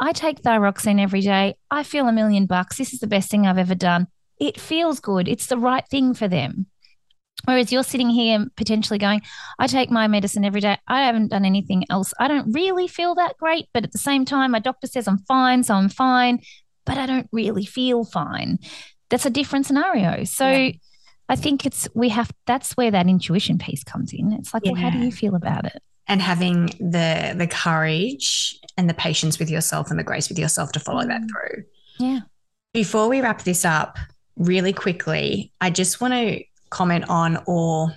I 0.00 0.12
take 0.12 0.40
thyroxine 0.40 1.00
every 1.00 1.20
day. 1.20 1.56
I 1.70 1.82
feel 1.82 2.08
a 2.08 2.12
million 2.12 2.46
bucks. 2.46 2.78
This 2.78 2.94
is 2.94 3.00
the 3.00 3.06
best 3.06 3.30
thing 3.30 3.46
I've 3.46 3.58
ever 3.58 3.74
done. 3.74 4.06
It 4.38 4.58
feels 4.58 5.00
good. 5.00 5.28
It's 5.28 5.46
the 5.46 5.58
right 5.58 5.86
thing 5.88 6.14
for 6.14 6.28
them. 6.28 6.66
Whereas 7.46 7.72
you're 7.72 7.82
sitting 7.82 8.10
here 8.10 8.46
potentially 8.56 8.98
going, 8.98 9.22
I 9.58 9.66
take 9.66 9.90
my 9.90 10.08
medicine 10.08 10.44
every 10.44 10.60
day. 10.60 10.78
I 10.86 11.02
haven't 11.02 11.28
done 11.28 11.44
anything 11.44 11.84
else. 11.90 12.12
I 12.18 12.28
don't 12.28 12.52
really 12.52 12.88
feel 12.88 13.14
that 13.14 13.36
great. 13.38 13.68
But 13.72 13.84
at 13.84 13.92
the 13.92 13.98
same 13.98 14.24
time, 14.24 14.50
my 14.50 14.58
doctor 14.58 14.86
says 14.86 15.08
I'm 15.08 15.18
fine. 15.18 15.62
So 15.62 15.74
I'm 15.74 15.88
fine, 15.88 16.40
but 16.84 16.98
I 16.98 17.06
don't 17.06 17.28
really 17.32 17.64
feel 17.64 18.04
fine. 18.04 18.58
That's 19.10 19.26
a 19.26 19.30
different 19.30 19.66
scenario. 19.66 20.24
So 20.24 20.48
yeah. 20.48 20.72
I 21.28 21.36
think 21.36 21.64
it's, 21.64 21.88
we 21.94 22.08
have, 22.10 22.30
that's 22.46 22.72
where 22.76 22.90
that 22.90 23.08
intuition 23.08 23.58
piece 23.58 23.84
comes 23.84 24.12
in. 24.12 24.32
It's 24.32 24.52
like, 24.52 24.64
yeah. 24.64 24.72
well, 24.72 24.80
how 24.82 24.90
do 24.90 24.98
you 24.98 25.12
feel 25.12 25.34
about 25.34 25.64
it? 25.66 25.82
And 26.08 26.22
having 26.22 26.66
the 26.78 27.34
the 27.36 27.48
courage 27.48 28.56
and 28.76 28.88
the 28.88 28.94
patience 28.94 29.40
with 29.40 29.50
yourself 29.50 29.90
and 29.90 29.98
the 29.98 30.04
grace 30.04 30.28
with 30.28 30.38
yourself 30.38 30.70
to 30.72 30.80
follow 30.80 31.04
that 31.04 31.20
mm. 31.20 31.28
through. 31.28 31.64
Yeah. 31.98 32.20
Before 32.72 33.08
we 33.08 33.20
wrap 33.20 33.42
this 33.42 33.64
up, 33.64 33.98
really 34.36 34.72
quickly, 34.72 35.52
I 35.60 35.70
just 35.70 36.00
want 36.00 36.14
to 36.14 36.44
comment 36.70 37.04
on 37.08 37.42
or 37.46 37.94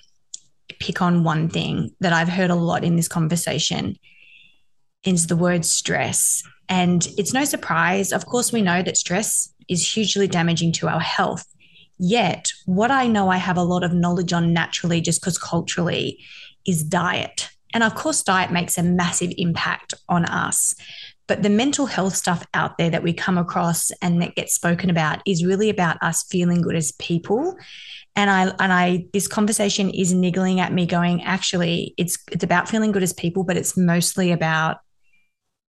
pick 0.80 1.02
on 1.02 1.24
one 1.24 1.50
thing 1.50 1.92
that 2.00 2.14
I've 2.14 2.30
heard 2.30 2.50
a 2.50 2.56
lot 2.56 2.84
in 2.84 2.96
this 2.96 3.08
conversation 3.08 3.98
is 5.04 5.28
the 5.28 5.36
word 5.36 5.66
stress. 5.66 6.44
And 6.68 7.08
it's 7.18 7.34
no 7.34 7.46
surprise. 7.46 8.12
Of 8.12 8.26
course, 8.26 8.52
we 8.52 8.62
know 8.62 8.82
that 8.82 8.98
stress 8.98 9.54
is 9.68 9.94
hugely 9.94 10.28
damaging 10.28 10.72
to 10.74 10.88
our 10.88 11.00
health. 11.00 11.46
Yet, 11.98 12.52
what 12.66 12.92
I 12.92 13.08
know 13.08 13.30
I 13.30 13.38
have 13.38 13.58
a 13.58 13.64
lot 13.64 13.84
of 13.84 13.94
knowledge 13.94 14.32
on 14.34 14.54
naturally, 14.54 15.02
just 15.02 15.22
because 15.22 15.38
culturally, 15.38 16.20
is 16.66 16.84
diet. 16.84 17.50
And 17.74 17.84
of 17.84 17.96
course, 17.96 18.24
diet 18.24 18.52
makes 18.52 18.78
a 18.78 18.84
massive 18.84 19.32
impact 19.38 19.94
on 20.08 20.26
us. 20.26 20.76
But 21.28 21.44
the 21.44 21.50
mental 21.50 21.86
health 21.86 22.16
stuff 22.16 22.46
out 22.54 22.78
there 22.78 22.90
that 22.90 23.04
we 23.04 23.14
come 23.14 23.38
across 23.38 23.92
and 24.02 24.22
that 24.22 24.36
gets 24.36 24.56
spoken 24.56 24.90
about 24.90 25.22
is 25.28 25.46
really 25.46 25.70
about 25.70 25.98
us 26.02 26.24
feeling 26.24 26.62
good 26.62 26.76
as 26.76 26.92
people 26.94 27.56
and 28.16 28.30
I 28.30 28.44
and 28.60 28.74
I 28.74 29.06
this 29.14 29.28
conversation 29.28 29.90
is 29.90 30.14
niggling 30.14 30.60
at 30.60 30.74
me 30.74 30.86
going 30.86 31.24
actually 31.24 31.94
it's 31.98 32.18
it's 32.32 32.44
about 32.44 32.70
feeling 32.70 32.92
good 32.92 33.04
as 33.04 33.14
people 33.14 33.44
but 33.44 33.58
it's 33.58 33.78
mostly 33.78 34.32
about 34.32 34.78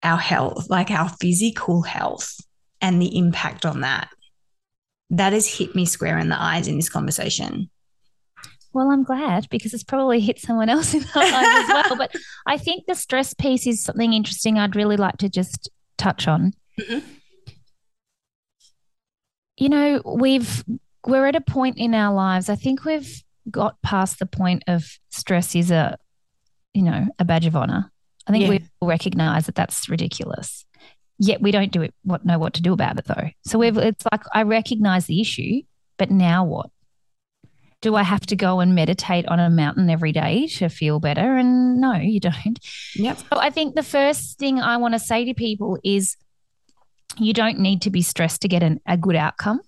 our 0.02 0.18
health 0.18 0.68
like 0.68 0.90
our 0.90 1.08
physical 1.20 1.82
health 1.82 2.36
and 2.80 3.00
the 3.00 3.16
impact 3.16 3.64
on 3.64 3.80
that 3.80 4.08
that 5.10 5.32
has 5.32 5.46
hit 5.46 5.74
me 5.74 5.86
square 5.86 6.18
in 6.18 6.28
the 6.28 6.40
eyes 6.40 6.68
in 6.68 6.76
this 6.76 6.88
conversation 6.88 7.70
well, 8.74 8.90
I'm 8.90 9.04
glad 9.04 9.48
because 9.50 9.72
it's 9.72 9.84
probably 9.84 10.18
hit 10.18 10.40
someone 10.40 10.68
else 10.68 10.94
in 10.94 11.00
the 11.00 11.06
eyes 11.14 11.64
as 11.64 11.68
well. 11.68 11.96
But 11.96 12.12
I 12.44 12.58
think 12.58 12.86
the 12.86 12.96
stress 12.96 13.32
piece 13.32 13.68
is 13.68 13.84
something 13.84 14.12
interesting 14.12 14.58
I'd 14.58 14.74
really 14.74 14.96
like 14.96 15.16
to 15.18 15.28
just 15.28 15.70
touch 15.96 16.26
on. 16.26 16.52
Mm-hmm. 16.80 16.98
You 19.56 19.68
know, 19.68 20.02
we've 20.04 20.64
we're 21.06 21.26
at 21.26 21.36
a 21.36 21.40
point 21.40 21.78
in 21.78 21.94
our 21.94 22.14
lives. 22.14 22.48
I 22.48 22.56
think 22.56 22.84
we've 22.84 23.22
got 23.50 23.80
past 23.82 24.18
the 24.18 24.26
point 24.26 24.64
of 24.66 24.84
stress 25.10 25.54
is 25.54 25.70
a, 25.70 25.98
you 26.72 26.82
know, 26.82 27.06
a 27.18 27.24
badge 27.24 27.46
of 27.46 27.56
honor. 27.56 27.90
I 28.26 28.32
think 28.32 28.44
yeah. 28.44 28.50
we 28.50 28.60
recognize 28.80 29.46
that 29.46 29.54
that's 29.54 29.88
ridiculous. 29.88 30.64
Yet 31.18 31.40
we 31.40 31.50
don't 31.50 31.70
do 31.70 31.82
it. 31.82 31.94
What 32.02 32.24
know 32.24 32.38
what 32.38 32.54
to 32.54 32.62
do 32.62 32.72
about 32.72 32.98
it 32.98 33.04
though. 33.04 33.28
So 33.46 33.58
we've. 33.58 33.76
It's 33.76 34.04
like 34.10 34.22
I 34.32 34.42
recognize 34.42 35.06
the 35.06 35.20
issue, 35.20 35.62
but 35.96 36.10
now 36.10 36.44
what? 36.44 36.70
do 37.84 37.96
I 37.96 38.02
have 38.02 38.24
to 38.26 38.34
go 38.34 38.60
and 38.60 38.74
meditate 38.74 39.28
on 39.28 39.38
a 39.38 39.50
mountain 39.50 39.90
every 39.90 40.10
day 40.10 40.46
to 40.56 40.70
feel 40.70 41.00
better? 41.00 41.36
And 41.36 41.82
no, 41.82 41.92
you 41.96 42.18
don't. 42.18 42.58
Yep. 42.96 43.18
So 43.18 43.38
I 43.38 43.50
think 43.50 43.74
the 43.74 43.82
first 43.82 44.38
thing 44.38 44.58
I 44.58 44.78
want 44.78 44.94
to 44.94 44.98
say 44.98 45.26
to 45.26 45.34
people 45.34 45.78
is 45.84 46.16
you 47.18 47.34
don't 47.34 47.58
need 47.58 47.82
to 47.82 47.90
be 47.90 48.00
stressed 48.00 48.40
to 48.40 48.48
get 48.48 48.62
an, 48.62 48.80
a 48.86 48.96
good 48.96 49.16
outcome. 49.16 49.60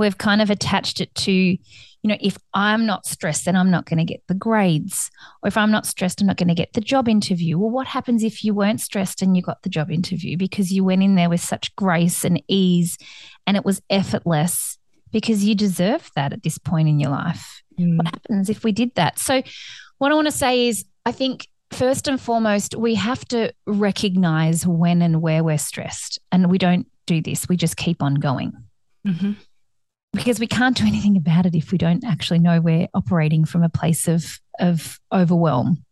We've 0.00 0.18
kind 0.18 0.42
of 0.42 0.50
attached 0.50 1.00
it 1.00 1.14
to, 1.14 1.32
you 1.32 1.58
know, 2.02 2.16
if 2.20 2.36
I'm 2.54 2.86
not 2.86 3.06
stressed, 3.06 3.44
then 3.44 3.54
I'm 3.54 3.70
not 3.70 3.86
going 3.86 3.98
to 3.98 4.04
get 4.04 4.22
the 4.26 4.34
grades. 4.34 5.10
Or 5.42 5.48
if 5.48 5.56
I'm 5.56 5.70
not 5.70 5.86
stressed, 5.86 6.20
I'm 6.20 6.26
not 6.26 6.36
going 6.36 6.48
to 6.48 6.54
get 6.54 6.72
the 6.72 6.80
job 6.80 7.08
interview. 7.08 7.58
Well, 7.58 7.70
what 7.70 7.86
happens 7.86 8.24
if 8.24 8.42
you 8.42 8.54
weren't 8.54 8.80
stressed 8.80 9.22
and 9.22 9.36
you 9.36 9.42
got 9.42 9.62
the 9.62 9.70
job 9.70 9.90
interview 9.90 10.36
because 10.36 10.72
you 10.72 10.84
went 10.84 11.02
in 11.02 11.14
there 11.14 11.30
with 11.30 11.40
such 11.40 11.74
grace 11.76 12.24
and 12.24 12.42
ease 12.48 12.98
and 13.46 13.56
it 13.56 13.64
was 13.64 13.80
effortless? 13.90 14.78
because 15.12 15.44
you 15.44 15.54
deserve 15.54 16.10
that 16.14 16.32
at 16.32 16.42
this 16.42 16.58
point 16.58 16.88
in 16.88 17.00
your 17.00 17.10
life. 17.10 17.62
Mm. 17.78 17.96
What 17.96 18.06
happens 18.06 18.50
if 18.50 18.64
we 18.64 18.72
did 18.72 18.94
that? 18.94 19.18
So, 19.18 19.42
what 19.98 20.12
I 20.12 20.14
want 20.14 20.28
to 20.28 20.32
say 20.32 20.68
is, 20.68 20.84
I 21.04 21.12
think 21.12 21.48
first 21.72 22.08
and 22.08 22.20
foremost, 22.20 22.74
we 22.76 22.94
have 22.94 23.24
to 23.26 23.52
recognize 23.66 24.66
when 24.66 25.02
and 25.02 25.20
where 25.20 25.44
we're 25.44 25.58
stressed. 25.58 26.18
And 26.32 26.50
we 26.50 26.58
don't 26.58 26.86
do 27.06 27.20
this, 27.20 27.48
we 27.48 27.56
just 27.56 27.76
keep 27.76 28.02
on 28.02 28.14
going. 28.14 28.52
Mm-hmm. 29.06 29.32
Because 30.12 30.40
we 30.40 30.46
can't 30.46 30.76
do 30.76 30.84
anything 30.86 31.16
about 31.16 31.46
it 31.46 31.54
if 31.54 31.70
we 31.70 31.78
don't 31.78 32.04
actually 32.04 32.40
know 32.40 32.60
we're 32.60 32.88
operating 32.94 33.44
from 33.44 33.62
a 33.62 33.68
place 33.68 34.08
of, 34.08 34.40
of 34.58 34.98
overwhelm. 35.12 35.84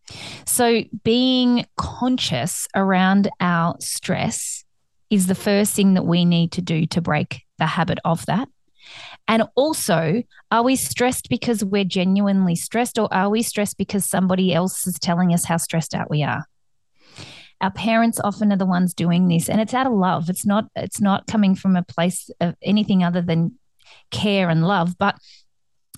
So, 0.45 0.83
being 1.03 1.65
conscious 1.77 2.67
around 2.75 3.29
our 3.39 3.75
stress 3.79 4.65
is 5.09 5.27
the 5.27 5.35
first 5.35 5.73
thing 5.73 5.93
that 5.93 6.05
we 6.05 6.25
need 6.25 6.51
to 6.53 6.61
do 6.61 6.85
to 6.87 7.01
break 7.01 7.41
the 7.57 7.65
habit 7.65 7.99
of 8.03 8.25
that. 8.25 8.47
And 9.27 9.43
also, 9.55 10.23
are 10.51 10.63
we 10.63 10.75
stressed 10.75 11.29
because 11.29 11.63
we're 11.63 11.83
genuinely 11.83 12.55
stressed, 12.55 12.97
or 12.97 13.13
are 13.13 13.29
we 13.29 13.43
stressed 13.43 13.77
because 13.77 14.05
somebody 14.05 14.53
else 14.53 14.87
is 14.87 14.97
telling 14.99 15.33
us 15.33 15.45
how 15.45 15.57
stressed 15.57 15.93
out 15.93 16.09
we 16.09 16.23
are? 16.23 16.45
Our 17.61 17.71
parents 17.71 18.19
often 18.23 18.51
are 18.51 18.57
the 18.57 18.65
ones 18.65 18.93
doing 18.93 19.27
this, 19.27 19.49
and 19.49 19.61
it's 19.61 19.73
out 19.73 19.85
of 19.85 19.93
love. 19.93 20.29
It's 20.29 20.45
not. 20.45 20.65
It's 20.75 21.01
not 21.01 21.27
coming 21.27 21.55
from 21.55 21.75
a 21.75 21.83
place 21.83 22.29
of 22.39 22.55
anything 22.63 23.03
other 23.03 23.21
than 23.21 23.58
care 24.11 24.49
and 24.49 24.67
love. 24.67 24.97
But 24.97 25.15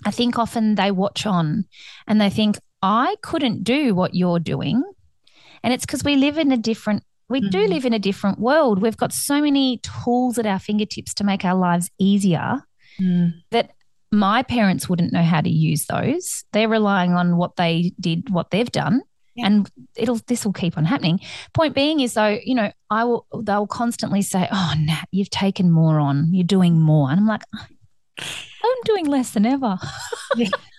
I 0.06 0.12
think 0.12 0.38
often 0.38 0.76
they 0.76 0.92
watch 0.92 1.26
on, 1.26 1.66
and 2.08 2.20
they 2.20 2.30
think, 2.30 2.60
"I 2.82 3.16
couldn't 3.22 3.64
do 3.64 3.94
what 3.96 4.16
you're 4.16 4.39
doing," 4.39 4.84
and 5.64 5.74
it's 5.74 5.86
because 5.86 6.04
we 6.04 6.16
live 6.16 6.38
in 6.38 6.52
a 6.52 6.58
different 6.58 7.04
we 7.32 7.39
mm-hmm. 7.39 7.50
do 7.50 7.68
live 7.68 7.86
in 7.86 7.94
a 7.94 8.00
different 8.00 8.39
world. 8.39 8.82
We've 8.82 8.98
got 8.98 9.14
so 9.14 9.42
many 9.42 9.78
tools 9.78 10.38
at 10.38 10.46
our 10.46 10.60
fingertips 10.60 11.14
to 11.16 11.24
make 11.24 11.46
our 11.46 11.56
lives 11.56 11.89
easier 11.98 12.62
mm. 13.00 13.34
that 13.52 13.72
my 14.12 14.44
parents 14.44 14.89
wouldn't 14.89 15.14
know 15.14 15.24
how 15.24 15.39
to 15.39 15.50
use 15.50 15.86
those. 15.86 16.44
They're 16.52 16.68
relying 16.68 17.14
on 17.14 17.38
what 17.38 17.56
they 17.56 17.94
did, 18.00 18.30
what 18.30 18.52
they've 18.52 18.72
done. 18.72 19.02
Yeah. 19.36 19.46
And 19.46 19.72
it'll 19.96 20.20
this 20.28 20.44
will 20.44 20.52
keep 20.52 20.78
on 20.78 20.84
happening. 20.84 21.22
Point 21.54 21.74
being 21.74 22.02
is 22.02 22.16
though, 22.16 22.38
you 22.44 22.54
know, 22.54 22.70
I 22.89 23.06
will 23.06 23.26
they'll 23.44 23.66
constantly 23.66 24.22
say, 24.22 24.50
Oh 24.52 24.74
Nat, 24.78 25.06
you've 25.12 25.30
taken 25.30 25.72
more 25.72 26.02
on, 26.02 26.34
you're 26.34 26.44
doing 26.44 26.82
more. 26.82 27.10
And 27.10 27.22
I'm 27.22 27.28
like, 27.28 27.44
I'm 28.20 28.78
doing 28.86 29.05
less 29.05 29.32
than 29.32 29.45
ever. 29.45 29.78
Yeah. 30.36 30.49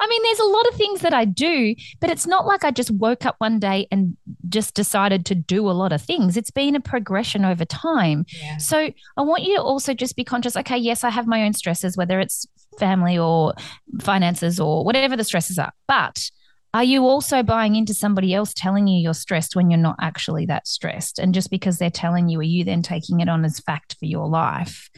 I 0.00 0.06
mean, 0.06 0.22
there's 0.22 0.38
a 0.38 0.44
lot 0.44 0.66
of 0.68 0.74
things 0.76 1.00
that 1.02 1.12
I 1.12 1.26
do, 1.26 1.74
but 2.00 2.08
it's 2.08 2.26
not 2.26 2.46
like 2.46 2.64
I 2.64 2.70
just 2.70 2.90
woke 2.90 3.26
up 3.26 3.34
one 3.36 3.58
day 3.58 3.86
and 3.90 4.16
just 4.48 4.74
decided 4.74 5.26
to 5.26 5.34
do 5.34 5.68
a 5.68 5.72
lot 5.72 5.92
of 5.92 6.00
things. 6.00 6.38
It's 6.38 6.50
been 6.50 6.74
a 6.74 6.80
progression 6.80 7.44
over 7.44 7.66
time. 7.66 8.24
Yeah. 8.32 8.56
So 8.56 8.90
I 9.18 9.20
want 9.20 9.42
you 9.42 9.56
to 9.56 9.62
also 9.62 9.92
just 9.92 10.16
be 10.16 10.24
conscious 10.24 10.56
okay, 10.56 10.78
yes, 10.78 11.04
I 11.04 11.10
have 11.10 11.26
my 11.26 11.44
own 11.44 11.52
stresses, 11.52 11.98
whether 11.98 12.18
it's 12.18 12.46
family 12.78 13.18
or 13.18 13.52
finances 14.00 14.58
or 14.58 14.84
whatever 14.84 15.16
the 15.16 15.24
stresses 15.24 15.58
are, 15.58 15.72
but 15.86 16.30
are 16.72 16.84
you 16.84 17.02
also 17.02 17.42
buying 17.42 17.74
into 17.74 17.92
somebody 17.94 18.32
else 18.32 18.54
telling 18.54 18.86
you 18.86 19.00
you're 19.00 19.12
stressed 19.12 19.56
when 19.56 19.70
you're 19.70 19.78
not 19.78 19.96
actually 20.00 20.46
that 20.46 20.68
stressed? 20.68 21.18
And 21.18 21.34
just 21.34 21.50
because 21.50 21.78
they're 21.78 21.90
telling 21.90 22.28
you, 22.28 22.38
are 22.38 22.44
you 22.44 22.62
then 22.64 22.82
taking 22.82 23.18
it 23.20 23.28
on 23.28 23.44
as 23.44 23.58
fact 23.58 23.96
for 23.98 24.04
your 24.04 24.28
life? 24.28 24.88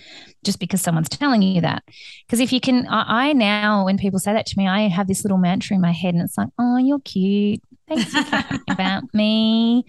Just 0.45 0.59
because 0.59 0.83
someone's 0.83 1.09
telling 1.09 1.41
you 1.41 1.63
that. 1.63 1.83
Because 2.27 2.41
if 2.41 2.53
you 2.53 2.61
can, 2.61 2.87
I, 2.89 3.31
I, 3.31 3.33
now, 3.33 3.87
when 3.87 3.97
people 3.97 4.19
say 4.19 4.35
that 4.35 4.45
to 4.47 4.59
me, 4.59 4.69
I 4.69 4.89
have 4.89 5.09
this 5.09 5.25
little 5.25 5.39
mantra 5.39 5.75
in 5.75 5.81
my 5.81 5.93
head 5.93 6.13
and 6.13 6.23
it's 6.23 6.37
like, 6.37 6.49
oh, 6.59 6.77
you're 6.77 7.01
cute. 7.01 7.63
Thanks 7.89 8.13
for 8.13 8.23
caring 8.23 8.63
about 8.71 9.05
me. 9.15 9.87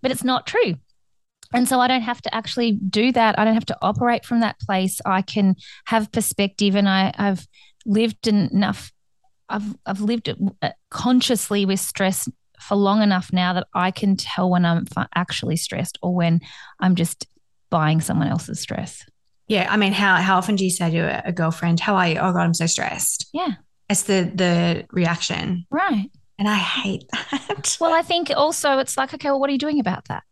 But 0.00 0.12
it's 0.12 0.24
not 0.24 0.46
true. 0.46 0.76
And 1.52 1.68
so 1.68 1.80
I 1.80 1.88
don't 1.88 2.00
have 2.00 2.22
to 2.22 2.34
actually 2.34 2.72
do 2.72 3.12
that. 3.12 3.38
I 3.38 3.44
don't 3.44 3.54
have 3.54 3.66
to 3.66 3.78
operate 3.82 4.24
from 4.24 4.40
that 4.40 4.58
place. 4.60 5.00
I 5.04 5.20
can 5.20 5.56
have 5.86 6.12
perspective 6.12 6.76
and 6.76 6.88
I, 6.88 7.12
I've 7.18 7.46
lived 7.84 8.26
enough 8.26 8.92
I've 9.50 9.76
I've 9.84 10.00
lived 10.00 10.28
uh, 10.62 10.70
consciously 10.90 11.66
with 11.66 11.80
stress 11.80 12.28
for 12.60 12.76
long 12.76 13.02
enough 13.02 13.32
now 13.32 13.52
that 13.54 13.66
I 13.74 13.90
can 13.90 14.16
tell 14.16 14.50
when 14.50 14.64
I'm 14.64 14.86
actually 15.14 15.56
stressed 15.56 15.98
or 16.02 16.14
when 16.14 16.40
I'm 16.78 16.94
just 16.94 17.26
buying 17.70 18.00
someone 18.00 18.28
else's 18.28 18.60
stress. 18.60 19.04
Yeah, 19.48 19.66
I 19.68 19.76
mean, 19.76 19.92
how 19.92 20.16
how 20.16 20.36
often 20.36 20.56
do 20.56 20.64
you 20.64 20.70
say 20.70 20.90
to 20.90 21.26
a 21.26 21.32
girlfriend, 21.32 21.80
"How 21.80 21.96
are 21.96 22.08
you?" 22.08 22.18
Oh 22.18 22.32
God, 22.32 22.42
I'm 22.42 22.54
so 22.54 22.66
stressed. 22.66 23.28
Yeah, 23.32 23.54
it's 23.88 24.04
the 24.04 24.30
the 24.32 24.86
reaction, 24.92 25.66
right? 25.70 26.08
And 26.38 26.48
I 26.48 26.54
hate 26.54 27.04
that. 27.12 27.76
Well, 27.80 27.92
I 27.92 28.00
think 28.00 28.30
also 28.34 28.78
it's 28.78 28.96
like, 28.96 29.12
okay, 29.12 29.28
well, 29.28 29.38
what 29.38 29.50
are 29.50 29.52
you 29.52 29.58
doing 29.58 29.80
about 29.80 30.06
that? 30.06 30.22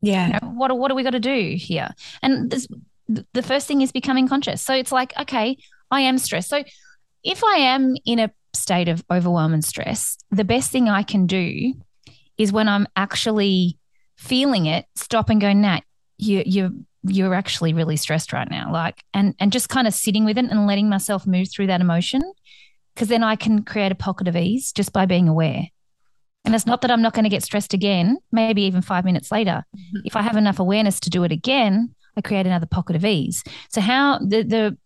Yeah, 0.00 0.26
you 0.26 0.32
know, 0.32 0.52
what 0.54 0.76
what 0.76 0.88
do 0.88 0.94
we 0.94 1.02
got 1.02 1.10
to 1.10 1.20
do 1.20 1.54
here? 1.56 1.90
And 2.22 2.50
this, 2.50 2.66
the 3.08 3.42
first 3.42 3.68
thing 3.68 3.82
is 3.82 3.92
becoming 3.92 4.26
conscious. 4.26 4.62
So 4.62 4.74
it's 4.74 4.90
like, 4.90 5.12
okay, 5.20 5.58
I 5.90 6.00
am 6.00 6.18
stressed. 6.18 6.48
So 6.48 6.64
if 7.22 7.44
I 7.44 7.56
am 7.58 7.94
in 8.04 8.18
a 8.18 8.30
state 8.54 8.88
of 8.88 9.04
overwhelm 9.10 9.52
and 9.54 9.64
stress, 9.64 10.16
the 10.30 10.44
best 10.44 10.70
thing 10.70 10.88
I 10.88 11.02
can 11.02 11.26
do 11.26 11.74
is 12.38 12.52
when 12.52 12.68
I'm 12.68 12.86
actually 12.96 13.78
feeling 14.16 14.66
it, 14.66 14.86
stop 14.94 15.30
and 15.30 15.40
go, 15.40 15.52
Nat, 15.52 15.80
you 16.18 16.42
you're 16.46 16.70
you're 17.04 17.34
actually 17.34 17.72
really 17.72 17.96
stressed 17.96 18.32
right 18.32 18.50
now. 18.50 18.72
Like 18.72 19.02
and 19.12 19.34
and 19.38 19.52
just 19.52 19.68
kind 19.68 19.86
of 19.86 19.94
sitting 19.94 20.24
with 20.24 20.38
it 20.38 20.44
and 20.44 20.66
letting 20.66 20.88
myself 20.88 21.26
move 21.26 21.48
through 21.50 21.68
that 21.68 21.80
emotion. 21.80 22.22
Cause 22.94 23.08
then 23.08 23.24
I 23.24 23.36
can 23.36 23.62
create 23.62 23.90
a 23.90 23.96
pocket 23.96 24.28
of 24.28 24.36
ease 24.36 24.70
just 24.72 24.92
by 24.92 25.06
being 25.06 25.28
aware. 25.28 25.68
And 26.44 26.54
it's 26.54 26.66
not 26.66 26.82
that 26.82 26.90
I'm 26.90 27.02
not 27.02 27.14
going 27.14 27.24
to 27.24 27.30
get 27.30 27.42
stressed 27.42 27.72
again, 27.72 28.18
maybe 28.32 28.62
even 28.62 28.82
five 28.82 29.04
minutes 29.04 29.30
later. 29.30 29.64
Mm-hmm. 29.76 30.00
If 30.04 30.16
I 30.16 30.22
have 30.22 30.36
enough 30.36 30.58
awareness 30.58 30.98
to 31.00 31.10
do 31.10 31.22
it 31.22 31.32
again, 31.32 31.94
I 32.16 32.20
create 32.20 32.46
another 32.46 32.66
pocket 32.66 32.96
of 32.96 33.04
ease. 33.04 33.42
So 33.70 33.80
how 33.80 34.18
the 34.18 34.42
the 34.42 34.78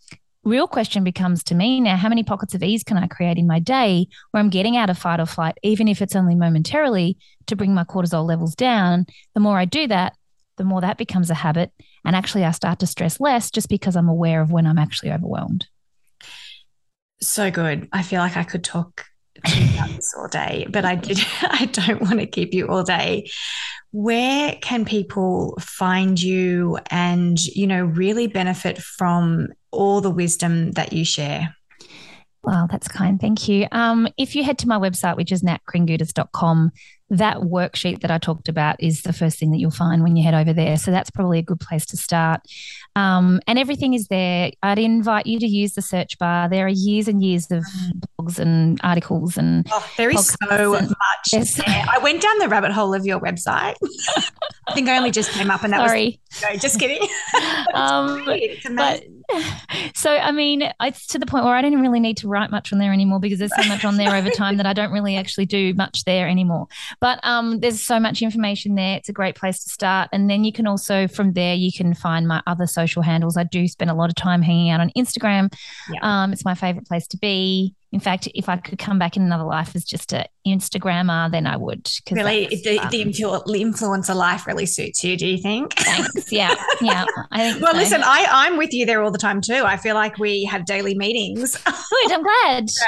real 0.46 0.68
question 0.68 1.02
becomes 1.02 1.42
to 1.42 1.54
me 1.54 1.80
now 1.80 1.96
how 1.96 2.08
many 2.08 2.22
pockets 2.22 2.54
of 2.54 2.62
ease 2.62 2.84
can 2.84 2.96
I 2.96 3.08
create 3.08 3.36
in 3.36 3.46
my 3.46 3.58
day 3.58 4.06
where 4.30 4.40
I'm 4.40 4.48
getting 4.48 4.76
out 4.76 4.88
of 4.88 4.96
fight 4.96 5.20
or 5.20 5.26
flight, 5.26 5.58
even 5.62 5.88
if 5.88 6.00
it's 6.00 6.16
only 6.16 6.34
momentarily, 6.34 7.18
to 7.46 7.56
bring 7.56 7.74
my 7.74 7.84
cortisol 7.84 8.24
levels 8.24 8.54
down? 8.54 9.06
The 9.34 9.40
more 9.40 9.58
I 9.58 9.64
do 9.64 9.88
that, 9.88 10.14
the 10.56 10.64
more 10.64 10.80
that 10.80 10.98
becomes 10.98 11.30
a 11.30 11.34
habit. 11.34 11.72
And 12.04 12.14
actually, 12.14 12.44
I 12.44 12.52
start 12.52 12.78
to 12.78 12.86
stress 12.86 13.20
less 13.20 13.50
just 13.50 13.68
because 13.68 13.96
I'm 13.96 14.08
aware 14.08 14.40
of 14.40 14.52
when 14.52 14.66
I'm 14.66 14.78
actually 14.78 15.12
overwhelmed. 15.12 15.66
So 17.20 17.50
good. 17.50 17.88
I 17.92 18.02
feel 18.02 18.20
like 18.20 18.36
I 18.36 18.44
could 18.44 18.62
talk 18.62 19.04
about 19.44 19.90
this 19.90 20.14
all 20.16 20.28
day, 20.28 20.66
but 20.70 20.84
I 20.84 20.94
did. 20.94 21.18
I 21.42 21.66
don't 21.66 22.02
want 22.02 22.20
to 22.20 22.26
keep 22.26 22.54
you 22.54 22.68
all 22.68 22.84
day. 22.84 23.28
Where 23.96 24.56
can 24.60 24.84
people 24.84 25.56
find 25.58 26.20
you 26.20 26.78
and 26.90 27.42
you 27.46 27.66
know 27.66 27.82
really 27.82 28.26
benefit 28.26 28.78
from 28.78 29.48
all 29.76 30.00
the 30.00 30.10
wisdom 30.10 30.72
that 30.72 30.92
you 30.92 31.04
share. 31.04 31.54
Well, 32.42 32.68
that's 32.70 32.88
kind. 32.88 33.20
Thank 33.20 33.48
you. 33.48 33.66
Um, 33.72 34.08
if 34.16 34.36
you 34.36 34.44
head 34.44 34.58
to 34.58 34.68
my 34.68 34.78
website, 34.78 35.16
which 35.16 35.32
is 35.32 35.42
natkringoudis.com, 35.42 36.70
that 37.10 37.38
worksheet 37.38 38.00
that 38.00 38.10
I 38.10 38.18
talked 38.18 38.48
about 38.48 38.76
is 38.80 39.02
the 39.02 39.12
first 39.12 39.38
thing 39.38 39.50
that 39.50 39.58
you'll 39.58 39.70
find 39.72 40.02
when 40.02 40.16
you 40.16 40.24
head 40.24 40.34
over 40.34 40.52
there. 40.52 40.76
So 40.76 40.90
that's 40.90 41.10
probably 41.10 41.40
a 41.40 41.42
good 41.42 41.60
place 41.60 41.86
to 41.86 41.96
start. 41.96 42.40
Um, 42.96 43.40
and 43.46 43.58
everything 43.58 43.92
is 43.92 44.08
there. 44.08 44.50
I'd 44.62 44.78
invite 44.78 45.26
you 45.26 45.38
to 45.38 45.46
use 45.46 45.74
the 45.74 45.82
search 45.82 46.18
bar. 46.18 46.48
There 46.48 46.64
are 46.64 46.70
years 46.70 47.08
and 47.08 47.22
years 47.22 47.50
of 47.50 47.62
blogs 48.18 48.38
and 48.38 48.80
articles 48.82 49.36
and 49.36 49.66
oh, 49.70 49.86
there 49.98 50.10
is 50.10 50.34
so 50.50 50.72
much. 50.72 50.96
There. 51.30 51.84
I 51.88 51.98
went 52.02 52.22
down 52.22 52.38
the 52.38 52.48
rabbit 52.48 52.72
hole 52.72 52.94
of 52.94 53.04
your 53.04 53.20
website. 53.20 53.74
I 54.68 54.74
think 54.74 54.88
I 54.88 54.96
only 54.96 55.10
just 55.10 55.30
came 55.30 55.50
up, 55.50 55.62
and 55.62 55.72
that 55.72 55.82
was. 55.82 55.90
Sorry. 55.90 56.20
was 56.30 56.42
no, 56.42 56.56
just 56.56 56.80
kidding. 56.80 57.00
um, 57.74 58.24
but 58.74 59.04
so 59.94 60.10
I 60.10 60.30
mean, 60.32 60.70
it's 60.80 61.06
to 61.08 61.18
the 61.18 61.26
point 61.26 61.44
where 61.44 61.54
I 61.54 61.62
don't 61.62 61.80
really 61.80 62.00
need 62.00 62.16
to 62.18 62.28
write 62.28 62.50
much 62.50 62.72
on 62.72 62.78
there 62.78 62.92
anymore 62.92 63.20
because 63.20 63.38
there's 63.38 63.54
so 63.60 63.68
much 63.68 63.84
on 63.84 63.96
there 63.96 64.14
over 64.14 64.30
time 64.30 64.56
that 64.56 64.66
I 64.66 64.72
don't 64.72 64.92
really 64.92 65.16
actually 65.16 65.46
do 65.46 65.74
much 65.74 66.04
there 66.04 66.28
anymore. 66.28 66.68
But 67.00 67.20
um, 67.24 67.60
there's 67.60 67.82
so 67.82 68.00
much 68.00 68.22
information 68.22 68.74
there. 68.74 68.96
It's 68.96 69.08
a 69.08 69.12
great 69.12 69.34
place 69.34 69.62
to 69.64 69.70
start, 69.70 70.08
and 70.12 70.30
then 70.30 70.44
you 70.44 70.52
can 70.52 70.66
also 70.66 71.08
from 71.08 71.32
there 71.32 71.54
you 71.54 71.72
can 71.72 71.94
find 71.94 72.26
my 72.26 72.42
other 72.46 72.66
social 72.66 72.85
handles. 73.02 73.36
I 73.36 73.44
do 73.44 73.66
spend 73.68 73.90
a 73.90 73.94
lot 73.94 74.08
of 74.08 74.14
time 74.14 74.42
hanging 74.42 74.70
out 74.70 74.80
on 74.80 74.90
Instagram. 74.96 75.52
Yeah. 75.92 76.00
Um, 76.02 76.32
it's 76.32 76.44
my 76.44 76.54
favorite 76.54 76.86
place 76.86 77.06
to 77.08 77.18
be. 77.18 77.74
In 77.92 78.00
fact, 78.00 78.28
if 78.34 78.48
I 78.48 78.56
could 78.56 78.78
come 78.78 78.98
back 78.98 79.16
in 79.16 79.22
another 79.22 79.44
life 79.44 79.74
as 79.74 79.84
just 79.84 80.12
an 80.12 80.26
Instagrammer, 80.46 81.30
then 81.30 81.46
I 81.46 81.56
would. 81.56 81.88
Really, 82.10 82.46
the, 82.46 82.78
the, 82.90 83.04
influencer 83.04 84.14
life 84.14 84.46
really 84.46 84.66
suits 84.66 85.02
you. 85.04 85.16
Do 85.16 85.26
you 85.26 85.38
think? 85.38 85.72
Thanks. 85.74 86.30
Yeah, 86.30 86.54
yeah. 86.82 87.06
I 87.30 87.52
think. 87.52 87.62
well, 87.62 87.72
so. 87.72 87.78
listen, 87.78 88.02
I 88.04 88.26
I'm 88.28 88.58
with 88.58 88.72
you 88.72 88.84
there 88.84 89.02
all 89.02 89.12
the 89.12 89.18
time 89.18 89.40
too. 89.40 89.62
I 89.64 89.76
feel 89.76 89.94
like 89.94 90.18
we 90.18 90.44
have 90.44 90.66
daily 90.66 90.94
meetings. 90.94 91.56
Good. 91.56 92.12
I'm 92.12 92.22
glad. 92.22 92.68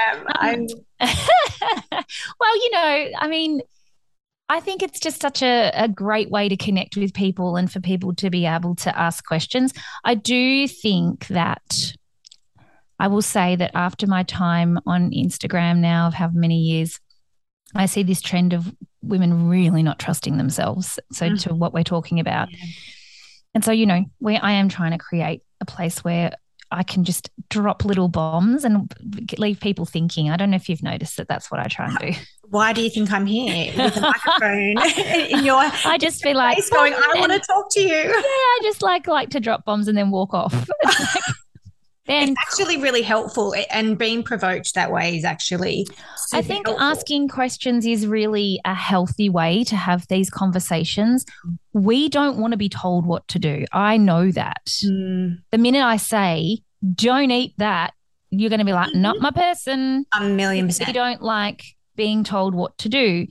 Um, 0.41 0.67
well, 1.01 2.57
you 2.57 2.71
know, 2.73 3.09
I 3.19 3.29
mean. 3.29 3.61
I 4.49 4.61
think 4.61 4.83
it's 4.83 5.01
just 5.01 5.21
such 5.21 5.43
a, 5.43 5.71
a 5.75 5.89
great 5.89 6.31
way 6.31 6.49
to 6.49 6.57
connect 6.57 6.97
with 6.97 7.13
people 7.13 7.57
and 7.57 7.71
for 7.71 7.81
people 7.81 8.15
to 8.17 8.31
be 8.31 8.47
able 8.47 8.75
to 8.77 8.99
ask 8.99 9.25
questions. 9.27 9.75
I 10.05 10.15
do 10.15 10.67
think 10.67 11.27
that 11.29 11.95
I 12.99 13.09
will 13.09 13.23
say 13.23 13.57
that 13.57 13.73
after 13.75 14.07
my 14.07 14.23
time 14.23 14.79
on 14.87 15.11
Instagram 15.11 15.79
now 15.79 16.09
of 16.09 16.15
how 16.15 16.31
many 16.33 16.59
years, 16.61 16.99
I 17.75 17.87
see 17.87 18.03
this 18.03 18.23
trend 18.23 18.55
of 18.55 18.75
women 19.03 19.49
really 19.49 19.83
not 19.83 19.99
trusting 19.99 20.39
themselves. 20.39 20.99
So 21.13 21.29
mm. 21.29 21.41
to 21.43 21.55
what 21.55 21.75
we're 21.75 21.85
talking 21.85 22.19
about. 22.19 22.51
Yeah. 22.51 22.65
And 23.55 23.65
so, 23.65 23.73
you 23.73 23.87
know, 23.87 24.05
where 24.19 24.41
I 24.43 24.53
am 24.53 24.69
trying 24.69 24.93
to 24.93 24.99
create 24.99 25.43
a 25.61 25.65
place 25.65 26.03
where 26.03 26.33
I 26.71 26.83
can 26.83 27.05
just 27.05 27.31
drop 27.49 27.85
little 27.85 28.09
bombs 28.09 28.65
and 28.65 28.93
leave 29.39 29.61
people 29.61 29.87
thinking. 29.87 30.31
I 30.31 30.37
don't 30.37 30.51
know 30.51 30.57
if 30.57 30.69
you've 30.69 30.83
noticed 30.83 31.17
that 31.17 31.29
that's 31.29 31.51
what 31.51 31.61
I 31.61 31.65
try 31.65 31.87
and 31.87 31.99
do. 31.99 32.13
Why 32.51 32.73
do 32.73 32.83
you 32.83 32.91
think 32.91 33.13
I'm 33.13 33.27
here 33.27 33.73
with 33.77 33.97
a 33.97 34.01
microphone 34.01 34.79
in 35.31 35.45
your? 35.45 35.57
I 35.85 35.99
just 35.99 36.23
feel 36.23 36.37
like 36.37 36.59
going. 36.71 36.95
I 36.95 37.15
want 37.17 37.33
to 37.33 37.39
talk 37.41 37.71
to 37.73 37.81
you. 37.81 37.89
Yeah, 37.89 38.13
I 38.15 38.61
just 38.63 38.83
like 38.83 39.07
like 39.07 39.31
to 39.31 39.41
drop 39.41 39.65
bombs 39.65 39.89
and 39.89 39.97
then 39.97 40.11
walk 40.11 40.33
off. 40.33 40.69
then 42.09 42.31
it's 42.31 42.41
actually 42.41 42.79
really 42.79 43.03
helpful 43.03 43.55
and 43.71 43.99
being 43.99 44.23
provoked 44.23 44.75
that 44.75 44.91
way 44.91 45.17
is 45.17 45.25
actually 45.25 45.87
i 46.33 46.43
think 46.43 46.67
helpful. 46.67 46.85
asking 46.85 47.29
questions 47.29 47.87
is 47.87 48.07
really 48.07 48.59
a 48.65 48.75
healthy 48.75 49.29
way 49.29 49.63
to 49.63 49.77
have 49.77 50.07
these 50.09 50.31
conversations 50.31 51.25
we 51.73 52.09
don't 52.09 52.39
want 52.39 52.53
to 52.53 52.57
be 52.57 52.69
told 52.69 53.07
what 53.07 53.27
to 53.29 53.39
do 53.39 53.65
i 53.73 53.97
know 53.97 54.31
that 54.31 54.67
mm. 54.85 55.37
the 55.53 55.59
minute 55.59 55.85
i 55.85 55.97
say 55.97 56.59
don't 56.95 57.31
eat 57.31 57.55
that 57.59 57.93
you're 58.31 58.51
going 58.51 58.59
to 58.59 58.65
be 58.65 58.73
like 58.73 58.95
not 58.95 59.17
mm-hmm. 59.17 59.25
my 59.25 59.31
person 59.31 60.05
a 60.19 60.25
million 60.25 60.67
percent 60.67 60.89
you 60.89 60.95
don't 60.95 61.23
like 61.23 61.63
being 61.97 62.25
told 62.25 62.55
what 62.55 62.77
to 62.79 62.89
do 62.89 63.27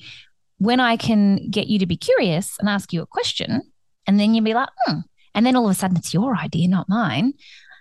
when 0.60 0.80
i 0.80 0.96
can 0.96 1.50
get 1.50 1.68
you 1.68 1.80
to 1.80 1.86
be 1.86 1.98
curious 1.98 2.56
and 2.60 2.70
ask 2.70 2.94
you 2.94 3.02
a 3.02 3.08
question 3.08 3.62
and 4.06 4.20
then 4.20 4.34
you'll 4.34 4.44
be 4.44 4.54
like 4.54 4.70
hmm. 4.86 5.00
and 5.36 5.46
then 5.46 5.56
all 5.56 5.66
of 5.66 5.72
a 5.72 5.76
sudden 5.76 5.98
it's 5.98 6.14
your 6.14 6.36
idea 6.36 6.68
not 6.68 6.90
mine 6.90 7.34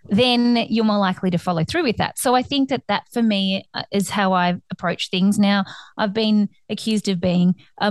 then 0.09 0.67
you're 0.69 0.85
more 0.85 0.99
likely 0.99 1.31
to 1.31 1.39
follow 1.39 1.65
through 1.65 1.85
with 1.85 1.97
that. 1.99 2.19
So 2.19 2.35
I 2.35 2.43
think 2.43 2.69
that 2.69 2.83
that 2.89 3.05
for 3.13 3.23
me 3.23 3.69
uh, 3.75 3.83
is 3.91 4.11
how 4.11 4.33
I 4.33 4.61
approach 4.71 5.11
things 5.11 5.39
now. 5.39 5.65
I've 5.97 6.13
been 6.13 6.49
accused 6.69 7.09
of 7.09 7.21
being 7.21 7.55
a 7.79 7.91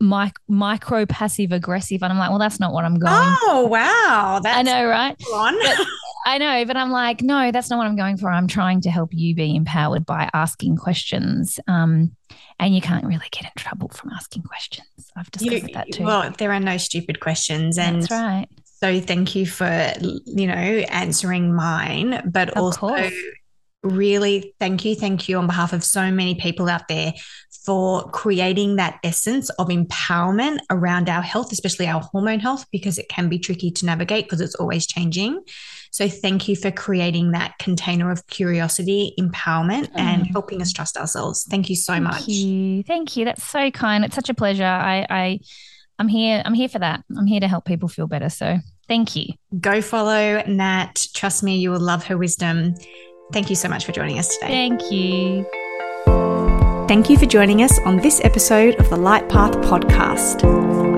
mic- 0.00 0.38
micro 0.48 1.06
passive 1.06 1.52
aggressive, 1.52 2.02
and 2.02 2.12
I'm 2.12 2.18
like, 2.18 2.30
well, 2.30 2.38
that's 2.38 2.60
not 2.60 2.72
what 2.72 2.84
I'm 2.84 2.98
going. 2.98 3.12
Oh 3.42 3.66
wow, 3.70 4.40
that's 4.42 4.58
I 4.58 4.62
know, 4.62 4.88
right? 4.88 5.16
I 6.26 6.36
know, 6.36 6.64
but 6.66 6.76
I'm 6.76 6.90
like, 6.90 7.22
no, 7.22 7.50
that's 7.50 7.70
not 7.70 7.78
what 7.78 7.86
I'm 7.86 7.96
going 7.96 8.18
for. 8.18 8.30
I'm 8.30 8.48
trying 8.48 8.82
to 8.82 8.90
help 8.90 9.14
you 9.14 9.34
be 9.34 9.56
empowered 9.56 10.04
by 10.04 10.28
asking 10.34 10.76
questions. 10.76 11.58
Um, 11.66 12.14
and 12.58 12.74
you 12.74 12.80
can't 12.80 13.04
really 13.06 13.28
get 13.30 13.44
in 13.44 13.50
trouble 13.56 13.88
from 13.88 14.10
asking 14.10 14.42
questions. 14.42 14.88
I've 15.16 15.30
discovered 15.30 15.68
you, 15.68 15.74
that 15.74 15.92
too. 15.92 16.04
Well, 16.04 16.30
there 16.36 16.52
are 16.52 16.60
no 16.60 16.76
stupid 16.76 17.20
questions, 17.20 17.78
and 17.78 18.02
that's 18.02 18.10
right. 18.10 18.46
So 18.80 19.00
thank 19.00 19.34
you 19.34 19.44
for, 19.44 19.92
you 20.24 20.46
know, 20.46 20.54
answering 20.54 21.54
mine, 21.54 22.30
but 22.32 22.50
of 22.50 22.58
also 22.58 22.78
course. 22.78 23.12
really 23.82 24.54
thank 24.60 24.84
you, 24.84 24.94
thank 24.94 25.28
you 25.28 25.36
on 25.38 25.46
behalf 25.46 25.72
of 25.72 25.82
so 25.82 26.10
many 26.12 26.36
people 26.36 26.68
out 26.68 26.86
there 26.88 27.12
for 27.64 28.08
creating 28.10 28.76
that 28.76 28.98
essence 29.02 29.50
of 29.50 29.68
empowerment 29.68 30.58
around 30.70 31.10
our 31.10 31.22
health, 31.22 31.52
especially 31.52 31.86
our 31.86 32.00
hormone 32.00 32.40
health, 32.40 32.64
because 32.70 32.98
it 32.98 33.08
can 33.08 33.28
be 33.28 33.38
tricky 33.38 33.70
to 33.72 33.84
navigate 33.84 34.24
because 34.26 34.40
it's 34.40 34.54
always 34.54 34.86
changing. 34.86 35.42
So 35.90 36.08
thank 36.08 36.48
you 36.48 36.54
for 36.54 36.70
creating 36.70 37.32
that 37.32 37.58
container 37.58 38.10
of 38.10 38.26
curiosity, 38.28 39.12
empowerment, 39.18 39.90
and 39.96 40.22
mm. 40.22 40.30
helping 40.30 40.62
us 40.62 40.72
trust 40.72 40.96
ourselves. 40.96 41.46
Thank 41.50 41.68
you 41.68 41.76
so 41.76 41.94
thank 41.94 42.04
much. 42.04 42.28
You. 42.28 42.84
Thank 42.84 43.16
you. 43.16 43.24
That's 43.24 43.44
so 43.44 43.70
kind. 43.70 44.04
It's 44.04 44.14
such 44.14 44.30
a 44.30 44.34
pleasure. 44.34 44.64
I, 44.64 45.06
I 45.10 45.40
I'm 45.98 46.08
here. 46.08 46.42
I'm 46.44 46.54
here 46.54 46.68
for 46.68 46.78
that. 46.78 47.04
I'm 47.16 47.26
here 47.26 47.40
to 47.40 47.48
help 47.48 47.64
people 47.64 47.88
feel 47.88 48.06
better. 48.06 48.28
So 48.28 48.58
thank 48.86 49.16
you. 49.16 49.34
Go 49.60 49.82
follow 49.82 50.42
Nat. 50.46 51.06
Trust 51.14 51.42
me, 51.42 51.56
you 51.56 51.70
will 51.70 51.80
love 51.80 52.04
her 52.04 52.16
wisdom. 52.16 52.74
Thank 53.32 53.50
you 53.50 53.56
so 53.56 53.68
much 53.68 53.84
for 53.84 53.92
joining 53.92 54.18
us 54.18 54.36
today. 54.36 54.48
Thank 54.48 54.90
you. 54.90 55.46
Thank 56.88 57.10
you 57.10 57.18
for 57.18 57.26
joining 57.26 57.62
us 57.62 57.78
on 57.80 57.98
this 57.98 58.20
episode 58.24 58.76
of 58.76 58.88
the 58.88 58.96
Light 58.96 59.28
Path 59.28 59.52
podcast. 59.58 60.42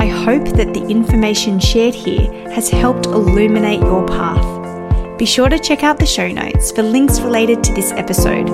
I 0.01 0.07
hope 0.07 0.45
that 0.57 0.73
the 0.73 0.87
information 0.87 1.59
shared 1.59 1.95
here 1.95 2.31
has 2.51 2.71
helped 2.71 3.07
illuminate 3.07 3.81
your 3.81 4.07
path. 4.07 5.19
Be 5.19 5.27
sure 5.27 5.49
to 5.49 5.59
check 5.59 5.83
out 5.83 5.99
the 5.99 6.07
show 6.07 6.29
notes 6.29 6.71
for 6.71 6.85
links 6.85 7.21
related 7.21 7.65
to 7.65 7.75
this 7.75 7.91
episode. 7.93 8.49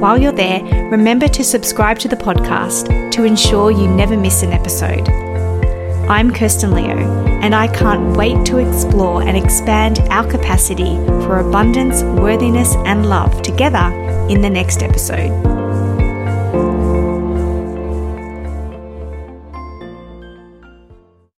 While 0.00 0.16
you're 0.16 0.32
there, 0.32 0.64
remember 0.90 1.28
to 1.28 1.44
subscribe 1.44 1.98
to 1.98 2.08
the 2.08 2.16
podcast 2.16 3.12
to 3.12 3.24
ensure 3.24 3.70
you 3.70 3.86
never 3.86 4.16
miss 4.16 4.42
an 4.42 4.52
episode. 4.52 5.29
I'm 6.10 6.32
Kirsten 6.32 6.72
Leo, 6.72 6.98
and 7.40 7.54
I 7.54 7.68
can't 7.68 8.16
wait 8.16 8.44
to 8.46 8.58
explore 8.58 9.22
and 9.22 9.36
expand 9.36 10.00
our 10.10 10.28
capacity 10.28 10.96
for 11.22 11.38
abundance, 11.38 12.02
worthiness, 12.02 12.74
and 12.84 13.08
love 13.08 13.42
together 13.42 13.86
in 14.28 14.40
the 14.40 14.50
next 14.50 14.82
episode. 14.82 15.59